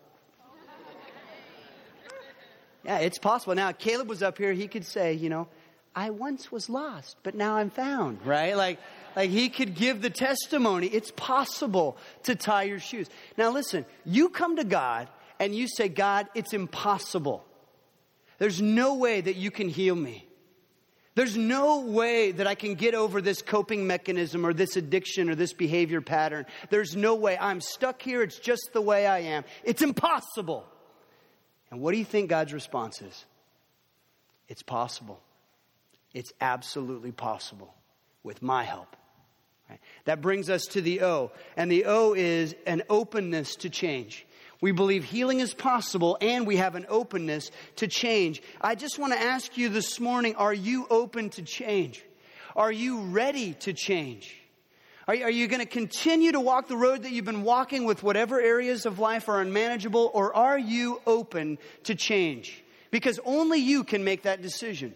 Yeah, 2.83 2.99
it's 2.99 3.17
possible. 3.17 3.55
Now, 3.55 3.71
Caleb 3.71 4.07
was 4.07 4.21
up 4.21 4.37
here, 4.37 4.53
he 4.53 4.67
could 4.67 4.85
say, 4.85 5.13
you 5.13 5.29
know, 5.29 5.47
I 5.95 6.11
once 6.11 6.51
was 6.51 6.69
lost, 6.69 7.17
but 7.23 7.33
now 7.33 7.55
I'm 7.55 7.71
found, 7.71 8.23
right? 8.23 8.55
Like, 8.55 8.77
like 9.15 9.31
he 9.31 9.49
could 9.49 9.73
give 9.73 10.03
the 10.03 10.11
testimony. 10.11 10.85
It's 10.85 11.11
possible 11.15 11.97
to 12.23 12.35
tie 12.35 12.63
your 12.63 12.79
shoes. 12.79 13.09
Now 13.35 13.49
listen, 13.49 13.83
you 14.05 14.29
come 14.29 14.57
to 14.57 14.63
God 14.63 15.07
and 15.41 15.55
you 15.55 15.67
say, 15.67 15.89
God, 15.89 16.27
it's 16.35 16.53
impossible. 16.53 17.43
There's 18.37 18.61
no 18.61 18.93
way 18.93 19.21
that 19.21 19.35
you 19.35 19.49
can 19.49 19.69
heal 19.69 19.95
me. 19.95 20.27
There's 21.15 21.35
no 21.35 21.79
way 21.79 22.31
that 22.31 22.45
I 22.45 22.53
can 22.53 22.75
get 22.75 22.93
over 22.93 23.21
this 23.21 23.41
coping 23.41 23.87
mechanism 23.87 24.45
or 24.45 24.53
this 24.53 24.77
addiction 24.77 25.31
or 25.31 25.35
this 25.35 25.53
behavior 25.53 25.99
pattern. 25.99 26.45
There's 26.69 26.95
no 26.95 27.15
way. 27.15 27.39
I'm 27.39 27.59
stuck 27.59 28.03
here. 28.03 28.21
It's 28.21 28.37
just 28.37 28.69
the 28.71 28.81
way 28.81 29.07
I 29.07 29.19
am. 29.19 29.43
It's 29.63 29.81
impossible. 29.81 30.63
And 31.71 31.81
what 31.81 31.91
do 31.93 31.97
you 31.97 32.05
think 32.05 32.29
God's 32.29 32.53
response 32.53 33.01
is? 33.01 33.25
It's 34.47 34.61
possible. 34.61 35.19
It's 36.13 36.31
absolutely 36.39 37.11
possible 37.11 37.73
with 38.21 38.43
my 38.43 38.63
help. 38.63 38.95
Right? 39.67 39.79
That 40.05 40.21
brings 40.21 40.51
us 40.51 40.67
to 40.67 40.81
the 40.81 41.01
O. 41.01 41.31
And 41.57 41.71
the 41.71 41.85
O 41.85 42.13
is 42.13 42.53
an 42.67 42.83
openness 42.91 43.55
to 43.57 43.71
change. 43.71 44.27
We 44.61 44.71
believe 44.71 45.03
healing 45.03 45.39
is 45.39 45.55
possible 45.55 46.17
and 46.21 46.45
we 46.45 46.57
have 46.57 46.75
an 46.75 46.85
openness 46.87 47.49
to 47.77 47.87
change. 47.87 48.43
I 48.61 48.75
just 48.75 48.99
want 48.99 49.11
to 49.13 49.19
ask 49.19 49.57
you 49.57 49.69
this 49.69 49.99
morning 49.99 50.35
are 50.35 50.53
you 50.53 50.85
open 50.89 51.31
to 51.31 51.41
change? 51.41 52.03
Are 52.55 52.71
you 52.71 53.01
ready 53.01 53.53
to 53.61 53.73
change? 53.73 54.37
Are, 55.07 55.15
are 55.15 55.31
you 55.31 55.47
going 55.47 55.61
to 55.61 55.65
continue 55.65 56.31
to 56.31 56.39
walk 56.39 56.67
the 56.67 56.77
road 56.77 57.03
that 57.03 57.11
you've 57.11 57.25
been 57.25 57.43
walking 57.43 57.85
with 57.85 58.03
whatever 58.03 58.39
areas 58.39 58.85
of 58.85 58.99
life 58.99 59.27
are 59.29 59.41
unmanageable, 59.41 60.11
or 60.13 60.35
are 60.35 60.59
you 60.59 61.01
open 61.07 61.57
to 61.85 61.95
change? 61.95 62.63
Because 62.91 63.19
only 63.25 63.59
you 63.59 63.83
can 63.83 64.03
make 64.03 64.23
that 64.23 64.41
decision. 64.41 64.93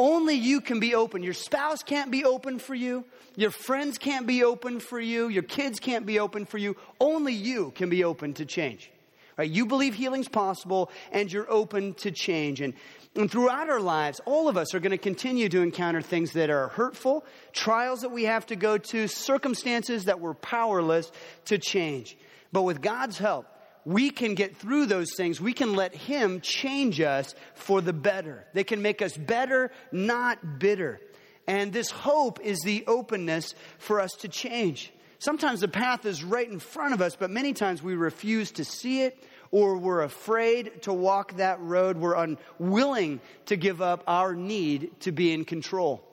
Only 0.00 0.34
you 0.34 0.62
can 0.62 0.80
be 0.80 0.94
open. 0.94 1.22
Your 1.22 1.34
spouse 1.34 1.82
can't 1.82 2.10
be 2.10 2.24
open 2.24 2.58
for 2.58 2.74
you. 2.74 3.04
Your 3.36 3.50
friends 3.50 3.98
can't 3.98 4.26
be 4.26 4.42
open 4.42 4.80
for 4.80 4.98
you. 4.98 5.28
Your 5.28 5.42
kids 5.42 5.78
can't 5.78 6.06
be 6.06 6.18
open 6.18 6.46
for 6.46 6.56
you. 6.56 6.74
Only 6.98 7.34
you 7.34 7.70
can 7.74 7.90
be 7.90 8.02
open 8.02 8.32
to 8.34 8.46
change. 8.46 8.90
Right? 9.36 9.50
You 9.50 9.66
believe 9.66 9.94
healing's 9.94 10.26
possible 10.26 10.90
and 11.12 11.30
you're 11.30 11.50
open 11.50 11.92
to 11.96 12.10
change. 12.10 12.62
And, 12.62 12.72
and 13.14 13.30
throughout 13.30 13.68
our 13.68 13.78
lives, 13.78 14.22
all 14.24 14.48
of 14.48 14.56
us 14.56 14.74
are 14.74 14.80
going 14.80 14.92
to 14.92 14.96
continue 14.96 15.50
to 15.50 15.60
encounter 15.60 16.00
things 16.00 16.32
that 16.32 16.48
are 16.48 16.68
hurtful, 16.68 17.26
trials 17.52 18.00
that 18.00 18.10
we 18.10 18.24
have 18.24 18.46
to 18.46 18.56
go 18.56 18.78
to, 18.78 19.06
circumstances 19.06 20.06
that 20.06 20.18
we're 20.18 20.32
powerless 20.32 21.12
to 21.44 21.58
change. 21.58 22.16
But 22.52 22.62
with 22.62 22.80
God's 22.80 23.18
help, 23.18 23.46
we 23.84 24.10
can 24.10 24.34
get 24.34 24.56
through 24.56 24.86
those 24.86 25.14
things. 25.16 25.40
We 25.40 25.52
can 25.52 25.74
let 25.74 25.94
Him 25.94 26.40
change 26.40 27.00
us 27.00 27.34
for 27.54 27.80
the 27.80 27.92
better. 27.92 28.44
They 28.52 28.64
can 28.64 28.82
make 28.82 29.02
us 29.02 29.16
better, 29.16 29.70
not 29.92 30.58
bitter. 30.58 31.00
And 31.46 31.72
this 31.72 31.90
hope 31.90 32.40
is 32.40 32.60
the 32.60 32.84
openness 32.86 33.54
for 33.78 34.00
us 34.00 34.12
to 34.20 34.28
change. 34.28 34.92
Sometimes 35.18 35.60
the 35.60 35.68
path 35.68 36.06
is 36.06 36.24
right 36.24 36.48
in 36.48 36.58
front 36.58 36.94
of 36.94 37.02
us, 37.02 37.16
but 37.16 37.30
many 37.30 37.52
times 37.52 37.82
we 37.82 37.94
refuse 37.94 38.52
to 38.52 38.64
see 38.64 39.02
it 39.02 39.22
or 39.50 39.76
we're 39.76 40.02
afraid 40.02 40.82
to 40.82 40.92
walk 40.92 41.36
that 41.36 41.60
road. 41.60 41.96
We're 41.96 42.14
unwilling 42.14 43.20
to 43.46 43.56
give 43.56 43.82
up 43.82 44.04
our 44.06 44.34
need 44.34 45.00
to 45.00 45.12
be 45.12 45.32
in 45.32 45.44
control. 45.44 46.04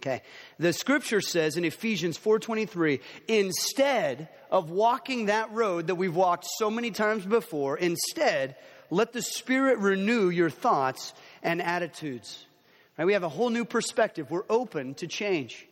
Okay. 0.00 0.22
The 0.58 0.72
scripture 0.72 1.20
says 1.20 1.56
in 1.56 1.64
Ephesians 1.64 2.16
4:23, 2.16 3.00
instead 3.26 4.28
of 4.50 4.70
walking 4.70 5.26
that 5.26 5.52
road 5.52 5.88
that 5.88 5.96
we've 5.96 6.14
walked 6.14 6.46
so 6.58 6.70
many 6.70 6.92
times 6.92 7.24
before, 7.26 7.76
instead, 7.76 8.54
let 8.90 9.12
the 9.12 9.22
Spirit 9.22 9.78
renew 9.78 10.28
your 10.28 10.50
thoughts 10.50 11.12
and 11.42 11.60
attitudes. 11.60 12.46
Right? 12.96 13.04
We 13.04 13.12
have 13.12 13.24
a 13.24 13.28
whole 13.28 13.50
new 13.50 13.64
perspective. 13.64 14.30
We're 14.30 14.44
open 14.48 14.94
to 14.94 15.06
change. 15.06 15.66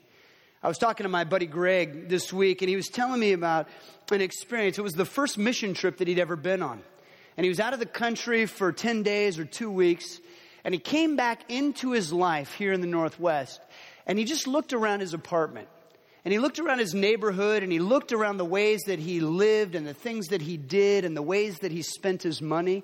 I 0.63 0.69
was 0.69 0.79
talking 0.79 1.05
to 1.05 1.09
my 1.09 1.25
buddy 1.25 1.47
Greg 1.47 2.09
this 2.09 2.33
week, 2.33 2.63
and 2.63 2.69
he 2.69 2.77
was 2.77 2.89
telling 2.89 3.21
me 3.21 3.33
about 3.33 3.69
an 4.11 4.21
experience. 4.21 4.79
It 4.79 4.83
was 4.83 4.95
the 4.95 5.05
first 5.05 5.39
mission 5.39 5.75
trip 5.75 5.99
that 5.99 6.09
he'd 6.09 6.19
ever 6.19 6.35
been 6.35 6.63
on. 6.63 6.83
And 7.37 7.45
he 7.45 7.49
was 7.49 7.61
out 7.61 7.73
of 7.75 7.79
the 7.79 7.87
country 7.87 8.47
for 8.47 8.73
10 8.73 9.03
days 9.03 9.39
or 9.39 9.45
two 9.45 9.71
weeks, 9.71 10.19
and 10.65 10.75
he 10.75 10.81
came 10.81 11.15
back 11.15 11.49
into 11.49 11.93
his 11.93 12.13
life 12.13 12.55
here 12.55 12.73
in 12.73 12.81
the 12.81 12.87
Northwest. 12.87 13.61
And 14.07 14.19
he 14.19 14.25
just 14.25 14.47
looked 14.47 14.73
around 14.73 15.01
his 15.01 15.15
apartment. 15.15 15.69
And 16.25 16.33
he 16.33 16.39
looked 16.39 16.59
around 16.59 16.81
his 16.81 16.95
neighborhood 16.95 17.63
and 17.63 17.71
he 17.71 17.79
looked 17.79 18.13
around 18.13 18.39
the 18.39 18.45
ways 18.45 18.81
that 18.87 18.99
he 18.99 19.21
lived 19.21 19.75
and 19.75 19.87
the 19.87 19.95
things 19.95 20.29
that 20.29 20.43
he 20.43 20.57
did 20.57 21.05
and 21.05 21.17
the 21.17 21.23
ways 21.23 21.61
that 21.61 21.71
he 21.71 21.83
spent 21.83 22.23
his 22.23 22.43
money. 22.43 22.83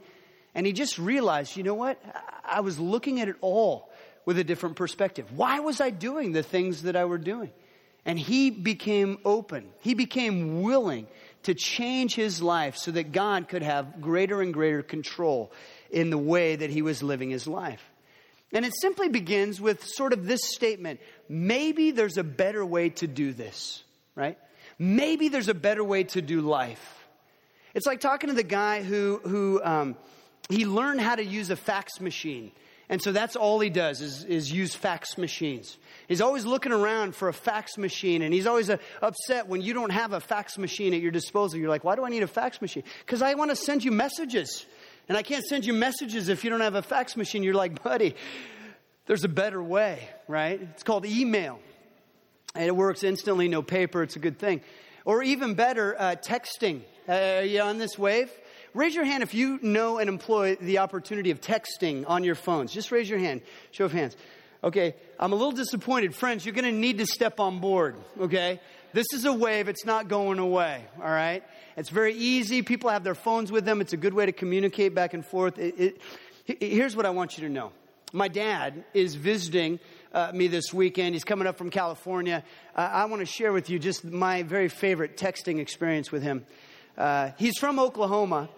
And 0.55 0.65
he 0.67 0.73
just 0.73 0.99
realized, 0.99 1.57
you 1.57 1.63
know 1.63 1.75
what? 1.75 2.01
I 2.45 2.61
was 2.61 2.79
looking 2.79 3.21
at 3.21 3.29
it 3.29 3.37
all 3.41 3.91
with 4.25 4.39
a 4.39 4.45
different 4.45 4.77
perspective. 4.77 5.27
Why 5.35 5.61
was 5.61 5.81
I 5.81 5.91
doing 5.91 6.33
the 6.33 6.43
things 6.43 6.83
that 6.83 6.95
I 6.95 7.05
were 7.05 7.19
doing? 7.19 7.51
And 8.05 8.19
he 8.19 8.51
became 8.51 9.19
open. 9.25 9.69
He 9.81 9.95
became 9.95 10.63
willing 10.63 11.07
to 11.45 11.55
change 11.55 12.15
his 12.15 12.41
life 12.43 12.77
so 12.77 12.91
that 12.93 13.13
God 13.13 13.49
could 13.49 13.63
have 13.63 14.01
greater 14.01 14.41
and 14.41 14.53
greater 14.53 14.83
control 14.83 15.53
in 15.91 16.11
the 16.11 16.19
way 16.19 16.57
that 16.57 16.71
he 16.71 16.83
was 16.83 17.03
living 17.03 17.31
his 17.31 17.47
life. 17.47 17.83
And 18.53 18.67
it 18.67 18.73
simply 18.81 19.09
begins 19.09 19.61
with 19.61 19.85
sort 19.85 20.13
of 20.13 20.27
this 20.27 20.41
statement 20.45 21.01
maybe 21.29 21.91
there's 21.91 22.19
a 22.19 22.25
better 22.25 22.65
way 22.65 22.91
to 22.91 23.07
do 23.07 23.33
this, 23.33 23.83
right? 24.15 24.39
Maybe 24.79 25.29
there's 25.29 25.49
a 25.49 25.55
better 25.55 25.83
way 25.83 26.05
to 26.05 26.21
do 26.21 26.41
life. 26.41 27.07
It's 27.75 27.87
like 27.87 28.01
talking 28.01 28.29
to 28.29 28.35
the 28.35 28.43
guy 28.43 28.83
who, 28.83 29.21
who 29.25 29.63
um, 29.65 29.97
he 30.51 30.67
learned 30.67 31.01
how 31.01 31.15
to 31.15 31.25
use 31.25 31.51
a 31.51 31.57
fax 31.57 32.01
machine. 32.01 32.53
And 32.89 33.01
so 33.01 33.11
that's 33.11 33.37
all 33.37 33.59
he 33.59 33.71
does 33.71 34.03
is, 34.03 34.25
is 34.25 34.53
use 34.53 34.75
fax 34.75 35.17
machines. 35.17 35.79
He's 36.09 36.21
always 36.21 36.45
looking 36.45 36.73
around 36.73 37.17
for 37.17 37.29
a 37.29 37.33
fax 37.33 37.79
machine 37.79 38.21
and 38.21 38.35
he's 38.35 38.47
always 38.47 38.69
uh, 38.69 38.77
upset 39.01 39.49
when 39.49 39.63
you 39.63 39.73
don't 39.73 39.93
have 39.93 40.13
a 40.13 40.21
fax 40.21 40.59
machine 40.59 40.93
at 40.93 41.01
your 41.01 41.11
disposal. 41.11 41.59
You're 41.59 41.71
like, 41.71 41.85
why 41.85 41.97
do 41.97 42.05
I 42.05 42.11
need 42.11 42.23
a 42.23 42.27
fax 42.27 42.61
machine? 42.61 42.83
Because 43.07 43.23
I 43.23 43.33
want 43.33 43.51
to 43.51 43.57
send 43.57 43.83
you 43.83 43.93
messages. 43.93 44.67
And 45.09 45.19
I 45.19 45.23
can't 45.23 45.45
send 45.45 45.65
you 45.65 45.73
messages 45.73 46.29
if 46.29 46.45
you 46.45 46.51
don't 46.51 46.61
have 46.61 46.75
a 46.75 46.83
fax 46.83 47.17
machine. 47.17 47.43
You're 47.43 47.55
like, 47.55 47.83
buddy, 47.83 48.15
there's 49.07 49.25
a 49.25 49.29
better 49.29 49.63
way, 49.63 50.09
right? 50.29 50.61
It's 50.61 50.83
called 50.83 51.05
email. 51.05 51.59
And 52.55 52.65
it 52.65 52.77
works 52.77 53.03
instantly, 53.03 53.49
no 53.49 53.63
paper. 53.63 54.03
It's 54.03 54.17
a 54.17 54.21
good 54.21 54.39
thing. 54.39 54.61
Or 55.05 55.23
even 55.23 55.55
better, 55.55 55.97
uh, 55.99 56.17
texting. 56.17 56.83
Uh, 57.09 57.13
are 57.13 57.45
you 57.45 57.61
on 57.61 57.79
this 57.79 57.99
wave? 57.99 58.31
Raise 58.75 58.95
your 58.95 59.05
hand 59.05 59.23
if 59.23 59.35
you 59.35 59.59
know 59.61 59.99
and 59.99 60.09
employ 60.09 60.57
the 60.57 60.79
opportunity 60.79 61.31
of 61.31 61.41
texting 61.41 62.09
on 62.09 62.25
your 62.25 62.35
phones. 62.35 62.73
Just 62.73 62.93
raise 62.93 63.09
your 63.09 63.19
hand. 63.19 63.43
Show 63.71 63.87
of 63.87 63.93
hands. 63.93 64.17
Okay, 64.65 64.95
I'm 65.19 65.33
a 65.33 65.35
little 65.35 65.53
disappointed. 65.53 66.15
Friends, 66.15 66.47
you're 66.47 66.55
going 66.55 66.65
to 66.65 66.71
need 66.71 66.99
to 66.99 67.07
step 67.07 67.41
on 67.41 67.59
board, 67.59 67.97
okay? 68.21 68.61
This 68.93 69.07
is 69.13 69.25
a 69.25 69.33
wave, 69.33 69.67
it's 69.67 69.85
not 69.85 70.07
going 70.07 70.39
away, 70.39 70.85
all 71.03 71.11
right? 71.11 71.43
It's 71.77 71.89
very 71.89 72.15
easy. 72.15 72.63
People 72.63 72.91
have 72.91 73.03
their 73.03 73.17
phones 73.17 73.51
with 73.51 73.65
them. 73.65 73.81
It's 73.81 73.93
a 73.93 73.97
good 73.97 74.15
way 74.15 74.27
to 74.27 74.33
communicate 74.33 74.95
back 74.95 75.15
and 75.15 75.27
forth. 75.27 75.59
It, 75.59 75.99
it, 76.47 76.63
here's 76.63 76.95
what 76.95 77.07
I 77.07 77.11
want 77.11 77.37
you 77.37 77.49
to 77.49 77.53
know. 77.53 77.73
My 78.13 78.29
dad 78.29 78.85
is 78.95 79.17
visiting 79.17 79.81
uh, 80.13 80.31
me 80.33 80.47
this 80.47 80.73
weekend. 80.73 81.17
He's 81.17 81.25
coming 81.25 81.49
up 81.49 81.59
from 81.59 81.71
California. 81.71 82.45
Uh, 82.77 82.89
I 82.93 83.07
want 83.07 83.19
to 83.19 83.27
share 83.27 83.53
with 83.53 83.69
you 83.69 83.81
just 83.81 84.05
my 84.05 84.45
very 84.45 84.69
favorite 84.69 85.17
texting 85.17 85.59
experience 85.59 86.13
with 86.13 86.23
him. 86.23 86.47
Uh, 86.97 87.31
he's 87.37 87.59
from 87.59 87.81
Oklahoma. 87.81 88.49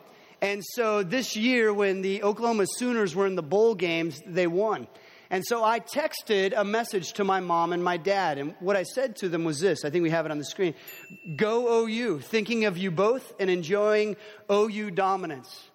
And 0.43 0.63
so 0.75 1.03
this 1.03 1.35
year, 1.35 1.73
when 1.73 2.03
the 2.03 2.25
Oklahoma 2.25 2.67
Sooners 2.77 3.15
were 3.15 3.27
in 3.27 3.37
the 3.37 3.43
bowl 3.43 3.75
games, 3.75 4.21
they 4.27 4.47
won. 4.47 4.87
And 5.31 5.45
so 5.45 5.65
I 5.65 5.81
texted 5.81 6.53
a 6.57 6.65
message 6.65 7.15
to 7.15 7.25
my 7.25 7.41
mom 7.41 7.73
and 7.73 7.83
my 7.83 7.97
dad. 7.97 8.39
And 8.39 8.55
what 8.61 8.77
I 8.77 8.83
said 8.83 9.17
to 9.17 9.29
them 9.29 9.45
was 9.45 9.61
this 9.61 9.85
I 9.85 9.91
think 9.91 10.03
we 10.03 10.11
have 10.11 10.27
it 10.27 10.33
on 10.33 10.39
the 10.39 10.45
screen 10.45 10.75
Go 11.37 11.87
OU, 11.87 12.21
thinking 12.21 12.65
of 12.67 12.77
you 12.79 12.91
both 12.91 13.33
and 13.41 13.51
enjoying 13.51 14.17
OU 14.51 14.91
dominance. 14.93 15.71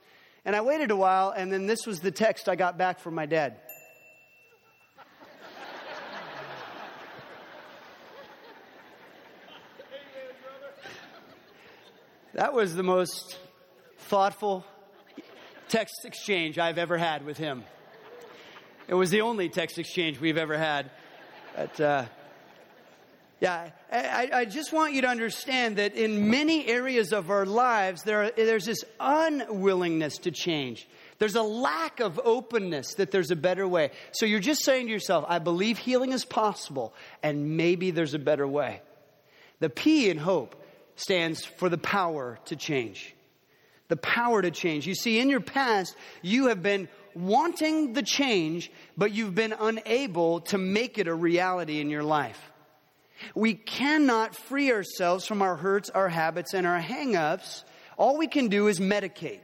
And 0.46 0.56
I 0.56 0.62
waited 0.62 0.92
a 0.92 0.96
while, 0.96 1.32
and 1.32 1.52
then 1.52 1.68
this 1.68 1.86
was 1.86 2.00
the 2.00 2.12
text 2.12 2.48
I 2.48 2.56
got 2.56 2.78
back 2.78 3.00
from 3.00 3.14
my 3.14 3.26
dad. 3.26 3.58
That 12.34 12.54
was 12.54 12.74
the 12.74 12.84
most 12.84 13.38
thoughtful 14.08 14.66
text 15.68 16.06
exchange 16.06 16.58
I've 16.58 16.78
ever 16.78 16.98
had 16.98 17.26
with 17.26 17.38
him. 17.38 17.64
It 18.90 18.96
was 18.96 19.12
the 19.12 19.22
only 19.22 19.50
text 19.50 19.78
exchange 19.78 20.20
we've 20.20 20.40
ever 20.40 20.58
had. 20.58 20.90
But, 21.56 21.80
uh, 21.80 22.06
yeah, 23.40 23.70
I, 23.92 24.30
I, 24.34 24.46
just 24.46 24.74
want 24.74 24.94
you 24.94 25.04
to 25.04 25.08
understand 25.08 25.76
that 25.76 25.94
in 25.94 26.32
many 26.32 26.66
areas 26.66 27.14
of 27.14 27.30
our 27.30 27.46
lives, 27.46 28.02
there, 28.02 28.32
there's 28.32 28.66
this 28.66 28.84
unwillingness 29.00 30.18
to 30.20 30.32
change. 30.32 30.88
There's 31.20 31.36
a 31.36 31.44
lack 31.44 32.00
of 32.00 32.20
openness 32.24 32.96
that 32.96 33.12
there's 33.12 33.30
a 33.30 33.36
better 33.36 33.68
way. 33.68 33.92
So 34.12 34.26
you're 34.26 34.40
just 34.40 34.66
saying 34.66 34.88
to 34.88 34.92
yourself, 34.92 35.24
I 35.28 35.38
believe 35.38 35.78
healing 35.78 36.12
is 36.12 36.26
possible, 36.26 36.96
and 37.22 37.58
maybe 37.58 37.92
there's 37.92 38.16
a 38.16 38.20
better 38.20 38.48
way. 38.48 38.82
The 39.60 39.70
P 39.70 40.10
in 40.10 40.18
hope 40.18 40.60
stands 40.96 41.46
for 41.46 41.70
the 41.70 41.78
power 41.78 42.40
to 42.46 42.56
change. 42.56 43.14
The 43.88 43.98
power 43.98 44.42
to 44.42 44.50
change. 44.50 44.88
You 44.88 44.96
see, 44.96 45.20
in 45.20 45.30
your 45.30 45.42
past, 45.42 45.96
you 46.24 46.48
have 46.48 46.64
been 46.64 46.90
wanting 47.16 47.94
the 47.94 48.04
change, 48.04 48.72
but 48.98 49.12
you've 49.12 49.36
been 49.36 49.54
unable 49.60 50.42
to 50.42 50.58
make 50.58 50.98
it 50.98 51.08
a 51.08 51.14
reality 51.14 51.80
in 51.80 51.90
your 51.90 52.04
life. 52.04 52.40
We 53.36 53.54
cannot 53.54 54.36
free 54.36 54.72
ourselves 54.72 55.26
from 55.26 55.42
our 55.42 55.56
hurts, 55.56 55.90
our 55.90 56.10
habits, 56.10 56.54
and 56.54 56.66
our 56.66 56.80
hangups. 56.80 57.64
All 57.98 58.18
we 58.18 58.28
can 58.28 58.48
do 58.48 58.68
is 58.68 58.80
medicate. 58.80 59.42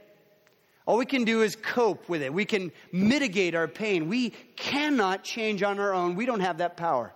All 0.86 0.98
we 0.98 1.06
can 1.06 1.24
do 1.24 1.42
is 1.42 1.56
cope 1.56 2.08
with 2.08 2.22
it. 2.22 2.32
We 2.32 2.44
can 2.44 2.70
mitigate 2.92 3.54
our 3.54 3.68
pain. 3.68 4.08
We 4.08 4.30
cannot 4.54 5.24
change 5.24 5.62
on 5.62 5.80
our 5.80 5.92
own. 5.92 6.14
We 6.14 6.26
don't 6.26 6.40
have 6.40 6.58
that 6.58 6.76
power. 6.76 7.12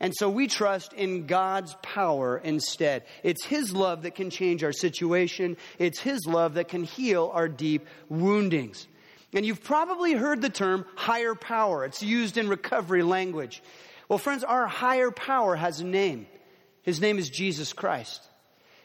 And 0.00 0.14
so 0.16 0.30
we 0.30 0.46
trust 0.46 0.92
in 0.92 1.26
God's 1.26 1.74
power 1.82 2.38
instead. 2.38 3.04
It's 3.22 3.44
His 3.44 3.72
love 3.74 4.02
that 4.02 4.14
can 4.14 4.30
change 4.30 4.62
our 4.64 4.72
situation. 4.72 5.56
It's 5.78 6.00
His 6.00 6.24
love 6.26 6.54
that 6.54 6.68
can 6.68 6.84
heal 6.84 7.30
our 7.34 7.48
deep 7.48 7.86
woundings. 8.08 8.86
And 9.34 9.44
you've 9.44 9.62
probably 9.62 10.12
heard 10.12 10.40
the 10.40 10.50
term 10.50 10.86
higher 10.94 11.34
power. 11.34 11.84
It's 11.84 12.02
used 12.02 12.36
in 12.38 12.48
recovery 12.48 13.02
language. 13.02 13.62
Well, 14.08 14.18
friends, 14.18 14.42
our 14.42 14.66
higher 14.66 15.10
power 15.10 15.54
has 15.54 15.80
a 15.80 15.84
name. 15.84 16.26
His 16.82 17.00
name 17.00 17.18
is 17.18 17.28
Jesus 17.28 17.72
Christ. 17.72 18.22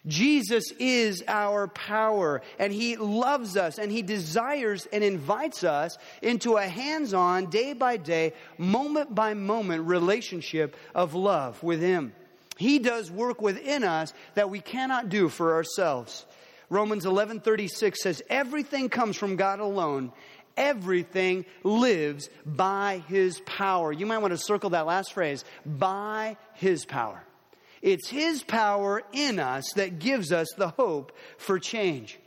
Jesus 0.06 0.66
is 0.80 1.24
our 1.30 1.68
power 1.68 2.42
and 2.60 2.74
he 2.74 2.98
loves 2.98 3.56
us 3.56 3.80
and 3.80 3.90
he 3.90 4.02
desires 4.02 4.86
and 4.92 5.02
invites 5.02 5.64
us 5.64 5.98
into 6.22 6.58
a 6.58 6.64
hands-on, 6.64 7.50
day 7.50 7.72
by 7.72 7.96
day, 7.96 8.34
moment 8.58 9.16
by 9.16 9.34
moment 9.34 9.88
relationship 9.88 10.76
of 10.94 11.14
love 11.14 11.62
with 11.64 11.80
him. 11.80 12.14
He 12.58 12.80
does 12.80 13.10
work 13.10 13.42
within 13.42 13.84
us 13.84 14.14
that 14.36 14.50
we 14.50 14.60
cannot 14.60 15.10
do 15.10 15.30
for 15.30 15.54
ourselves. 15.54 16.26
Romans 16.70 17.06
11:36 17.06 18.02
says 18.02 18.22
everything 18.30 18.90
comes 18.90 19.16
from 19.16 19.36
God 19.36 19.60
alone 19.60 20.12
Everything 20.56 21.46
lives 21.64 22.30
by 22.46 23.04
his 23.08 23.40
power. 23.42 23.92
You 23.92 24.06
might 24.06 24.20
want 24.20 24.32
to 24.32 24.38
circle 24.38 24.72
that 24.72 24.86
last 24.86 25.14
phrase 25.14 25.44
by 25.66 26.38
his 26.54 26.86
power. 26.86 27.24
It's 27.82 28.08
his 28.08 28.44
power 28.44 29.04
in 29.12 29.40
us 29.40 29.74
that 29.76 30.00
gives 30.00 30.32
us 30.32 30.48
the 30.58 30.70
hope 30.70 31.12
for 31.38 31.60
change. 31.60 32.18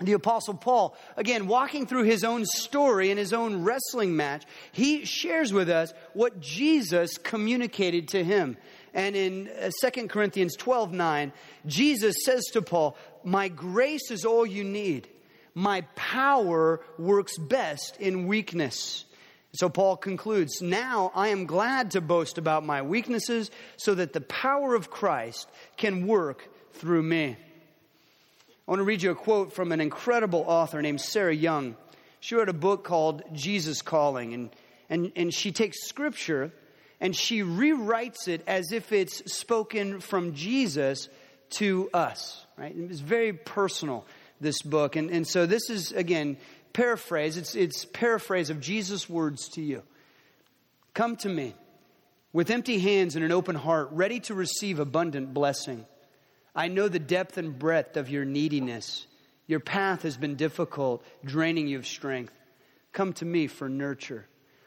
The 0.00 0.14
apostle 0.14 0.54
Paul, 0.54 0.96
again, 1.18 1.46
walking 1.46 1.86
through 1.86 2.04
his 2.04 2.24
own 2.24 2.46
story 2.46 3.10
and 3.10 3.18
his 3.18 3.34
own 3.34 3.64
wrestling 3.64 4.16
match, 4.16 4.44
he 4.72 5.04
shares 5.04 5.52
with 5.52 5.68
us 5.68 5.92
what 6.14 6.40
Jesus 6.40 7.18
communicated 7.18 8.08
to 8.08 8.24
him. 8.24 8.56
And 8.94 9.14
in 9.14 9.50
2 9.82 9.86
uh, 9.86 10.06
Corinthians 10.06 10.56
12 10.56 10.92
9, 10.92 11.32
Jesus 11.66 12.16
says 12.24 12.44
to 12.54 12.62
Paul, 12.62 12.96
My 13.22 13.48
grace 13.48 14.10
is 14.10 14.24
all 14.24 14.46
you 14.46 14.64
need 14.64 15.06
my 15.54 15.82
power 15.96 16.80
works 16.98 17.38
best 17.38 17.96
in 18.00 18.26
weakness. 18.26 19.04
So 19.52 19.68
Paul 19.68 19.96
concludes, 19.96 20.62
Now 20.62 21.10
I 21.14 21.28
am 21.28 21.46
glad 21.46 21.92
to 21.92 22.00
boast 22.00 22.38
about 22.38 22.64
my 22.64 22.82
weaknesses 22.82 23.50
so 23.76 23.94
that 23.94 24.12
the 24.12 24.20
power 24.20 24.74
of 24.74 24.90
Christ 24.90 25.48
can 25.76 26.06
work 26.06 26.48
through 26.74 27.02
me. 27.02 27.36
I 27.36 28.70
want 28.70 28.78
to 28.78 28.84
read 28.84 29.02
you 29.02 29.10
a 29.10 29.16
quote 29.16 29.52
from 29.52 29.72
an 29.72 29.80
incredible 29.80 30.44
author 30.46 30.80
named 30.80 31.00
Sarah 31.00 31.34
Young. 31.34 31.76
She 32.20 32.36
wrote 32.36 32.48
a 32.48 32.54
book 32.54 32.84
called 32.84 33.22
Jesus 33.32 33.82
Calling, 33.82 34.34
and, 34.34 34.50
and, 34.88 35.12
and 35.16 35.34
she 35.34 35.50
takes 35.50 35.82
scripture 35.88 36.52
and 37.00 37.16
she 37.16 37.40
rewrites 37.40 38.28
it 38.28 38.42
as 38.46 38.72
if 38.72 38.92
it's 38.92 39.32
spoken 39.32 40.00
from 40.00 40.34
Jesus 40.34 41.08
to 41.50 41.88
us, 41.94 42.44
right? 42.56 42.74
It's 42.76 43.00
very 43.00 43.32
personal 43.32 44.04
this 44.40 44.62
book. 44.62 44.96
And, 44.96 45.10
and 45.10 45.26
so 45.26 45.46
this 45.46 45.70
is, 45.70 45.92
again, 45.92 46.36
paraphrase. 46.72 47.36
It's, 47.36 47.54
it's 47.54 47.84
paraphrase 47.84 48.50
of 48.50 48.60
Jesus' 48.60 49.08
words 49.08 49.48
to 49.50 49.62
you. 49.62 49.82
Come 50.94 51.16
to 51.16 51.28
me 51.28 51.54
with 52.32 52.50
empty 52.50 52.78
hands 52.78 53.16
and 53.16 53.24
an 53.24 53.32
open 53.32 53.56
heart, 53.56 53.88
ready 53.92 54.20
to 54.20 54.34
receive 54.34 54.78
abundant 54.78 55.34
blessing. 55.34 55.84
I 56.54 56.68
know 56.68 56.88
the 56.88 56.98
depth 56.98 57.38
and 57.38 57.58
breadth 57.58 57.96
of 57.96 58.10
your 58.10 58.24
neediness. 58.24 59.06
Your 59.46 59.60
path 59.60 60.02
has 60.02 60.16
been 60.16 60.36
difficult, 60.36 61.04
draining 61.24 61.68
you 61.68 61.78
of 61.78 61.86
strength. 61.86 62.32
Come 62.92 63.12
to 63.14 63.24
me 63.24 63.46
for 63.46 63.68
nurture. 63.68 64.26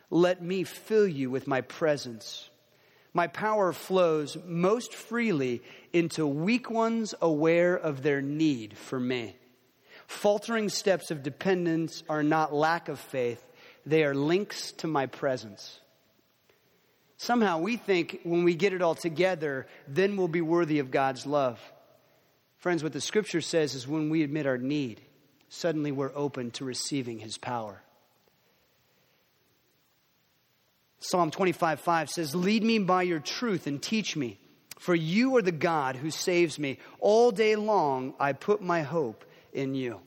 Let 0.10 0.42
me 0.42 0.64
fill 0.64 1.08
you 1.08 1.30
with 1.30 1.48
my 1.48 1.62
presence. 1.62 2.50
My 3.14 3.28
power 3.28 3.74
flows 3.74 4.38
most 4.46 4.94
freely 4.94 5.62
into 5.92 6.26
weak 6.26 6.70
ones 6.70 7.14
aware 7.22 7.76
of 7.76 8.02
their 8.02 8.22
need 8.22 8.78
for 8.78 9.00
me. 9.00 9.36
Faltering 10.14 10.70
steps 10.70 11.12
of 11.12 11.24
dependence 11.24 12.04
are 12.08 12.24
not 12.24 12.54
lack 12.54 12.88
of 12.88 13.00
faith, 13.00 13.44
they 13.86 14.04
are 14.06 14.14
links 14.14 14.72
to 14.74 14.88
my 14.88 15.08
presence. 15.08 15.80
Somehow 17.18 17.60
we 17.60 17.78
think 17.78 18.20
when 18.24 18.44
we 18.44 18.54
get 18.54 18.74
it 18.74 18.82
all 18.82 18.96
together, 18.96 19.66
then 19.88 20.16
we'll 20.16 20.28
be 20.30 20.40
worthy 20.40 20.80
of 20.80 20.92
God's 20.92 21.26
love. 21.26 21.60
Friends, 22.60 22.84
what 22.84 22.94
the 22.94 23.02
scripture 23.02 23.42
says 23.42 23.74
is 23.74 23.88
when 23.88 24.10
we 24.10 24.24
admit 24.24 24.46
our 24.46 24.58
need, 24.58 25.02
suddenly 25.50 25.92
we're 25.92 26.16
open 26.16 26.52
to 26.52 26.64
receiving 26.64 27.20
his 27.20 27.38
power. 27.38 27.82
Psalm 31.00 31.32
25 31.32 31.82
5 31.82 32.10
says, 32.10 32.36
Lead 32.36 32.64
me 32.64 32.80
by 32.80 33.02
your 33.02 33.20
truth 33.20 33.68
and 33.68 33.82
teach 33.82 34.16
me, 34.16 34.40
for 34.78 34.96
you 34.96 35.36
are 35.36 35.42
the 35.42 35.52
God 35.52 35.98
who 35.98 36.12
saves 36.12 36.60
me. 36.60 36.78
All 37.00 37.32
day 37.32 37.56
long 37.58 38.14
I 38.20 38.34
put 38.34 38.62
my 38.62 38.84
hope 38.84 39.26
in 39.54 39.76
you. 39.76 40.00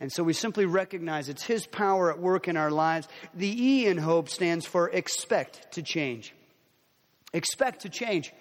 And 0.00 0.12
so 0.12 0.22
we 0.22 0.32
simply 0.32 0.66
recognize 0.66 1.28
it's 1.28 1.44
His 1.44 1.66
power 1.66 2.10
at 2.10 2.18
work 2.18 2.48
in 2.48 2.56
our 2.56 2.70
lives. 2.70 3.08
The 3.34 3.48
E 3.48 3.86
in 3.86 3.98
hope 3.98 4.28
stands 4.28 4.66
for 4.66 4.90
expect 4.90 5.72
to 5.72 5.82
change. 5.82 6.34
Expect 7.32 7.82
to 7.82 7.88
change. 7.88 8.32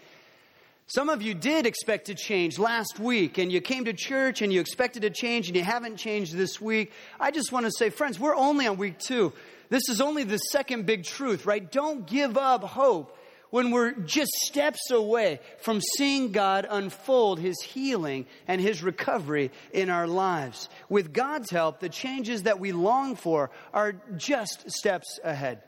Some 0.88 1.10
of 1.10 1.22
you 1.22 1.34
did 1.34 1.66
expect 1.66 2.08
to 2.08 2.16
change 2.16 2.60
last 2.60 3.00
week 3.00 3.38
and 3.38 3.52
you 3.52 3.62
came 3.62 3.86
to 3.86 3.94
church 3.94 4.42
and 4.42 4.52
you 4.52 4.60
expected 4.60 5.04
to 5.04 5.10
change 5.10 5.48
and 5.48 5.56
you 5.56 5.64
haven't 5.64 5.98
changed 5.98 6.36
this 6.36 6.60
week. 6.60 6.92
I 7.20 7.32
just 7.32 7.52
want 7.52 7.66
to 7.66 7.72
say, 7.72 7.90
friends, 7.90 8.20
we're 8.20 8.36
only 8.36 8.68
on 8.68 8.78
week 8.78 9.00
two. 9.00 9.32
This 9.70 9.88
is 9.90 10.02
only 10.02 10.24
the 10.24 10.38
second 10.38 10.86
big 10.86 11.06
truth, 11.06 11.46
right? 11.46 11.72
Don't 11.72 12.06
give 12.06 12.38
up 12.38 12.64
hope 12.64 13.18
when 13.54 13.70
we're 13.70 13.92
just 13.92 14.32
steps 14.46 14.90
away 14.90 15.40
from 15.60 15.80
seeing 15.80 16.32
God 16.32 16.66
unfold 16.68 17.40
His 17.40 17.62
healing 17.62 18.26
and 18.48 18.60
His 18.60 18.82
recovery 18.82 19.52
in 19.72 19.92
our 19.92 20.08
lives. 20.08 20.70
With 20.90 21.14
God's 21.14 21.52
help, 21.52 21.80
the 21.80 21.88
changes 21.88 22.44
that 22.44 22.60
we 22.60 22.72
long 22.72 23.16
for 23.16 23.52
are 23.72 23.94
just 24.18 24.72
steps 24.72 25.20
ahead. 25.24 25.62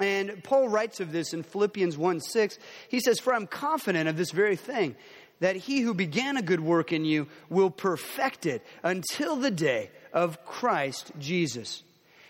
And 0.00 0.42
Paul 0.42 0.68
writes 0.68 0.98
of 0.98 1.12
this 1.12 1.32
in 1.32 1.44
Philippians 1.44 1.96
1 1.96 2.22
6. 2.22 2.58
He 2.88 2.98
says, 2.98 3.20
For 3.20 3.32
I'm 3.32 3.46
confident 3.46 4.08
of 4.08 4.16
this 4.16 4.32
very 4.32 4.56
thing, 4.56 4.96
that 5.38 5.54
he 5.54 5.78
who 5.82 5.94
began 5.94 6.38
a 6.38 6.42
good 6.42 6.58
work 6.58 6.92
in 6.92 7.04
you 7.04 7.28
will 7.48 7.70
perfect 7.70 8.46
it 8.46 8.66
until 8.82 9.36
the 9.36 9.52
day 9.52 9.92
of 10.12 10.44
Christ 10.44 11.12
Jesus. 11.20 11.84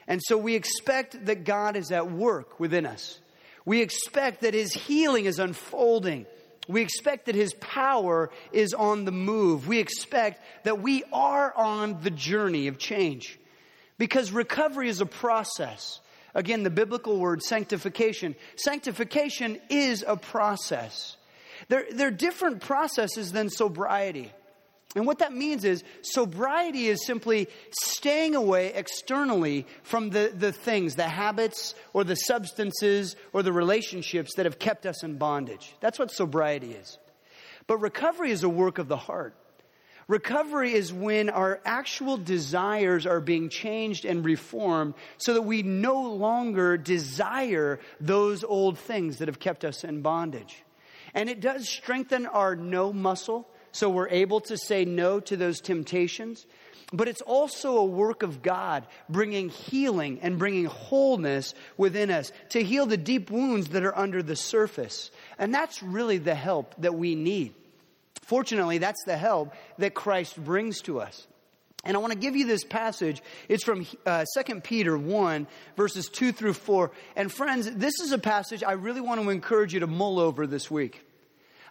And 0.06 0.20
so 0.22 0.36
we 0.36 0.54
expect 0.54 1.24
that 1.24 1.44
God 1.44 1.76
is 1.76 1.92
at 1.92 2.12
work 2.12 2.60
within 2.60 2.84
us. 2.84 3.20
We 3.68 3.82
expect 3.82 4.40
that 4.40 4.54
His 4.54 4.72
healing 4.72 5.26
is 5.26 5.38
unfolding. 5.38 6.24
We 6.68 6.80
expect 6.80 7.26
that 7.26 7.34
His 7.34 7.52
power 7.52 8.30
is 8.50 8.72
on 8.72 9.04
the 9.04 9.12
move. 9.12 9.68
We 9.68 9.78
expect 9.78 10.42
that 10.64 10.80
we 10.80 11.04
are 11.12 11.54
on 11.54 12.00
the 12.02 12.08
journey 12.08 12.68
of 12.68 12.78
change. 12.78 13.38
Because 13.98 14.32
recovery 14.32 14.88
is 14.88 15.02
a 15.02 15.06
process. 15.06 16.00
Again, 16.34 16.62
the 16.62 16.70
biblical 16.70 17.18
word 17.18 17.42
sanctification. 17.42 18.36
Sanctification 18.56 19.60
is 19.68 20.02
a 20.06 20.16
process. 20.16 21.18
There, 21.68 21.84
there 21.92 22.08
are 22.08 22.10
different 22.10 22.62
processes 22.62 23.32
than 23.32 23.50
sobriety. 23.50 24.32
And 24.96 25.06
what 25.06 25.18
that 25.18 25.34
means 25.34 25.64
is 25.64 25.84
sobriety 26.00 26.86
is 26.86 27.04
simply 27.04 27.48
staying 27.82 28.34
away 28.34 28.72
externally 28.72 29.66
from 29.82 30.10
the, 30.10 30.32
the 30.34 30.50
things, 30.50 30.94
the 30.94 31.08
habits 31.08 31.74
or 31.92 32.04
the 32.04 32.14
substances 32.14 33.14
or 33.32 33.42
the 33.42 33.52
relationships 33.52 34.34
that 34.36 34.46
have 34.46 34.58
kept 34.58 34.86
us 34.86 35.02
in 35.04 35.18
bondage. 35.18 35.74
That's 35.80 35.98
what 35.98 36.10
sobriety 36.10 36.72
is. 36.72 36.98
But 37.66 37.78
recovery 37.78 38.30
is 38.30 38.42
a 38.42 38.48
work 38.48 38.78
of 38.78 38.88
the 38.88 38.96
heart. 38.96 39.34
Recovery 40.08 40.72
is 40.72 40.90
when 40.90 41.28
our 41.28 41.60
actual 41.66 42.16
desires 42.16 43.06
are 43.06 43.20
being 43.20 43.50
changed 43.50 44.06
and 44.06 44.24
reformed 44.24 44.94
so 45.18 45.34
that 45.34 45.42
we 45.42 45.62
no 45.62 46.00
longer 46.00 46.78
desire 46.78 47.78
those 48.00 48.42
old 48.42 48.78
things 48.78 49.18
that 49.18 49.28
have 49.28 49.38
kept 49.38 49.66
us 49.66 49.84
in 49.84 50.00
bondage. 50.00 50.64
And 51.12 51.28
it 51.28 51.40
does 51.40 51.68
strengthen 51.68 52.24
our 52.24 52.56
no 52.56 52.90
muscle 52.90 53.46
so 53.78 53.88
we're 53.88 54.08
able 54.08 54.40
to 54.40 54.56
say 54.56 54.84
no 54.84 55.20
to 55.20 55.36
those 55.36 55.60
temptations. 55.60 56.46
But 56.92 57.06
it's 57.06 57.20
also 57.20 57.76
a 57.76 57.84
work 57.84 58.22
of 58.22 58.42
God 58.42 58.86
bringing 59.10 59.50
healing 59.50 60.20
and 60.22 60.38
bringing 60.38 60.64
wholeness 60.64 61.54
within 61.76 62.10
us 62.10 62.32
to 62.50 62.62
heal 62.62 62.86
the 62.86 62.96
deep 62.96 63.30
wounds 63.30 63.68
that 63.68 63.84
are 63.84 63.96
under 63.96 64.22
the 64.22 64.36
surface. 64.36 65.10
And 65.38 65.54
that's 65.54 65.82
really 65.82 66.16
the 66.16 66.34
help 66.34 66.74
that 66.78 66.94
we 66.94 67.14
need. 67.14 67.54
Fortunately, 68.22 68.78
that's 68.78 69.04
the 69.04 69.18
help 69.18 69.54
that 69.78 69.94
Christ 69.94 70.42
brings 70.42 70.80
to 70.82 71.00
us. 71.00 71.26
And 71.84 71.96
I 71.96 72.00
want 72.00 72.12
to 72.12 72.18
give 72.18 72.36
you 72.36 72.46
this 72.46 72.64
passage. 72.64 73.22
It's 73.48 73.64
from 73.64 73.86
uh, 74.04 74.24
2 74.42 74.60
Peter 74.60 74.96
1, 74.98 75.46
verses 75.76 76.08
2 76.08 76.32
through 76.32 76.54
4. 76.54 76.90
And 77.16 77.30
friends, 77.30 77.70
this 77.70 78.00
is 78.00 78.12
a 78.12 78.18
passage 78.18 78.64
I 78.64 78.72
really 78.72 79.00
want 79.00 79.20
to 79.22 79.30
encourage 79.30 79.74
you 79.74 79.80
to 79.80 79.86
mull 79.86 80.18
over 80.18 80.46
this 80.46 80.70
week. 80.70 81.04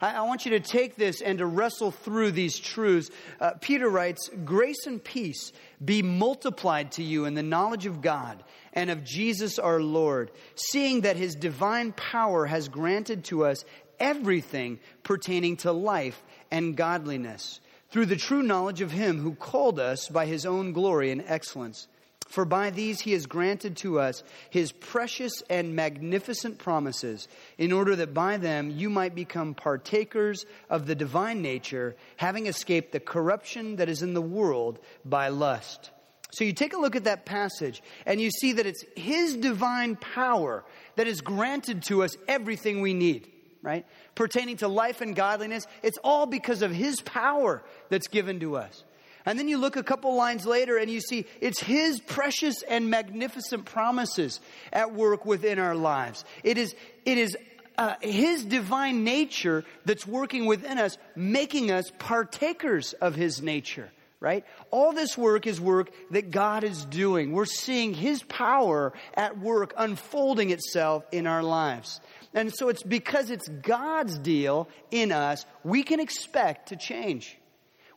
I, 0.02 0.16
I 0.16 0.22
want 0.22 0.46
you 0.46 0.52
to 0.52 0.60
take 0.60 0.96
this 0.96 1.22
and 1.22 1.40
to 1.40 1.46
wrestle 1.46 1.92
through 1.92 2.32
these 2.32 2.58
truths. 2.58 3.10
Uh, 3.40 3.52
Peter 3.60 3.90
writes, 3.90 4.30
Grace 4.46 4.86
and 4.86 5.04
peace 5.04 5.52
be 5.84 6.02
multiplied 6.02 6.94
to 6.94 7.04
you 7.04 7.26
in 7.26 7.34
the 7.34 7.44
knowledge 7.44 7.86
of 7.86 8.02
God 8.02 8.44
and 8.74 8.90
of 8.90 9.04
Jesus 9.04 9.60
our 9.60 9.82
Lord, 9.82 10.32
seeing 10.56 11.02
that 11.02 11.16
his 11.16 11.36
divine 11.36 11.92
power 11.94 12.46
has 12.46 12.70
granted 12.70 13.26
to 13.26 13.46
us 13.46 13.66
everything 14.00 14.80
pertaining 15.04 15.58
to 15.58 15.72
life 15.72 16.22
and 16.52 16.76
godliness 16.76 17.60
through 17.90 18.06
the 18.06 18.16
true 18.16 18.44
knowledge 18.44 18.82
of 18.82 18.92
him 18.92 19.20
who 19.20 19.34
called 19.34 19.80
us 19.80 20.08
by 20.10 20.26
his 20.26 20.46
own 20.46 20.74
glory 20.74 21.12
and 21.12 21.24
excellence. 21.26 21.88
For 22.28 22.44
by 22.44 22.70
these 22.70 23.00
he 23.00 23.14
has 23.14 23.26
granted 23.26 23.78
to 23.78 24.00
us 24.00 24.22
his 24.50 24.72
precious 24.72 25.42
and 25.50 25.76
magnificent 25.76 26.58
promises, 26.58 27.28
in 27.58 27.72
order 27.72 27.96
that 27.96 28.14
by 28.14 28.38
them 28.38 28.70
you 28.70 28.90
might 28.90 29.16
become 29.16 29.54
partakers 29.54 30.46
of 30.70 30.86
the 30.86 30.96
divine 30.96 31.42
nature, 31.42 31.96
having 32.18 32.48
escaped 32.48 32.92
the 32.92 33.00
corruption 33.00 33.78
that 33.78 33.90
is 33.90 34.02
in 34.02 34.14
the 34.14 34.22
world 34.22 34.80
by 35.06 35.30
lust. 35.30 35.92
So 36.32 36.44
you 36.44 36.52
take 36.52 36.74
a 36.74 36.80
look 36.80 36.98
at 36.98 37.06
that 37.06 37.26
passage, 37.26 37.82
and 38.06 38.20
you 38.20 38.30
see 38.30 38.54
that 38.54 38.66
it's 38.66 38.84
his 38.96 39.38
divine 39.38 39.96
power 39.96 40.66
that 40.98 41.08
has 41.08 41.22
granted 41.22 41.84
to 41.84 42.04
us 42.04 42.18
everything 42.28 42.82
we 42.82 42.94
need 42.94 43.32
right? 43.64 43.86
Pertaining 44.16 44.58
to 44.58 44.68
life 44.68 45.02
and 45.02 45.16
godliness. 45.16 45.68
It's 45.84 45.98
all 46.04 46.26
because 46.26 46.62
of 46.62 46.72
His 46.72 47.02
power 47.02 47.64
that's 47.90 48.08
given 48.08 48.40
to 48.40 48.56
us. 48.56 48.84
And 49.28 49.38
then 49.38 49.50
you 49.50 49.58
look 49.58 49.76
a 49.76 49.84
couple 49.84 50.16
lines 50.16 50.46
later 50.46 50.78
and 50.78 50.90
you 50.90 51.02
see 51.02 51.26
it's 51.42 51.60
His 51.60 52.00
precious 52.00 52.62
and 52.62 52.90
magnificent 52.90 53.66
promises 53.66 54.40
at 54.72 54.94
work 54.94 55.26
within 55.26 55.60
our 55.60 55.76
lives. 55.76 56.24
It 56.46 56.58
is, 56.58 56.74
it 57.04 57.18
is 57.18 57.36
uh, 57.78 57.96
His 58.00 58.46
divine 58.46 59.04
nature 59.04 59.66
that's 59.84 60.08
working 60.08 60.46
within 60.46 60.78
us, 60.78 60.98
making 61.14 61.72
us 61.72 61.92
partakers 62.00 62.94
of 62.94 63.16
His 63.16 63.42
nature 63.42 63.92
right? 64.20 64.46
All 64.72 64.94
this 64.94 65.16
work 65.16 65.46
is 65.46 65.62
work 65.62 65.92
that 66.10 66.32
God 66.32 66.64
is 66.64 66.86
doing. 66.86 67.34
We're 67.34 67.46
seeing 67.46 67.94
His 67.94 68.24
power 68.24 68.92
at 69.14 69.38
work 69.38 69.76
unfolding 69.78 70.50
itself 70.50 71.06
in 71.12 71.28
our 71.28 71.44
lives. 71.44 72.02
And 72.34 72.52
so 72.52 72.70
it's 72.70 72.82
because 72.82 73.30
it's 73.30 73.48
God's 73.48 74.18
deal 74.18 74.70
in 74.90 75.12
us, 75.12 75.46
we 75.64 75.84
can 75.84 76.00
expect 76.00 76.70
to 76.70 76.76
change. 76.76 77.38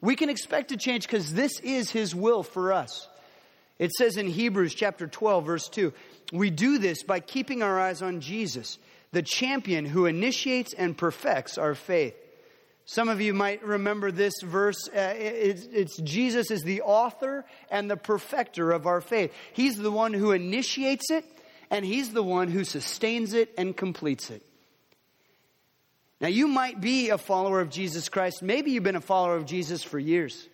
We 0.00 0.16
can 0.16 0.30
expect 0.30 0.68
to 0.68 0.76
change 0.76 1.06
because 1.06 1.32
this 1.32 1.60
is 1.60 1.90
His 1.90 2.14
will 2.14 2.42
for 2.42 2.72
us. 2.72 3.08
It 3.78 3.92
says 3.92 4.16
in 4.16 4.26
Hebrews 4.26 4.74
chapter 4.74 5.06
12, 5.06 5.46
verse 5.46 5.68
2, 5.68 5.92
we 6.32 6.50
do 6.50 6.78
this 6.78 7.02
by 7.02 7.20
keeping 7.20 7.62
our 7.62 7.80
eyes 7.80 8.02
on 8.02 8.20
Jesus, 8.20 8.78
the 9.12 9.22
champion 9.22 9.86
who 9.86 10.06
initiates 10.06 10.74
and 10.74 10.96
perfects 10.96 11.56
our 11.56 11.74
faith. 11.74 12.14
Some 12.84 13.08
of 13.08 13.20
you 13.20 13.32
might 13.32 13.64
remember 13.64 14.10
this 14.10 14.34
verse. 14.42 14.88
Uh, 14.88 15.14
it's, 15.16 15.64
it's, 15.66 15.96
Jesus 15.98 16.50
is 16.50 16.62
the 16.62 16.82
author 16.82 17.44
and 17.70 17.90
the 17.90 17.96
perfecter 17.96 18.72
of 18.72 18.86
our 18.86 19.00
faith. 19.00 19.32
He's 19.52 19.76
the 19.76 19.92
one 19.92 20.12
who 20.12 20.32
initiates 20.32 21.10
it 21.10 21.24
and 21.70 21.84
He's 21.84 22.12
the 22.12 22.22
one 22.22 22.48
who 22.48 22.64
sustains 22.64 23.32
it 23.32 23.54
and 23.56 23.76
completes 23.76 24.30
it. 24.30 24.42
Now, 26.20 26.28
you 26.28 26.48
might 26.48 26.80
be 26.80 27.08
a 27.08 27.18
follower 27.18 27.60
of 27.60 27.70
Jesus 27.70 28.08
Christ. 28.08 28.42
Maybe 28.42 28.72
you've 28.72 28.84
been 28.84 28.96
a 28.96 29.00
follower 29.00 29.36
of 29.36 29.46
Jesus 29.46 29.82
for 29.82 29.98
years. 29.98 30.46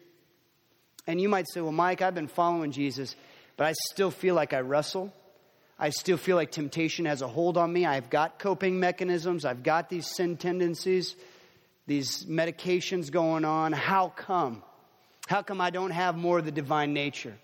And 1.06 1.20
you 1.20 1.28
might 1.28 1.46
say, 1.48 1.60
Well, 1.60 1.72
Mike, 1.72 2.02
I've 2.02 2.14
been 2.14 2.28
following 2.28 2.70
Jesus, 2.70 3.16
but 3.56 3.66
I 3.66 3.74
still 3.90 4.10
feel 4.10 4.34
like 4.34 4.52
I 4.52 4.60
wrestle. 4.60 5.12
I 5.78 5.90
still 5.90 6.16
feel 6.16 6.36
like 6.36 6.52
temptation 6.52 7.04
has 7.04 7.20
a 7.20 7.28
hold 7.28 7.58
on 7.58 7.72
me. 7.72 7.84
I've 7.84 8.08
got 8.08 8.38
coping 8.38 8.80
mechanisms, 8.80 9.44
I've 9.44 9.62
got 9.62 9.90
these 9.90 10.06
sin 10.06 10.36
tendencies, 10.36 11.16
these 11.86 12.24
medications 12.24 13.10
going 13.10 13.44
on. 13.44 13.72
How 13.72 14.08
come? 14.08 14.62
How 15.26 15.42
come 15.42 15.60
I 15.60 15.70
don't 15.70 15.90
have 15.90 16.16
more 16.16 16.38
of 16.38 16.44
the 16.44 16.52
divine 16.52 16.92
nature? 16.92 17.36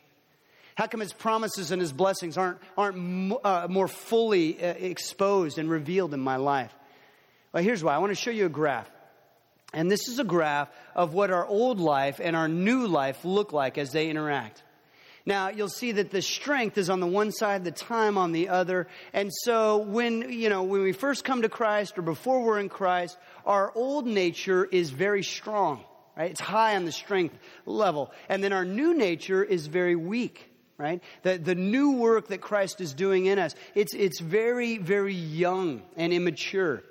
How 0.76 0.86
come 0.86 1.00
his 1.00 1.12
promises 1.12 1.70
and 1.70 1.82
his 1.82 1.92
blessings 1.92 2.38
aren't, 2.38 2.58
aren't 2.78 3.34
uh, 3.44 3.66
more 3.68 3.88
fully 3.88 4.62
uh, 4.62 4.68
exposed 4.68 5.58
and 5.58 5.68
revealed 5.68 6.14
in 6.14 6.20
my 6.20 6.36
life? 6.36 6.72
Well, 7.52 7.62
here's 7.62 7.84
why. 7.84 7.94
I 7.94 7.98
want 7.98 8.10
to 8.10 8.20
show 8.20 8.30
you 8.30 8.46
a 8.46 8.50
graph. 8.50 8.90
And 9.74 9.90
this 9.90 10.08
is 10.08 10.18
a 10.18 10.24
graph 10.24 10.68
of 10.94 11.14
what 11.14 11.30
our 11.30 11.46
old 11.46 11.80
life 11.80 12.20
and 12.22 12.36
our 12.36 12.48
new 12.48 12.86
life 12.86 13.24
look 13.24 13.52
like 13.52 13.78
as 13.78 13.92
they 13.92 14.10
interact. 14.10 14.62
Now, 15.24 15.48
you'll 15.50 15.68
see 15.68 15.92
that 15.92 16.10
the 16.10 16.20
strength 16.20 16.76
is 16.78 16.90
on 16.90 17.00
the 17.00 17.06
one 17.06 17.30
side, 17.30 17.64
the 17.64 17.70
time 17.70 18.18
on 18.18 18.32
the 18.32 18.48
other. 18.48 18.88
And 19.12 19.30
so 19.32 19.78
when, 19.78 20.32
you 20.32 20.48
know, 20.48 20.64
when 20.64 20.82
we 20.82 20.92
first 20.92 21.24
come 21.24 21.42
to 21.42 21.48
Christ 21.48 21.96
or 21.96 22.02
before 22.02 22.42
we're 22.42 22.58
in 22.58 22.68
Christ, 22.68 23.16
our 23.46 23.72
old 23.74 24.06
nature 24.06 24.64
is 24.64 24.90
very 24.90 25.22
strong, 25.22 25.84
right? 26.16 26.32
It's 26.32 26.40
high 26.40 26.74
on 26.74 26.84
the 26.84 26.92
strength 26.92 27.38
level. 27.66 28.10
And 28.28 28.42
then 28.42 28.52
our 28.52 28.64
new 28.64 28.94
nature 28.94 29.44
is 29.44 29.66
very 29.66 29.96
weak 29.96 30.48
right? 30.78 31.00
The, 31.22 31.38
the 31.38 31.54
new 31.54 31.92
work 31.92 32.28
that 32.28 32.40
Christ 32.40 32.80
is 32.80 32.92
doing 32.92 33.26
in 33.26 33.38
us, 33.38 33.54
it's, 33.76 33.94
it's 33.94 34.18
very, 34.18 34.78
very 34.78 35.14
young 35.14 35.82
and 35.96 36.12
immature. 36.12 36.82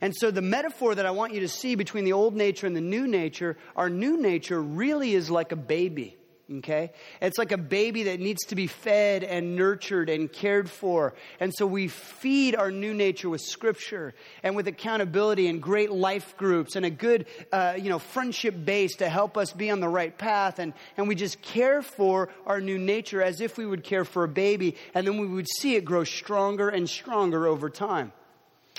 And 0.00 0.14
so 0.16 0.30
the 0.30 0.42
metaphor 0.42 0.94
that 0.94 1.06
I 1.06 1.10
want 1.10 1.34
you 1.34 1.40
to 1.40 1.48
see 1.48 1.74
between 1.74 2.04
the 2.04 2.12
old 2.12 2.36
nature 2.36 2.66
and 2.66 2.76
the 2.76 2.80
new 2.80 3.06
nature, 3.06 3.56
our 3.76 3.90
new 3.90 4.20
nature 4.20 4.60
really 4.60 5.14
is 5.14 5.30
like 5.30 5.52
a 5.52 5.56
baby. 5.56 6.18
Okay? 6.50 6.92
It's 7.20 7.36
like 7.36 7.52
a 7.52 7.58
baby 7.58 8.04
that 8.04 8.20
needs 8.20 8.46
to 8.46 8.54
be 8.54 8.68
fed 8.68 9.22
and 9.22 9.54
nurtured 9.54 10.08
and 10.08 10.32
cared 10.32 10.70
for. 10.70 11.12
And 11.40 11.52
so 11.54 11.66
we 11.66 11.88
feed 11.88 12.56
our 12.56 12.70
new 12.70 12.94
nature 12.94 13.28
with 13.28 13.42
scripture 13.42 14.14
and 14.42 14.56
with 14.56 14.66
accountability 14.66 15.48
and 15.48 15.60
great 15.60 15.90
life 15.90 16.38
groups 16.38 16.74
and 16.74 16.86
a 16.86 16.90
good, 16.90 17.26
uh, 17.52 17.74
you 17.76 17.90
know, 17.90 17.98
friendship 17.98 18.64
base 18.64 18.96
to 18.96 19.10
help 19.10 19.36
us 19.36 19.52
be 19.52 19.70
on 19.70 19.80
the 19.80 19.88
right 19.88 20.16
path. 20.16 20.58
And, 20.58 20.72
and 20.96 21.06
we 21.06 21.14
just 21.14 21.42
care 21.42 21.82
for 21.82 22.30
our 22.46 22.62
new 22.62 22.78
nature 22.78 23.22
as 23.22 23.42
if 23.42 23.58
we 23.58 23.66
would 23.66 23.84
care 23.84 24.06
for 24.06 24.24
a 24.24 24.28
baby. 24.28 24.76
And 24.94 25.06
then 25.06 25.18
we 25.18 25.26
would 25.26 25.48
see 25.58 25.76
it 25.76 25.84
grow 25.84 26.04
stronger 26.04 26.70
and 26.70 26.88
stronger 26.88 27.46
over 27.46 27.68
time. 27.68 28.12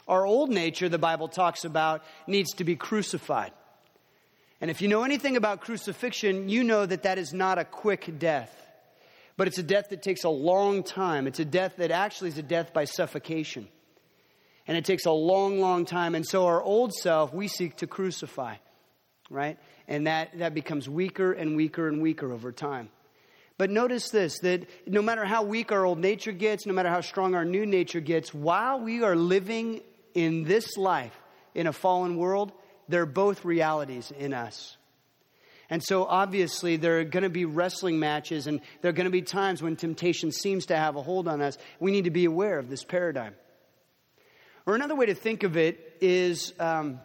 Our 0.09 0.25
old 0.25 0.49
nature, 0.49 0.89
the 0.89 0.97
Bible 0.97 1.27
talks 1.27 1.65
about, 1.65 2.03
needs 2.25 2.55
to 2.55 2.63
be 2.63 2.75
crucified. 2.75 3.51
And 4.59 4.71
if 4.71 4.81
you 4.81 4.87
know 4.87 5.03
anything 5.03 5.37
about 5.37 5.61
crucifixion, 5.61 6.49
you 6.49 6.63
know 6.63 6.83
that 6.83 7.03
that 7.03 7.19
is 7.19 7.31
not 7.31 7.59
a 7.59 7.63
quick 7.63 8.17
death, 8.17 8.53
but 9.37 9.47
it's 9.47 9.59
a 9.59 9.63
death 9.63 9.89
that 9.89 10.01
takes 10.01 10.23
a 10.23 10.29
long 10.29 10.81
time. 10.81 11.27
It's 11.27 11.39
a 11.39 11.45
death 11.45 11.75
that 11.77 11.91
actually 11.91 12.29
is 12.29 12.39
a 12.39 12.43
death 12.43 12.73
by 12.73 12.85
suffocation. 12.85 13.67
And 14.67 14.75
it 14.75 14.83
takes 14.83 15.05
a 15.05 15.11
long, 15.11 15.59
long 15.59 15.85
time. 15.85 16.15
And 16.15 16.25
so 16.27 16.47
our 16.47 16.61
old 16.61 16.91
self, 16.91 17.31
we 17.31 17.47
seek 17.47 17.77
to 17.77 17.87
crucify, 17.87 18.55
right? 19.29 19.59
And 19.87 20.07
that, 20.07 20.39
that 20.39 20.55
becomes 20.55 20.89
weaker 20.89 21.31
and 21.31 21.55
weaker 21.55 21.87
and 21.87 22.01
weaker 22.01 22.33
over 22.33 22.51
time. 22.51 22.89
But 23.59 23.69
notice 23.69 24.09
this 24.09 24.39
that 24.39 24.67
no 24.87 25.01
matter 25.01 25.25
how 25.25 25.43
weak 25.43 25.71
our 25.71 25.85
old 25.85 25.99
nature 25.99 26.31
gets, 26.31 26.65
no 26.65 26.73
matter 26.73 26.89
how 26.89 27.01
strong 27.01 27.35
our 27.35 27.45
new 27.45 27.65
nature 27.65 27.99
gets, 27.99 28.33
while 28.33 28.79
we 28.79 29.03
are 29.03 29.15
living 29.15 29.81
in 30.13 30.43
this 30.43 30.77
life, 30.77 31.17
in 31.53 31.67
a 31.67 31.73
fallen 31.73 32.17
world, 32.17 32.51
they're 32.87 33.05
both 33.05 33.45
realities 33.45 34.11
in 34.11 34.33
us. 34.33 34.77
And 35.69 35.83
so 35.83 36.05
obviously 36.05 36.77
there 36.77 36.99
are 36.99 37.03
going 37.03 37.23
to 37.23 37.29
be 37.29 37.45
wrestling 37.45 37.99
matches 37.99 38.47
and 38.47 38.59
there 38.81 38.89
are 38.89 38.93
going 38.93 39.05
to 39.05 39.11
be 39.11 39.21
times 39.21 39.61
when 39.61 39.75
temptation 39.75 40.31
seems 40.31 40.65
to 40.67 40.75
have 40.75 40.95
a 40.95 41.01
hold 41.01 41.27
on 41.27 41.41
us. 41.41 41.57
We 41.79 41.91
need 41.91 42.05
to 42.05 42.11
be 42.11 42.25
aware 42.25 42.57
of 42.57 42.69
this 42.69 42.83
paradigm. 42.83 43.35
Or 44.65 44.75
another 44.75 44.95
way 44.95 45.05
to 45.05 45.13
think 45.13 45.43
of 45.43 45.57
it 45.57 45.97
is, 46.01 46.53
um, 46.59 46.99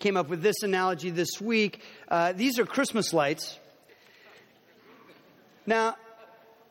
came 0.00 0.16
up 0.16 0.28
with 0.28 0.42
this 0.42 0.62
analogy 0.62 1.10
this 1.10 1.40
week. 1.40 1.82
Uh, 2.08 2.32
these 2.32 2.58
are 2.58 2.64
Christmas 2.64 3.12
lights. 3.12 3.58
Now, 5.66 5.94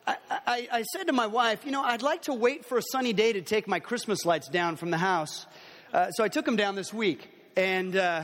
I, 0.10 0.18
I, 0.48 0.68
I, 0.72 0.82
said 0.84 1.08
to 1.08 1.14
my 1.14 1.28
wife, 1.28 1.66
you 1.66 1.72
know, 1.72 1.84
I'd 1.84 2.02
like 2.02 2.24
to 2.24 2.34
wait 2.34 2.66
for 2.66 2.78
a 2.78 2.82
sunny 2.82 3.14
day 3.14 3.34
to 3.34 3.42
take 3.42 3.68
my 3.68 3.80
Christmas 3.80 4.26
lights 4.26 4.48
down 4.48 4.76
from 4.76 4.90
the 4.90 4.98
house. 4.98 5.46
Uh, 5.94 6.10
so 6.12 6.24
I 6.24 6.30
took 6.30 6.46
them 6.46 6.56
down 6.56 6.76
this 6.76 6.92
week. 6.92 7.30
And, 7.56 7.96
uh, 7.96 8.24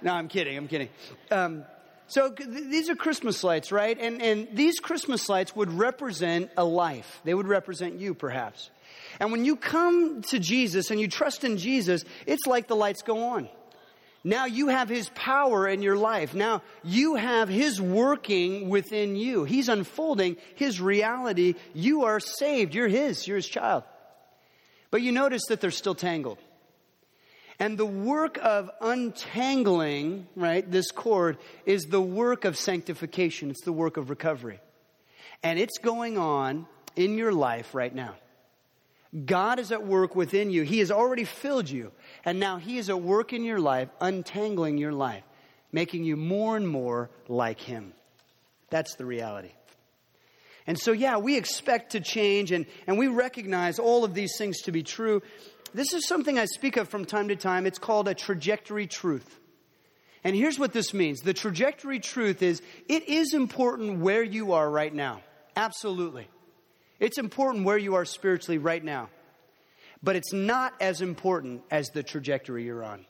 no, 0.00 0.14
I'm 0.14 0.28
kidding, 0.28 0.56
I'm 0.56 0.68
kidding. 0.68 0.88
Um, 1.30 1.64
So 2.06 2.30
these 2.30 2.90
are 2.90 2.96
Christmas 2.96 3.44
lights, 3.44 3.70
right? 3.70 3.96
And, 3.96 4.20
and 4.20 4.48
these 4.52 4.80
Christmas 4.80 5.28
lights 5.28 5.54
would 5.54 5.70
represent 5.70 6.50
a 6.56 6.64
life. 6.64 7.20
They 7.22 7.34
would 7.34 7.46
represent 7.46 8.00
you, 8.00 8.14
perhaps. 8.14 8.70
And 9.20 9.30
when 9.30 9.44
you 9.44 9.54
come 9.54 10.22
to 10.22 10.40
Jesus 10.40 10.90
and 10.90 11.00
you 11.00 11.06
trust 11.06 11.44
in 11.44 11.56
Jesus, 11.56 12.04
it's 12.26 12.46
like 12.46 12.66
the 12.66 12.74
lights 12.74 13.02
go 13.02 13.30
on. 13.34 13.48
Now 14.22 14.44
you 14.44 14.68
have 14.68 14.88
His 14.88 15.08
power 15.14 15.66
in 15.66 15.82
your 15.82 15.96
life. 15.96 16.34
Now 16.34 16.62
you 16.84 17.14
have 17.14 17.48
His 17.48 17.80
working 17.80 18.68
within 18.68 19.16
you. 19.16 19.44
He's 19.44 19.68
unfolding 19.68 20.36
His 20.56 20.80
reality. 20.80 21.54
You 21.72 22.04
are 22.04 22.20
saved. 22.20 22.74
You're 22.74 22.88
His. 22.88 23.26
You're 23.26 23.36
His 23.36 23.48
child. 23.48 23.84
But 24.90 25.02
you 25.02 25.12
notice 25.12 25.42
that 25.48 25.60
they're 25.60 25.70
still 25.70 25.94
tangled. 25.94 26.38
And 27.58 27.76
the 27.76 27.86
work 27.86 28.38
of 28.42 28.70
untangling, 28.80 30.26
right, 30.34 30.68
this 30.68 30.90
cord 30.90 31.36
is 31.66 31.84
the 31.84 32.00
work 32.00 32.46
of 32.46 32.56
sanctification. 32.56 33.50
It's 33.50 33.64
the 33.64 33.72
work 33.72 33.98
of 33.98 34.08
recovery. 34.08 34.60
And 35.42 35.58
it's 35.58 35.78
going 35.78 36.16
on 36.16 36.66
in 36.96 37.18
your 37.18 37.32
life 37.32 37.74
right 37.74 37.94
now. 37.94 38.14
God 39.26 39.58
is 39.58 39.72
at 39.72 39.84
work 39.84 40.14
within 40.14 40.50
you. 40.50 40.62
He 40.62 40.78
has 40.78 40.90
already 40.90 41.24
filled 41.24 41.68
you. 41.68 41.92
And 42.24 42.38
now 42.38 42.58
He 42.58 42.78
is 42.78 42.90
at 42.90 43.00
work 43.00 43.32
in 43.32 43.44
your 43.44 43.60
life, 43.60 43.88
untangling 44.00 44.78
your 44.78 44.92
life, 44.92 45.24
making 45.72 46.04
you 46.04 46.16
more 46.16 46.56
and 46.56 46.68
more 46.68 47.10
like 47.28 47.60
Him. 47.60 47.92
That's 48.70 48.94
the 48.96 49.04
reality. 49.04 49.52
And 50.66 50.78
so, 50.78 50.92
yeah, 50.92 51.16
we 51.16 51.36
expect 51.36 51.92
to 51.92 52.00
change 52.00 52.52
and, 52.52 52.66
and 52.86 52.98
we 52.98 53.08
recognize 53.08 53.78
all 53.78 54.04
of 54.04 54.14
these 54.14 54.36
things 54.36 54.62
to 54.62 54.72
be 54.72 54.82
true. 54.82 55.22
This 55.74 55.92
is 55.94 56.06
something 56.06 56.38
I 56.38 56.44
speak 56.44 56.76
of 56.76 56.88
from 56.88 57.04
time 57.04 57.28
to 57.28 57.36
time. 57.36 57.66
It's 57.66 57.78
called 57.78 58.08
a 58.08 58.14
trajectory 58.14 58.86
truth. 58.86 59.38
And 60.22 60.36
here's 60.36 60.58
what 60.58 60.72
this 60.72 60.92
means 60.92 61.20
the 61.20 61.34
trajectory 61.34 61.98
truth 61.98 62.42
is 62.42 62.60
it 62.88 63.08
is 63.08 63.32
important 63.34 64.00
where 64.00 64.22
you 64.22 64.52
are 64.52 64.68
right 64.68 64.94
now. 64.94 65.22
Absolutely. 65.56 66.28
It's 66.98 67.18
important 67.18 67.64
where 67.64 67.78
you 67.78 67.94
are 67.94 68.04
spiritually 68.04 68.58
right 68.58 68.84
now. 68.84 69.08
But 70.02 70.16
it's 70.16 70.32
not 70.32 70.74
as 70.80 71.00
important 71.02 71.62
as 71.70 71.88
the 71.90 72.02
trajectory 72.02 72.64
you're 72.64 72.84
on. 72.84 73.04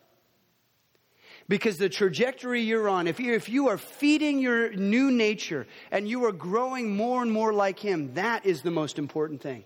Because 1.48 1.78
the 1.78 1.88
trajectory 1.88 2.62
you're 2.62 2.88
on, 2.88 3.06
if 3.06 3.18
you, 3.18 3.34
if 3.34 3.48
you 3.48 3.68
are 3.68 3.78
feeding 3.78 4.38
your 4.38 4.72
new 4.72 5.10
nature 5.10 5.66
and 5.90 6.08
you 6.08 6.24
are 6.24 6.32
growing 6.32 6.96
more 6.96 7.22
and 7.22 7.32
more 7.32 7.52
like 7.52 7.78
Him, 7.78 8.14
that 8.14 8.46
is 8.46 8.62
the 8.62 8.70
most 8.70 8.98
important 8.98 9.40
thing. 9.40 9.64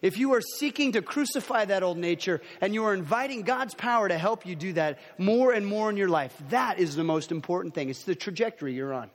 If 0.00 0.18
you 0.18 0.34
are 0.34 0.40
seeking 0.58 0.92
to 0.92 1.02
crucify 1.02 1.66
that 1.66 1.82
old 1.82 1.96
nature 1.96 2.40
and 2.60 2.74
you 2.74 2.84
are 2.84 2.94
inviting 2.94 3.42
God's 3.42 3.74
power 3.74 4.08
to 4.08 4.18
help 4.18 4.44
you 4.44 4.56
do 4.56 4.72
that 4.72 4.98
more 5.16 5.52
and 5.52 5.64
more 5.64 5.90
in 5.90 5.96
your 5.96 6.08
life, 6.08 6.34
that 6.50 6.78
is 6.78 6.96
the 6.96 7.04
most 7.04 7.30
important 7.30 7.74
thing. 7.74 7.88
It's 7.88 8.04
the 8.04 8.16
trajectory 8.16 8.74
you're 8.74 8.92
on. 8.92 9.10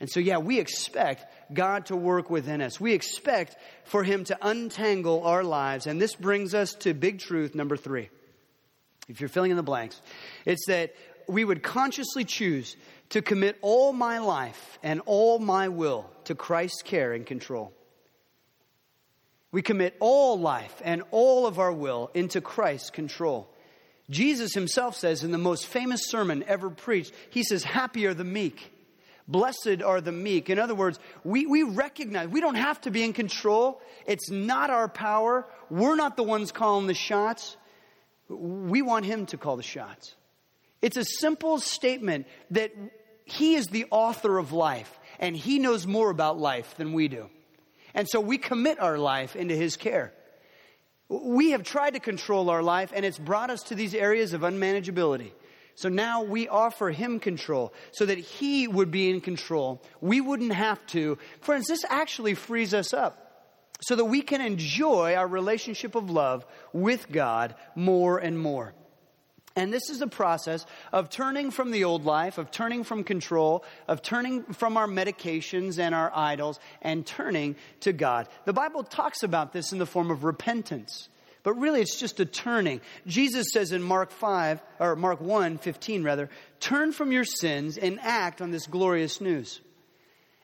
And 0.00 0.08
so, 0.08 0.20
yeah, 0.20 0.38
we 0.38 0.60
expect 0.60 1.26
God 1.52 1.86
to 1.86 1.96
work 1.96 2.30
within 2.30 2.60
us. 2.60 2.80
We 2.80 2.92
expect 2.92 3.56
for 3.84 4.04
Him 4.04 4.24
to 4.24 4.38
untangle 4.40 5.24
our 5.24 5.42
lives. 5.42 5.86
And 5.86 6.00
this 6.00 6.14
brings 6.14 6.54
us 6.54 6.74
to 6.74 6.94
big 6.94 7.18
truth 7.18 7.54
number 7.54 7.76
three. 7.76 8.10
If 9.08 9.20
you're 9.20 9.28
filling 9.28 9.50
in 9.50 9.56
the 9.56 9.62
blanks, 9.62 10.00
it's 10.44 10.66
that 10.66 10.94
we 11.26 11.44
would 11.44 11.62
consciously 11.62 12.24
choose 12.24 12.76
to 13.10 13.22
commit 13.22 13.56
all 13.60 13.92
my 13.92 14.18
life 14.18 14.78
and 14.82 15.00
all 15.06 15.38
my 15.38 15.68
will 15.68 16.08
to 16.24 16.34
Christ's 16.34 16.82
care 16.82 17.12
and 17.12 17.26
control. 17.26 17.72
We 19.50 19.62
commit 19.62 19.96
all 19.98 20.38
life 20.38 20.80
and 20.84 21.02
all 21.10 21.46
of 21.46 21.58
our 21.58 21.72
will 21.72 22.10
into 22.12 22.40
Christ's 22.40 22.90
control. 22.90 23.48
Jesus 24.10 24.54
himself 24.54 24.96
says 24.96 25.24
in 25.24 25.32
the 25.32 25.38
most 25.38 25.66
famous 25.66 26.02
sermon 26.08 26.44
ever 26.46 26.70
preached, 26.70 27.12
he 27.30 27.42
says, 27.42 27.64
Happy 27.64 28.06
are 28.06 28.14
the 28.14 28.24
meek. 28.24 28.72
Blessed 29.28 29.82
are 29.84 30.00
the 30.00 30.12
meek. 30.12 30.50
In 30.50 30.58
other 30.58 30.74
words, 30.74 30.98
we, 31.22 31.46
we 31.46 31.62
recognize 31.62 32.28
we 32.28 32.40
don't 32.40 32.54
have 32.54 32.80
to 32.82 32.90
be 32.90 33.04
in 33.04 33.12
control. 33.12 33.80
It's 34.06 34.30
not 34.30 34.70
our 34.70 34.88
power. 34.88 35.46
We're 35.70 35.96
not 35.96 36.16
the 36.16 36.22
ones 36.22 36.50
calling 36.50 36.86
the 36.86 36.94
shots. 36.94 37.56
We 38.28 38.82
want 38.82 39.04
him 39.04 39.26
to 39.26 39.36
call 39.36 39.56
the 39.56 39.62
shots. 39.62 40.14
It's 40.80 40.96
a 40.96 41.04
simple 41.04 41.60
statement 41.60 42.26
that 42.50 42.72
he 43.24 43.54
is 43.54 43.66
the 43.68 43.86
author 43.90 44.38
of 44.38 44.52
life 44.52 44.98
and 45.18 45.36
he 45.36 45.58
knows 45.58 45.86
more 45.86 46.10
about 46.10 46.38
life 46.38 46.74
than 46.76 46.92
we 46.92 47.08
do. 47.08 47.28
And 47.94 48.08
so 48.08 48.20
we 48.20 48.38
commit 48.38 48.78
our 48.80 48.98
life 48.98 49.36
into 49.36 49.56
His 49.56 49.76
care. 49.76 50.12
We 51.08 51.50
have 51.50 51.62
tried 51.62 51.94
to 51.94 52.00
control 52.00 52.50
our 52.50 52.62
life, 52.62 52.92
and 52.94 53.04
it's 53.04 53.18
brought 53.18 53.50
us 53.50 53.62
to 53.64 53.74
these 53.74 53.94
areas 53.94 54.34
of 54.34 54.42
unmanageability. 54.42 55.32
So 55.78 55.88
now 55.88 56.24
we 56.24 56.48
offer 56.48 56.90
Him 56.90 57.20
control 57.20 57.72
so 57.92 58.04
that 58.04 58.18
He 58.18 58.66
would 58.66 58.90
be 58.90 59.10
in 59.10 59.20
control. 59.20 59.80
We 60.00 60.20
wouldn't 60.20 60.52
have 60.52 60.84
to. 60.88 61.18
Friends, 61.40 61.68
this 61.68 61.84
actually 61.88 62.34
frees 62.34 62.74
us 62.74 62.92
up 62.92 63.54
so 63.82 63.94
that 63.94 64.06
we 64.06 64.22
can 64.22 64.40
enjoy 64.40 65.14
our 65.14 65.28
relationship 65.28 65.94
of 65.94 66.10
love 66.10 66.44
with 66.72 67.12
God 67.12 67.54
more 67.76 68.18
and 68.18 68.36
more. 68.36 68.74
And 69.54 69.72
this 69.72 69.88
is 69.88 70.02
a 70.02 70.08
process 70.08 70.66
of 70.92 71.10
turning 71.10 71.52
from 71.52 71.70
the 71.70 71.84
old 71.84 72.04
life, 72.04 72.38
of 72.38 72.50
turning 72.50 72.82
from 72.82 73.04
control, 73.04 73.64
of 73.86 74.02
turning 74.02 74.42
from 74.54 74.76
our 74.76 74.88
medications 74.88 75.78
and 75.78 75.94
our 75.94 76.10
idols, 76.12 76.58
and 76.82 77.06
turning 77.06 77.54
to 77.82 77.92
God. 77.92 78.26
The 78.46 78.52
Bible 78.52 78.82
talks 78.82 79.22
about 79.22 79.52
this 79.52 79.70
in 79.70 79.78
the 79.78 79.86
form 79.86 80.10
of 80.10 80.24
repentance. 80.24 81.08
But 81.48 81.54
really, 81.54 81.80
it's 81.80 81.98
just 81.98 82.20
a 82.20 82.26
turning. 82.26 82.82
Jesus 83.06 83.46
says 83.54 83.72
in 83.72 83.82
Mark 83.82 84.10
5, 84.10 84.60
or 84.80 84.96
Mark 84.96 85.22
1, 85.22 85.56
15 85.56 86.04
rather, 86.04 86.28
turn 86.60 86.92
from 86.92 87.10
your 87.10 87.24
sins 87.24 87.78
and 87.78 87.98
act 88.02 88.42
on 88.42 88.50
this 88.50 88.66
glorious 88.66 89.18
news. 89.18 89.58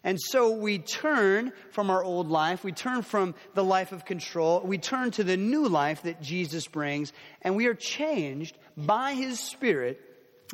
And 0.03 0.19
so 0.19 0.53
we 0.53 0.79
turn 0.79 1.53
from 1.73 1.91
our 1.91 2.03
old 2.03 2.31
life, 2.31 2.65
we 2.65 2.73
turn 2.73 3.03
from 3.03 3.35
the 3.53 3.63
life 3.63 3.93
of 3.93 4.07
control, 4.07 4.63
we 4.65 4.79
turn 4.79 5.11
to 5.11 5.25
the 5.25 5.37
new 5.37 5.69
life 5.69 6.05
that 6.05 6.23
Jesus 6.23 6.67
brings, 6.69 7.13
and 7.43 7.55
we 7.55 7.67
are 7.67 7.75
changed 7.75 8.57
by 8.75 9.13
His 9.13 9.39
Spirit 9.39 10.01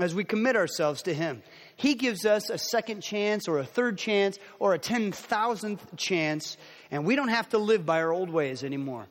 as 0.00 0.16
we 0.16 0.24
commit 0.24 0.56
ourselves 0.56 1.02
to 1.02 1.14
Him. 1.14 1.44
He 1.76 1.94
gives 1.94 2.26
us 2.26 2.50
a 2.50 2.58
second 2.58 3.02
chance 3.02 3.46
or 3.46 3.60
a 3.60 3.64
third 3.64 3.98
chance 3.98 4.36
or 4.58 4.74
a 4.74 4.80
10,000th 4.80 5.96
chance, 5.96 6.56
and 6.90 7.04
we 7.04 7.14
don't 7.14 7.28
have 7.28 7.50
to 7.50 7.58
live 7.58 7.86
by 7.86 8.02
our 8.02 8.12
old 8.12 8.30
ways 8.30 8.64
anymore. 8.64 9.06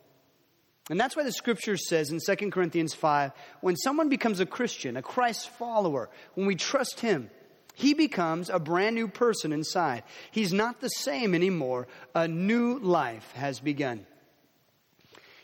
And 0.90 1.00
that's 1.00 1.16
why 1.16 1.24
the 1.24 1.32
scripture 1.32 1.78
says 1.78 2.10
in 2.10 2.20
2 2.20 2.50
Corinthians 2.50 2.96
5 2.96 3.32
when 3.62 3.78
someone 3.78 4.10
becomes 4.10 4.40
a 4.40 4.46
Christian, 4.46 4.98
a 4.98 5.02
Christ 5.02 5.50
follower, 5.50 6.10
when 6.34 6.48
we 6.48 6.56
trust 6.56 7.00
Him, 7.00 7.30
he 7.76 7.94
becomes 7.94 8.50
a 8.50 8.60
brand 8.60 8.96
new 8.96 9.08
person 9.08 9.54
inside. 9.54 10.04
He's 10.32 10.52
not 10.52 10.82
the 10.82 10.90
same 10.90 11.34
anymore. 11.34 11.88
A 12.14 12.28
new 12.28 12.80
life 12.80 13.32
has 13.36 13.60
begun. 13.60 14.06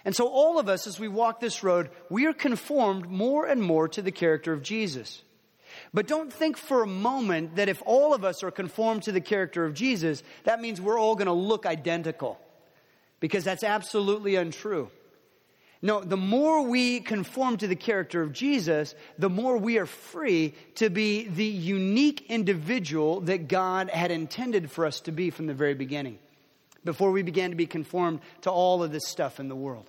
And 0.04 0.16
so, 0.16 0.28
all 0.28 0.60
of 0.60 0.68
us, 0.68 0.86
as 0.86 1.00
we 1.00 1.08
walk 1.08 1.40
this 1.40 1.64
road, 1.64 1.90
we 2.10 2.26
are 2.26 2.34
conformed 2.34 3.10
more 3.10 3.46
and 3.46 3.62
more 3.62 3.88
to 3.88 4.02
the 4.02 4.12
character 4.12 4.52
of 4.52 4.64
Jesus. 4.64 5.24
But 5.94 6.08
don't 6.08 6.32
think 6.32 6.58
for 6.58 6.84
a 6.84 6.88
moment 6.88 7.56
that 7.56 7.70
if 7.70 7.82
all 7.86 8.14
of 8.14 8.24
us 8.24 8.44
are 8.44 8.52
conformed 8.52 9.04
to 9.04 9.12
the 9.12 9.22
character 9.22 9.64
of 9.64 9.74
Jesus, 9.74 10.22
that 10.44 10.62
means 10.62 10.82
we're 10.82 11.00
all 11.00 11.16
going 11.16 11.28
to 11.28 11.34
look 11.34 11.66
identical. 11.66 12.40
Because 13.20 13.44
that's 13.44 13.64
absolutely 13.64 14.36
untrue. 14.36 14.90
No, 15.86 16.02
the 16.02 16.18
more 16.18 16.64
we 16.64 17.00
conform 17.00 17.58
to 17.58 17.68
the 17.68 17.76
character 17.76 18.24
of 18.24 18.34
Jesus, 18.34 18.96
the 19.20 19.30
more 19.30 19.56
we 19.56 19.78
are 19.78 19.86
free 19.86 20.56
to 20.78 20.90
be 20.90 21.28
the 21.28 21.46
unique 21.46 22.26
individual 22.28 23.22
that 23.22 23.48
God 23.48 23.92
had 23.92 24.10
intended 24.10 24.72
for 24.72 24.88
us 24.88 25.00
to 25.02 25.12
be 25.12 25.30
from 25.30 25.46
the 25.46 25.54
very 25.54 25.76
beginning, 25.76 26.18
before 26.84 27.12
we 27.12 27.22
began 27.22 27.52
to 27.52 27.56
be 27.56 27.68
conformed 27.68 28.22
to 28.42 28.50
all 28.50 28.82
of 28.82 28.92
this 28.92 29.08
stuff 29.08 29.40
in 29.40 29.48
the 29.48 29.56
world. 29.56 29.88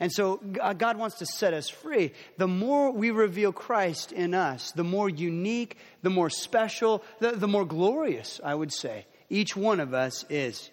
And 0.00 0.10
so 0.10 0.40
uh, 0.58 0.72
God 0.72 0.96
wants 0.96 1.18
to 1.18 1.26
set 1.26 1.52
us 1.52 1.68
free. 1.68 2.12
The 2.38 2.48
more 2.48 2.90
we 2.90 3.10
reveal 3.10 3.52
Christ 3.52 4.12
in 4.12 4.32
us, 4.32 4.72
the 4.72 4.82
more 4.82 5.10
unique, 5.10 5.76
the 6.00 6.08
more 6.08 6.30
special, 6.30 7.04
the, 7.18 7.32
the 7.32 7.46
more 7.46 7.66
glorious, 7.66 8.40
I 8.42 8.54
would 8.54 8.72
say, 8.72 9.04
each 9.28 9.54
one 9.56 9.78
of 9.78 9.92
us 9.92 10.24
is. 10.30 10.70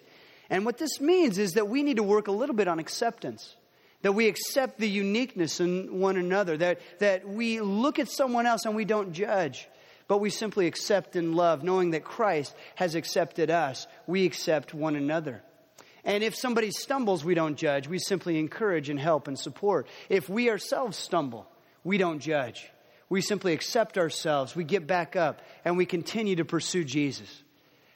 And 0.48 0.64
what 0.64 0.78
this 0.78 0.98
means 0.98 1.36
is 1.36 1.52
that 1.52 1.68
we 1.68 1.82
need 1.82 1.98
to 1.98 2.02
work 2.02 2.26
a 2.26 2.32
little 2.32 2.56
bit 2.56 2.68
on 2.68 2.78
acceptance 2.78 3.56
that 4.02 4.12
we 4.12 4.28
accept 4.28 4.78
the 4.78 4.88
uniqueness 4.88 5.60
in 5.60 6.00
one 6.00 6.16
another, 6.16 6.56
that, 6.56 6.80
that 7.00 7.28
we 7.28 7.60
look 7.60 7.98
at 7.98 8.08
someone 8.08 8.46
else 8.46 8.64
and 8.64 8.74
we 8.74 8.84
don't 8.84 9.12
judge, 9.12 9.68
but 10.08 10.18
we 10.18 10.30
simply 10.30 10.66
accept 10.66 11.16
and 11.16 11.34
love, 11.34 11.62
knowing 11.62 11.90
that 11.90 12.04
Christ 12.04 12.54
has 12.76 12.94
accepted 12.94 13.50
us. 13.50 13.86
We 14.06 14.24
accept 14.24 14.74
one 14.74 14.96
another. 14.96 15.42
And 16.04 16.24
if 16.24 16.34
somebody 16.34 16.70
stumbles, 16.70 17.24
we 17.24 17.34
don't 17.34 17.56
judge. 17.56 17.86
We 17.86 17.98
simply 17.98 18.38
encourage 18.38 18.88
and 18.88 18.98
help 18.98 19.28
and 19.28 19.38
support. 19.38 19.86
If 20.08 20.28
we 20.28 20.48
ourselves 20.48 20.96
stumble, 20.96 21.46
we 21.84 21.98
don't 21.98 22.20
judge. 22.20 22.70
We 23.10 23.20
simply 23.20 23.52
accept 23.52 23.98
ourselves, 23.98 24.54
we 24.54 24.62
get 24.62 24.86
back 24.86 25.16
up, 25.16 25.42
and 25.64 25.76
we 25.76 25.84
continue 25.84 26.36
to 26.36 26.44
pursue 26.44 26.84
Jesus. 26.84 27.42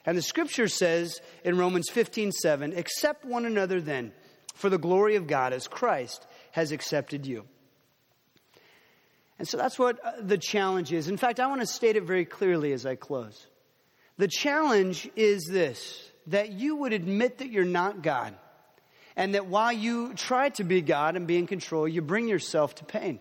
And 0.05 0.19
the 0.19 0.23
scripture 0.23 0.69
says 0.69 1.21
in 1.45 1.57
Romans 1.57 1.89
15 1.89 2.33
7, 2.33 2.77
accept 2.77 3.25
one 3.25 3.47
another 3.47 3.81
then 3.81 4.13
for 4.55 4.71
the 4.71 4.79
glory 4.79 5.17
of 5.17 5.27
God 5.27 5.53
as 5.53 5.69
Christ 5.69 6.27
has 6.53 6.73
accepted 6.73 7.27
you. 7.27 7.45
And 9.39 9.49
so 9.49 9.57
that's 9.57 9.79
what 9.79 9.99
uh, 10.05 10.13
the 10.21 10.39
challenge 10.39 10.93
is. 10.93 11.09
In 11.09 11.17
fact, 11.17 11.41
I 11.41 11.49
want 11.49 11.61
to 11.61 11.67
state 11.67 11.97
it 11.97 12.05
very 12.05 12.25
clearly 12.25 12.73
as 12.73 12.87
I 12.87 12.95
close. 12.95 13.47
The 14.17 14.29
challenge 14.29 15.11
is 15.17 15.45
this 15.45 16.11
that 16.29 16.53
you 16.53 16.77
would 16.77 16.95
admit 16.95 17.39
that 17.39 17.51
you're 17.51 17.65
not 17.65 18.03
God, 18.03 18.35
and 19.17 19.35
that 19.35 19.47
while 19.47 19.73
you 19.73 20.15
try 20.15 20.49
to 20.51 20.65
be 20.65 20.81
God 20.81 21.17
and 21.17 21.27
be 21.27 21.37
in 21.37 21.47
control, 21.47 21.87
you 21.87 22.01
bring 22.01 22.29
yourself 22.29 22.77
to 22.77 22.85
pain. 22.85 23.21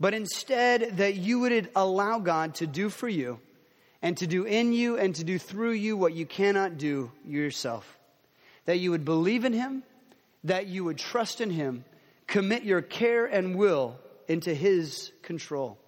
But 0.00 0.14
instead, 0.14 0.96
that 0.98 1.16
you 1.16 1.40
would 1.40 1.70
allow 1.76 2.18
God 2.18 2.54
to 2.56 2.66
do 2.66 2.88
for 2.88 3.08
you 3.08 3.38
and 4.00 4.16
to 4.18 4.26
do 4.26 4.44
in 4.44 4.72
you 4.72 4.98
and 4.98 5.14
to 5.16 5.24
do 5.24 5.38
through 5.38 5.72
you 5.72 5.96
what 5.96 6.14
you 6.14 6.26
cannot 6.26 6.78
do 6.78 7.10
yourself. 7.24 7.98
That 8.64 8.78
you 8.78 8.90
would 8.92 9.04
believe 9.04 9.44
in 9.44 9.52
Him, 9.52 9.82
that 10.44 10.66
you 10.66 10.84
would 10.84 10.98
trust 10.98 11.40
in 11.40 11.50
Him, 11.50 11.84
commit 12.26 12.64
your 12.64 12.82
care 12.82 13.26
and 13.26 13.56
will 13.56 13.98
into 14.28 14.54
His 14.54 15.12
control, 15.22 15.78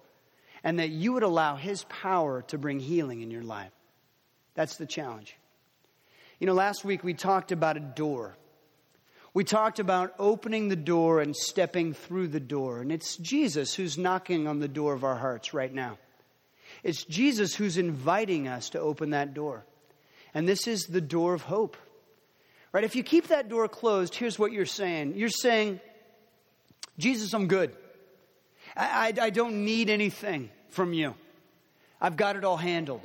and 0.63 0.79
that 0.79 0.89
you 0.89 1.13
would 1.13 1.23
allow 1.23 1.55
His 1.55 1.83
power 1.85 2.41
to 2.43 2.57
bring 2.57 2.79
healing 2.79 3.21
in 3.21 3.31
your 3.31 3.43
life. 3.43 3.71
That's 4.55 4.77
the 4.77 4.85
challenge. 4.85 5.35
You 6.39 6.47
know, 6.47 6.53
last 6.53 6.83
week 6.83 7.03
we 7.03 7.13
talked 7.13 7.51
about 7.51 7.77
a 7.77 7.81
door. 7.81 8.35
We 9.33 9.43
talked 9.43 9.77
about 9.77 10.15
opening 10.17 10.67
the 10.67 10.75
door 10.75 11.21
and 11.21 11.35
stepping 11.35 11.93
through 11.93 12.29
the 12.29 12.39
door. 12.39 12.81
And 12.81 12.91
it's 12.91 13.17
Jesus 13.17 13.75
who's 13.75 13.97
knocking 13.97 14.47
on 14.47 14.59
the 14.59 14.67
door 14.67 14.93
of 14.93 15.03
our 15.03 15.15
hearts 15.15 15.53
right 15.53 15.71
now. 15.71 15.99
It's 16.83 17.03
Jesus 17.03 17.55
who's 17.55 17.77
inviting 17.77 18.47
us 18.47 18.71
to 18.71 18.79
open 18.79 19.11
that 19.11 19.33
door. 19.33 19.65
And 20.33 20.47
this 20.47 20.67
is 20.67 20.85
the 20.85 21.01
door 21.01 21.33
of 21.33 21.43
hope. 21.43 21.77
Right? 22.71 22.83
If 22.83 22.95
you 22.95 23.03
keep 23.03 23.27
that 23.27 23.49
door 23.49 23.67
closed, 23.67 24.13
here's 24.13 24.37
what 24.37 24.51
you're 24.51 24.65
saying. 24.65 25.15
You're 25.15 25.29
saying, 25.29 25.79
Jesus, 26.97 27.33
I'm 27.33 27.47
good. 27.47 27.75
I, 28.75 29.13
I, 29.19 29.25
I 29.25 29.29
don't 29.29 29.65
need 29.65 29.89
anything 29.89 30.49
from 30.69 30.93
you. 30.93 31.15
I've 31.99 32.17
got 32.17 32.35
it 32.35 32.43
all 32.43 32.57
handled. 32.57 33.01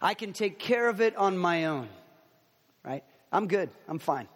I 0.00 0.14
can 0.14 0.32
take 0.32 0.58
care 0.58 0.88
of 0.88 1.00
it 1.00 1.16
on 1.16 1.36
my 1.38 1.66
own. 1.66 1.88
Right? 2.84 3.04
I'm 3.32 3.48
good. 3.48 3.70
I'm 3.88 3.98
fine. 3.98 4.28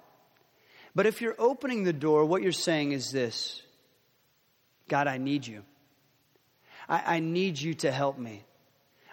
But 0.95 1.07
if 1.07 1.21
you're 1.21 1.37
opening 1.39 1.85
the 1.85 1.93
door, 1.93 2.25
what 2.25 2.43
you're 2.43 2.53
saying 2.53 2.93
is 2.93 3.11
this 3.11 3.63
God, 4.89 5.07
I 5.07 5.19
need 5.19 5.47
you. 5.47 5.63
I, 6.89 7.17
I 7.17 7.21
need 7.21 7.61
you 7.61 7.75
to 7.75 7.93
help 7.93 8.19
me. 8.19 8.45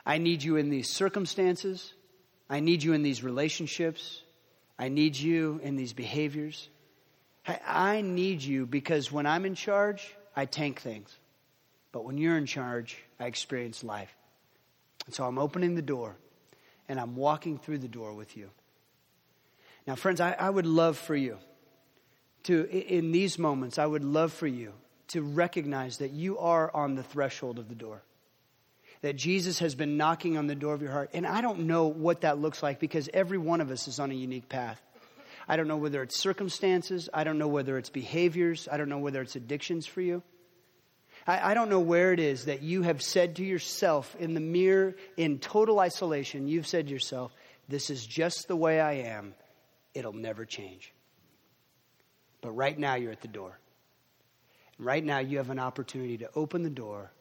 I 0.06 0.18
need 0.18 0.44
you 0.44 0.56
in 0.56 0.70
these 0.70 0.90
circumstances. 0.90 1.94
I 2.50 2.60
need 2.60 2.84
you 2.84 2.94
in 2.94 3.04
these 3.04 3.24
relationships. 3.24 4.22
I 4.78 4.90
need 4.90 5.16
you 5.16 5.60
in 5.64 5.76
these 5.76 5.94
behaviors. 5.94 6.70
I, 7.48 8.02
need 8.02 8.42
you 8.42 8.66
because 8.66 9.12
when 9.12 9.26
I'm 9.26 9.46
in 9.46 9.56
charge, 9.56 10.16
I 10.36 10.46
tank 10.46 10.82
things. 10.82 11.16
But 11.92 12.04
when 12.04 12.18
you're 12.18 12.38
in 12.38 12.46
charge, 12.48 12.98
I 13.20 13.28
experience 13.28 13.84
life. 13.84 14.14
And 15.06 15.14
so 15.14 15.26
I'm 15.26 15.38
opening 15.38 15.76
the 15.76 15.82
door 15.82 16.18
and 16.90 17.00
I'm 17.00 17.16
walking 17.16 17.58
through 17.58 17.78
the 17.80 17.88
door 17.88 18.14
with 18.14 18.36
you. 18.36 18.50
Now, 19.86 19.96
friends, 19.96 20.20
I, 20.20 20.32
I 20.34 20.50
would 20.50 20.66
love 20.66 20.98
for 20.98 21.16
you 21.16 21.38
to, 22.44 22.68
in 22.70 23.12
these 23.12 23.38
moments, 23.38 23.78
I 23.78 23.86
would 23.86 24.04
love 24.04 24.34
for 24.34 24.48
you 24.48 24.74
to 25.10 25.22
recognize 25.22 26.00
that 26.00 26.12
you 26.12 26.40
are 26.40 26.76
on 26.76 26.96
the 26.96 27.04
threshold 27.04 27.60
of 27.60 27.70
the 27.70 27.76
door. 27.76 28.02
That 29.06 29.18
Jesus 29.18 29.60
has 29.60 29.76
been 29.76 29.98
knocking 29.98 30.36
on 30.36 30.48
the 30.48 30.56
door 30.56 30.74
of 30.74 30.82
your 30.82 30.90
heart. 30.90 31.12
And 31.14 31.28
I 31.28 31.42
don't 31.42 31.68
know 31.68 31.86
what 31.86 32.22
that 32.22 32.40
looks 32.40 32.64
like 32.64 32.80
because 32.80 33.08
every 33.14 33.38
one 33.38 33.62
of 33.62 33.70
us 33.70 33.88
is 33.88 34.00
on 34.00 34.10
a 34.10 34.16
unique 34.16 34.50
path. 34.50 34.82
I 35.48 35.58
don't 35.58 35.68
know 35.68 35.78
whether 35.78 36.02
it's 36.02 36.18
circumstances. 36.18 37.08
I 37.14 37.24
don't 37.24 37.38
know 37.38 37.48
whether 37.48 37.78
it's 37.78 37.92
behaviors. 37.92 38.68
I 38.68 38.78
don't 38.78 38.90
know 38.90 38.98
whether 38.98 39.22
it's 39.22 39.36
addictions 39.36 39.86
for 39.86 40.02
you. 40.02 40.24
I, 41.28 41.52
I 41.52 41.54
don't 41.54 41.70
know 41.70 41.82
where 41.82 42.14
it 42.14 42.20
is 42.20 42.46
that 42.46 42.64
you 42.64 42.82
have 42.82 43.00
said 43.04 43.36
to 43.36 43.46
yourself 43.46 44.16
in 44.18 44.34
the 44.34 44.40
mirror, 44.40 44.96
in 45.18 45.38
total 45.38 45.80
isolation, 45.80 46.48
you've 46.48 46.66
said 46.66 46.88
to 46.88 46.92
yourself, 46.92 47.32
This 47.70 47.92
is 47.92 48.04
just 48.08 48.48
the 48.48 48.56
way 48.56 48.82
I 48.82 48.94
am. 48.94 49.36
It'll 49.94 50.14
never 50.14 50.46
change. 50.46 50.92
But 52.42 52.54
right 52.54 52.80
now, 52.80 52.96
you're 52.96 53.12
at 53.12 53.22
the 53.22 53.28
door. 53.28 53.60
Right 54.80 55.06
now, 55.06 55.20
you 55.20 55.38
have 55.38 55.52
an 55.52 55.60
opportunity 55.60 56.18
to 56.18 56.30
open 56.34 56.64
the 56.64 56.72
door 56.72 57.12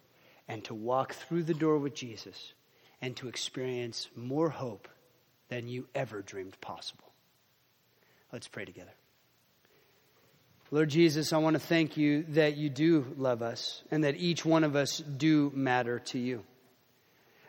and 0.48 0.64
to 0.64 0.74
walk 0.74 1.14
through 1.14 1.44
the 1.44 1.54
door 1.54 1.78
with 1.78 1.94
Jesus 1.94 2.52
and 3.00 3.16
to 3.16 3.28
experience 3.28 4.08
more 4.16 4.50
hope 4.50 4.88
than 5.48 5.68
you 5.68 5.86
ever 5.94 6.22
dreamed 6.22 6.60
possible. 6.60 7.12
Let's 8.32 8.48
pray 8.48 8.64
together. 8.64 8.92
Lord 10.70 10.88
Jesus, 10.88 11.32
I 11.32 11.38
want 11.38 11.54
to 11.54 11.60
thank 11.60 11.96
you 11.96 12.24
that 12.30 12.56
you 12.56 12.68
do 12.68 13.06
love 13.16 13.42
us 13.42 13.82
and 13.90 14.04
that 14.04 14.16
each 14.16 14.44
one 14.44 14.64
of 14.64 14.74
us 14.74 14.98
do 14.98 15.52
matter 15.54 16.00
to 16.06 16.18
you. 16.18 16.42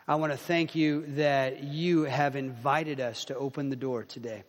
I 0.06 0.14
want 0.14 0.32
to 0.32 0.38
thank 0.38 0.76
you 0.76 1.04
that 1.16 1.64
you 1.64 2.04
have 2.04 2.36
invited 2.36 3.00
us 3.00 3.24
to 3.24 3.34
open 3.34 3.70
the 3.70 3.76
door 3.76 4.04
today. 4.04 4.44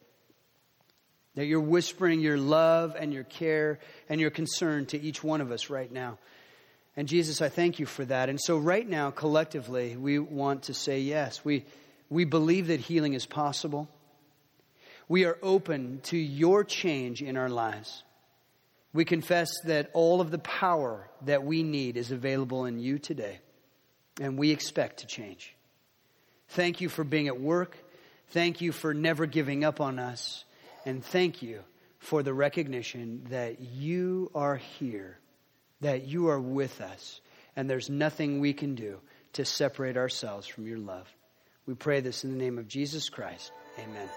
That 1.33 1.45
you're 1.45 1.59
whispering 1.59 2.19
your 2.19 2.37
love 2.37 2.95
and 2.99 3.11
your 3.11 3.23
care 3.23 3.79
and 4.09 4.21
your 4.21 4.29
concern 4.29 4.85
to 4.87 5.01
each 5.01 5.23
one 5.23 5.41
of 5.41 5.51
us 5.51 5.71
right 5.71 5.91
now. 5.91 6.19
And 6.97 7.07
Jesus, 7.07 7.41
I 7.43 7.49
thank 7.49 7.77
you 7.79 7.85
for 7.85 8.03
that. 8.05 8.27
And 8.27 8.41
so, 8.41 8.57
right 8.57 8.87
now, 8.87 9.11
collectively, 9.11 9.95
we 9.95 10.17
want 10.17 10.63
to 10.63 10.73
say 10.73 10.99
yes. 10.99 11.45
We, 11.45 11.63
we 12.09 12.25
believe 12.25 12.67
that 12.67 12.79
healing 12.79 13.13
is 13.13 13.27
possible. 13.27 13.87
We 15.07 15.25
are 15.25 15.37
open 15.43 16.01
to 16.05 16.17
your 16.17 16.63
change 16.63 17.21
in 17.21 17.37
our 17.37 17.49
lives. 17.49 18.03
We 18.93 19.05
confess 19.05 19.49
that 19.65 19.91
all 19.93 20.21
of 20.21 20.31
the 20.31 20.39
power 20.39 21.07
that 21.25 21.43
we 21.43 21.61
need 21.61 21.97
is 21.97 22.11
available 22.11 22.65
in 22.65 22.79
you 22.79 22.97
today, 22.97 23.39
and 24.19 24.37
we 24.37 24.49
expect 24.49 25.01
to 25.01 25.07
change. 25.07 25.55
Thank 26.49 26.81
you 26.81 26.89
for 26.89 27.03
being 27.03 27.27
at 27.27 27.39
work. 27.39 27.77
Thank 28.29 28.59
you 28.59 28.71
for 28.71 28.93
never 28.95 29.27
giving 29.27 29.63
up 29.63 29.81
on 29.81 29.99
us. 29.99 30.43
And 30.85 31.05
thank 31.05 31.43
you 31.43 31.61
for 31.99 32.23
the 32.23 32.33
recognition 32.33 33.27
that 33.29 33.59
you 33.61 34.31
are 34.33 34.55
here, 34.55 35.19
that 35.81 36.07
you 36.07 36.29
are 36.29 36.39
with 36.39 36.81
us 36.81 37.21
and 37.55 37.69
there's 37.69 37.89
nothing 37.89 38.39
we 38.39 38.53
can 38.53 38.75
do 38.75 38.99
to 39.33 39.43
separate 39.45 39.97
ourselves 39.97 40.47
from 40.47 40.67
your 40.67 40.77
love. 40.77 41.07
We 41.65 41.73
pray 41.73 41.99
this 41.99 42.23
in 42.23 42.31
the 42.31 42.37
name 42.37 42.57
of 42.57 42.67
Jesus 42.67 43.09
Christ. 43.09 43.51
Amen. 43.77 44.07